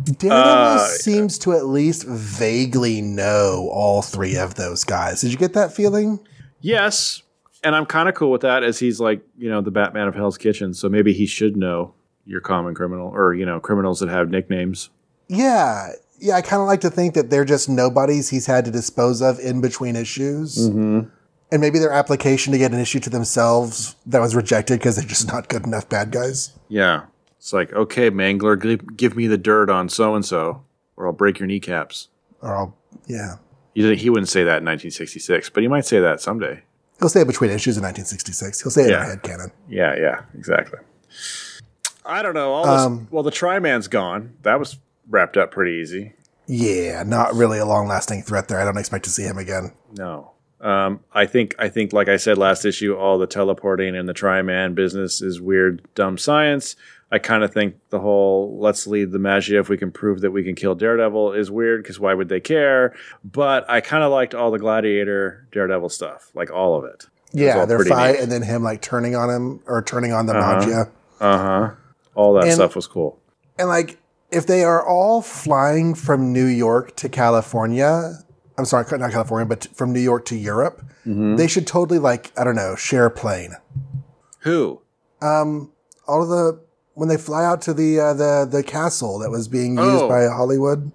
[0.04, 5.22] Daredevil Uh, seems to at least vaguely know all three of those guys.
[5.22, 6.20] Did you get that feeling?
[6.62, 7.22] Yes,
[7.64, 10.16] and I'm kind of cool with that, as he's like you know the Batman of
[10.16, 11.94] Hell's Kitchen, so maybe he should know
[12.26, 14.90] your common criminal or you know criminals that have nicknames.
[15.28, 15.92] Yeah.
[16.22, 19.22] Yeah, I kind of like to think that they're just nobodies he's had to dispose
[19.22, 20.70] of in between issues.
[20.70, 21.08] Mm-hmm.
[21.52, 25.08] And maybe their application to get an issue to themselves that was rejected because they're
[25.08, 26.52] just not good enough bad guys.
[26.68, 27.06] Yeah,
[27.38, 30.64] it's like okay, Mangler, give, me the dirt on so and so,
[30.98, 32.10] or I'll break your kneecaps.
[32.42, 32.78] Or I'll,
[33.08, 33.38] yeah.
[33.74, 36.64] He, he wouldn't say that in 1966, but he might say that someday.
[37.00, 38.62] He'll say it between issues in 1966.
[38.62, 39.04] He'll say it Yeah.
[39.04, 39.52] in head canon.
[39.68, 40.80] Yeah, yeah, exactly.
[42.06, 42.52] I don't know.
[42.54, 44.34] All this, well, the Tri-Man's gone.
[44.44, 44.78] That was
[45.10, 46.14] wrapped up pretty easy.
[46.48, 48.60] Yeah, not really a long lasting threat there.
[48.60, 49.72] I don't expect to see him again.
[49.96, 50.32] No.
[50.62, 54.14] Um, I think I think like I said last issue, all the teleporting and the
[54.14, 56.76] Tri-Man business is weird, dumb science.
[57.12, 60.32] I kind of think the whole let's lead the Maggia if we can prove that
[60.32, 62.94] we can kill Daredevil is weird because why would they care?
[63.24, 67.08] But I kind of liked all the Gladiator Daredevil stuff, like all of it.
[67.32, 68.20] Yeah, their fight neat.
[68.22, 70.60] and then him like turning on him or turning on the Uh-huh.
[70.60, 70.90] Maggia.
[71.20, 71.72] Uh huh.
[72.16, 73.20] All that And- stuff was cool.
[73.58, 73.98] And like,
[74.32, 78.14] if they are all flying from New York to California,
[78.58, 81.38] I'm sorry, not California, but from New York to Europe, Mm-hmm.
[81.38, 83.56] they should totally like, I don't know, share a plane.
[84.42, 84.82] Who?
[85.22, 85.72] Um,
[86.08, 86.60] all of the
[87.00, 90.08] when they fly out to the uh, the the castle that was being used Oh.
[90.10, 90.92] by Hollywood.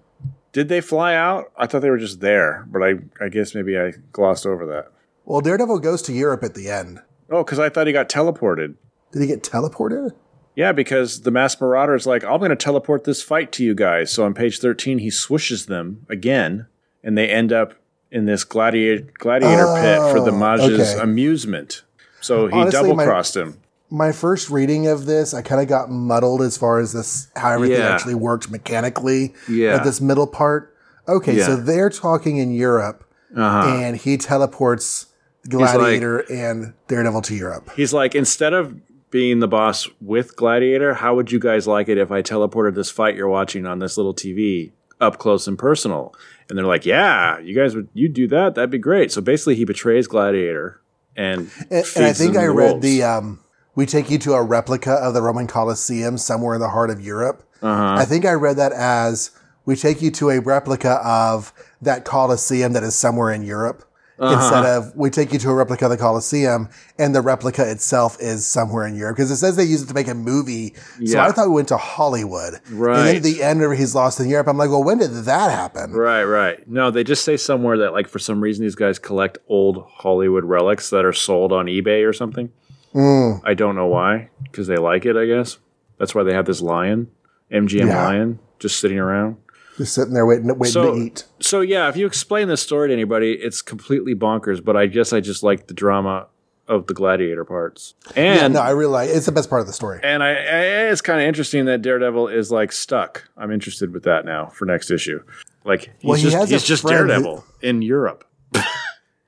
[0.52, 1.51] Did they fly out?
[1.56, 4.93] I thought they were just there, but I I guess maybe I glossed over that.
[5.24, 7.01] Well, Daredevil goes to Europe at the end.
[7.31, 8.74] Oh, because I thought he got teleported.
[9.12, 10.10] Did he get teleported?
[10.55, 13.74] Yeah, because the Masked Marauder is like, I'm going to teleport this fight to you
[13.74, 14.12] guys.
[14.12, 16.66] So on page 13, he swishes them again,
[17.02, 17.74] and they end up
[18.12, 21.01] in this gladiator gladiator pit for the Oh, Maj's okay.
[21.02, 21.82] amusement.
[22.20, 23.59] So he double crossed him.
[23.94, 27.52] My first reading of this, I kind of got muddled as far as this how
[27.52, 27.90] everything Yeah.
[27.94, 29.34] actually worked mechanically.
[29.48, 29.76] Yeah.
[29.76, 30.74] At this middle part.
[31.08, 33.04] Okay, so they're talking in Europe,
[33.36, 33.68] Uh-huh.
[33.68, 35.06] and he teleports
[35.48, 37.70] Gladiator and Daredevil to Europe.
[37.76, 38.74] He's like, instead of
[39.10, 42.90] being the boss with Gladiator, how would you guys like it if I teleported this
[42.90, 46.14] fight you're watching on this little TV up close and personal?
[46.48, 48.54] And they're like, yeah, you guys would you do that?
[48.54, 49.12] That'd be great.
[49.12, 50.80] So basically, he betrays Gladiator
[51.16, 52.82] and And, and I think I the read wolves.
[52.82, 53.40] the um,
[53.74, 57.01] we take you to a replica of the Roman Colosseum somewhere in the heart of
[57.01, 57.48] Europe.
[57.62, 57.96] Uh-huh.
[57.98, 59.30] I think I read that as
[59.64, 63.84] we take you to a replica of that Colosseum that is somewhere in Europe.
[64.16, 64.32] Uh-huh.
[64.32, 66.68] Instead of we take you to a replica of the Colosseum
[67.01, 69.94] and the replica itself is somewhere in Europe because it says they use it to
[69.94, 70.72] make a movie.
[71.05, 71.26] So Yeah.
[71.26, 72.60] I thought we went to Hollywood.
[72.70, 72.96] Right.
[72.96, 75.10] And then at the end, where he's lost in Europe, I'm like, well, when did
[75.10, 75.90] that happen?
[75.92, 76.68] Right, right.
[76.68, 80.44] No, they just say somewhere that, like, for some reason, these guys collect old Hollywood
[80.44, 82.52] relics that are sold on eBay or something.
[82.94, 83.40] Mm.
[83.44, 85.58] I don't know why, because they like it, I guess.
[85.98, 87.10] That's why they have this lion,
[87.50, 88.06] MGM Yeah.
[88.06, 89.36] lion, just sitting around.
[89.76, 91.24] Just sitting there waiting, waiting So- to eat.
[91.40, 95.12] So, yeah, if you explain this story to anybody, it's completely bonkers, but I guess
[95.12, 96.28] I just like the drama
[96.68, 97.94] of the gladiator parts.
[98.16, 100.00] And Yeah, no, I realize it's the best part of the story.
[100.02, 100.60] and I, I
[100.90, 103.24] it's kind of interesting that Daredevil is like stuck.
[103.36, 105.20] I'm interested with that now for next issue.
[105.64, 108.24] Like he's Well, he just he's just friend who- Daredevil in Europe.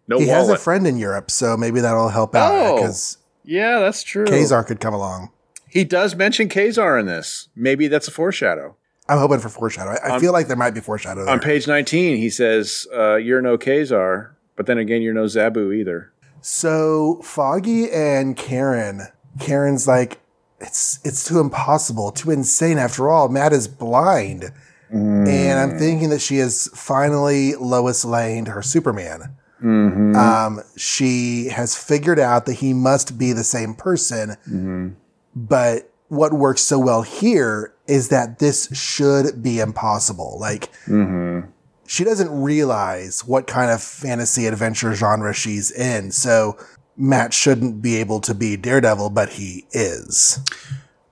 [0.08, 0.28] no He wallet.
[0.28, 2.76] has a friend in Europe, so maybe that'll help out Oh.
[3.46, 4.26] Yeah, that's true.
[4.26, 5.30] Ka-Zar could come along.
[5.68, 7.48] He does mention Ka-Zar in this.
[7.56, 8.76] Maybe that's a foreshadow.
[9.08, 9.90] I'm hoping for foreshadow.
[10.02, 11.32] I, I feel like there might be foreshadow there.
[11.32, 15.74] On page 19, he says, uh, "You're no Ka-Zar, but then again, you're no Zabu
[15.74, 16.12] either."
[16.42, 19.02] so Foggy and Karen,
[19.40, 20.20] Karen's like,
[20.60, 22.78] it's it's too impossible, too insane.
[22.78, 24.52] After all, Matt is blind,
[24.90, 29.36] and I'm thinking that she has finally Lois Lane to her Superman.
[29.62, 30.16] Mm-hmm.
[30.16, 34.88] Um, she has figured out that he must be the same person, mm-hmm.
[35.34, 40.38] but what works so well here is that this should be impossible.
[40.38, 41.48] Like, mm-hmm.
[41.86, 46.10] she doesn't realize what kind of fantasy adventure genre she's in.
[46.12, 46.58] So
[46.96, 50.40] Matt shouldn't be able to be Daredevil, but he is.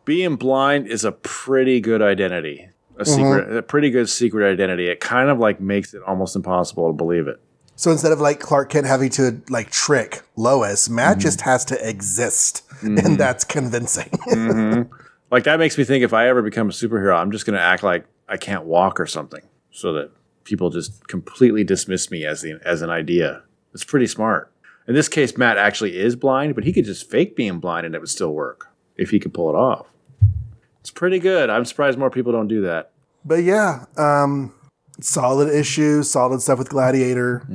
[0.05, 2.69] Being blind is a pretty good identity.
[2.97, 4.89] A secret, a pretty good secret identity.
[4.89, 7.41] It kind of like makes it almost impossible to believe it.
[7.77, 11.21] So instead of like Clark Kent having to like trick Lois, Matt mm-hmm.
[11.21, 12.63] just has to exist.
[12.83, 13.15] And mm-hmm.
[13.17, 14.11] that's convincing.
[14.11, 14.93] Mm-hmm.
[15.31, 17.61] Like that makes me think if I ever become a superhero, I'm just going to
[17.61, 19.43] act like I can't walk or something,
[19.73, 20.13] so that
[20.45, 23.43] people just completely dismiss me as the as an idea.
[23.73, 24.53] It's pretty smart.
[24.87, 27.97] In this case, Matt actually is blind, but he could just fake being blind and
[27.97, 29.87] it would still work if he could pull it off.
[30.81, 31.51] It's pretty good.
[31.51, 32.93] I'm surprised more people don't do that.
[33.25, 34.55] but yeah, um,
[35.01, 37.47] solid issue, solid stuff with Gladiator.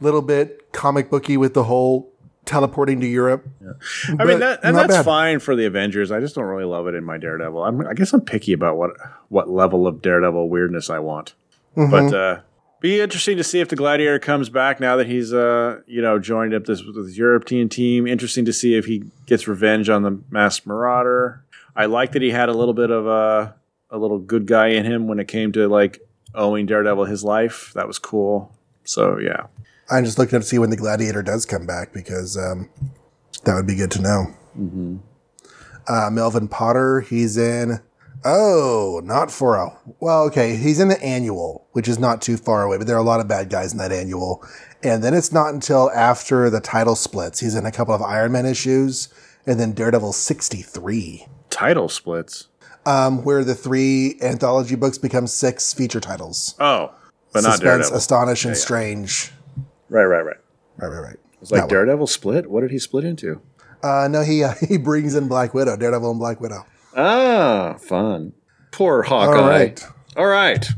[0.00, 2.12] Little bit comic booky with the whole
[2.48, 3.46] teleporting to Europe.
[4.18, 5.04] I mean, that, and that's bad.
[5.04, 6.10] fine for the Avengers.
[6.10, 7.62] I just don't really love it in my Daredevil.
[7.62, 8.92] I'm, I guess I'm picky about what
[9.28, 11.34] what level of Daredevil weirdness I want.
[11.76, 11.90] Mm-hmm.
[11.90, 12.40] But uh,
[12.80, 16.18] be interesting to see if the Gladiator comes back now that he's uh you know
[16.18, 18.06] joined up this with European team.
[18.06, 21.44] Interesting to see if he gets revenge on the Masked Marauder.
[21.76, 23.54] I like that he had a little bit of a
[23.90, 26.00] a little good guy in him when it came to like
[26.38, 27.72] owing Daredevil his life.
[27.74, 28.56] That was cool.
[28.84, 29.48] So yeah,
[29.90, 32.70] I'm just looking to see when the Gladiator does come back because um,
[33.44, 34.26] that would be good to know.
[35.86, 37.80] Uh, Melvin Potter, he's in.
[38.24, 39.78] Oh, not for a.
[40.00, 43.00] Well, okay, he's in the annual, which is not too far away, but there are
[43.00, 44.44] a lot of bad guys in that annual.
[44.82, 47.40] And then it's not until after the title splits.
[47.40, 49.08] He's in a couple of Iron Man issues,
[49.46, 52.48] and then Daredevil 63, title splits.
[52.86, 56.92] Um, where the three anthology books become six feature titles Oh,
[57.32, 57.96] but not Suspense, Daredevil.
[57.96, 59.32] Astonish, and Strange.
[59.88, 60.36] Right, right, right.
[60.76, 61.16] Right, right, right.
[61.42, 61.74] It's like That one.
[61.74, 62.50] Daredevil split.
[62.50, 63.40] What did he split into?
[63.82, 66.66] Uh, no, he uh, he brings in Black Widow, Daredevil and Black Widow.
[66.96, 68.32] Ah, fun.
[68.72, 69.36] Poor Hawkeye.
[69.40, 69.84] All right.
[70.16, 70.68] All right.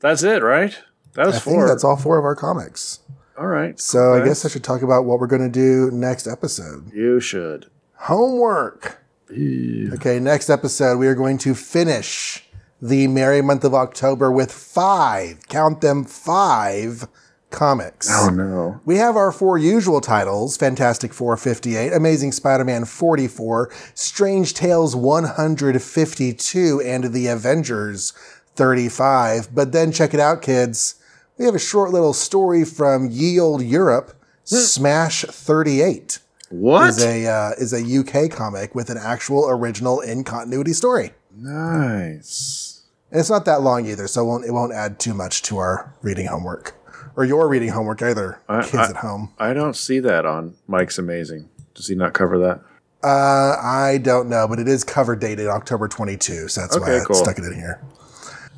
[0.00, 0.78] That's it, right?
[1.14, 1.66] That was I four.
[1.66, 3.00] that's all four of our comics.
[3.36, 3.78] all right.
[3.80, 6.92] So I guess I should talk about what we're going to do next episode.
[6.92, 7.66] you should.
[7.96, 9.02] Homework.
[9.30, 12.44] Okay, next episode, we are going to finish
[12.80, 17.06] the merry month of October with five, count them five
[17.50, 18.08] comics.
[18.10, 18.80] Oh no.
[18.84, 24.94] We have our four usual titles Fantastic Four 58, Amazing Spider Man 44, Strange Tales
[24.94, 28.12] 152, and The Avengers
[28.54, 29.54] 35.
[29.54, 30.96] But then check it out, kids.
[31.36, 34.12] We have a short little story from Ye Old Europe,
[34.44, 36.18] Smash 38.
[36.50, 36.88] What?
[36.90, 37.80] Is a uh, is a
[38.24, 42.84] UK comic with an actual original in continuity story, nice.
[43.10, 45.58] and it's not that long either, so it won't it won't add too much to
[45.58, 46.74] our reading homework
[47.16, 49.32] or your reading homework either, I- kids I- at home.
[49.38, 51.48] I don't see that on Mike's Amazing.
[51.74, 52.60] Does he not cover that?
[53.02, 57.00] Uh, I don't know, but it is cover dated October 22, so that's why I
[57.04, 57.14] cool.
[57.14, 57.80] stuck it in here.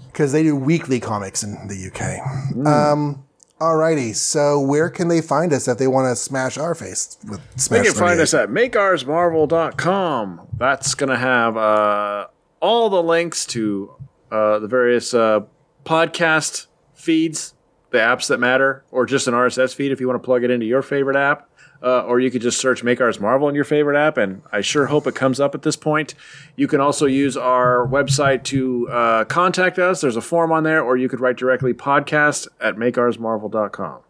[0.06, 2.20] Because they do weekly comics in the UK.
[2.54, 2.66] Hmm.
[2.66, 3.24] Um,
[3.60, 7.40] alrighty, so where can they find us if they want to smash our face with
[7.68, 10.48] They can find us at makeoursmarvel.com.
[10.56, 12.26] That's going to have uh,
[12.60, 13.94] all the links to
[14.30, 15.40] uh, the various uh,
[15.84, 17.54] podcast feeds,
[17.90, 20.50] the apps that matter, or just an RSS feed if you want to plug it
[20.50, 21.48] into your favorite app.
[21.82, 24.60] Uh, or you could just search Make Ours Marvel in your favorite app, and I
[24.60, 26.14] sure hope it comes up at this point.
[26.54, 30.02] You can also use our website to uh, contact us.
[30.02, 34.00] There's a form on there, or you could write directly podcast at makeoursmarvel.com.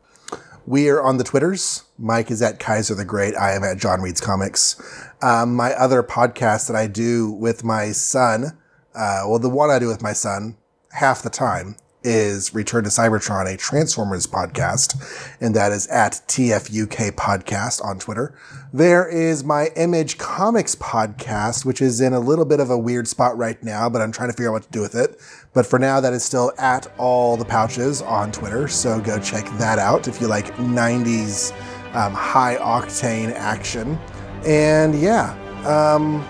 [0.67, 1.85] We are on the Twitters.
[1.99, 3.35] Mike is at Kaiser the Great.
[3.37, 4.81] I am at John Reads Comics.
[5.23, 8.59] Um, my other podcast that I do with my son,
[8.95, 10.57] uh, well, the one I do with my son
[10.93, 14.97] half the time is Return to Cybertron, a Transformers podcast,
[15.41, 18.35] and that is at TFUK Podcast on Twitter.
[18.73, 23.09] There is my Image Comics podcast, which is in a little bit of a weird
[23.09, 25.21] spot right now, but I'm trying to figure out what to do with it.
[25.53, 29.45] But for now, that is still at all the pouches on Twitter, so go check
[29.59, 31.53] that out if you like 90s
[31.95, 33.99] um, high octane action.
[34.47, 35.35] And yeah,
[35.67, 36.27] um,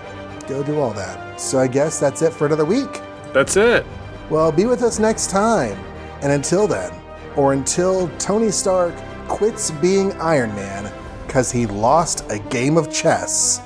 [0.47, 1.39] go do all that.
[1.39, 3.01] So I guess that's it for another week.
[3.33, 3.85] That's it.
[4.31, 5.77] Well, be with us next time.
[6.21, 6.93] And until then,
[7.35, 8.95] or until Tony Stark
[9.27, 10.89] quits being Iron Man
[11.27, 13.59] because he lost a game of chess,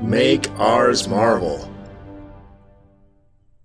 [0.00, 1.71] Make ours Marvel.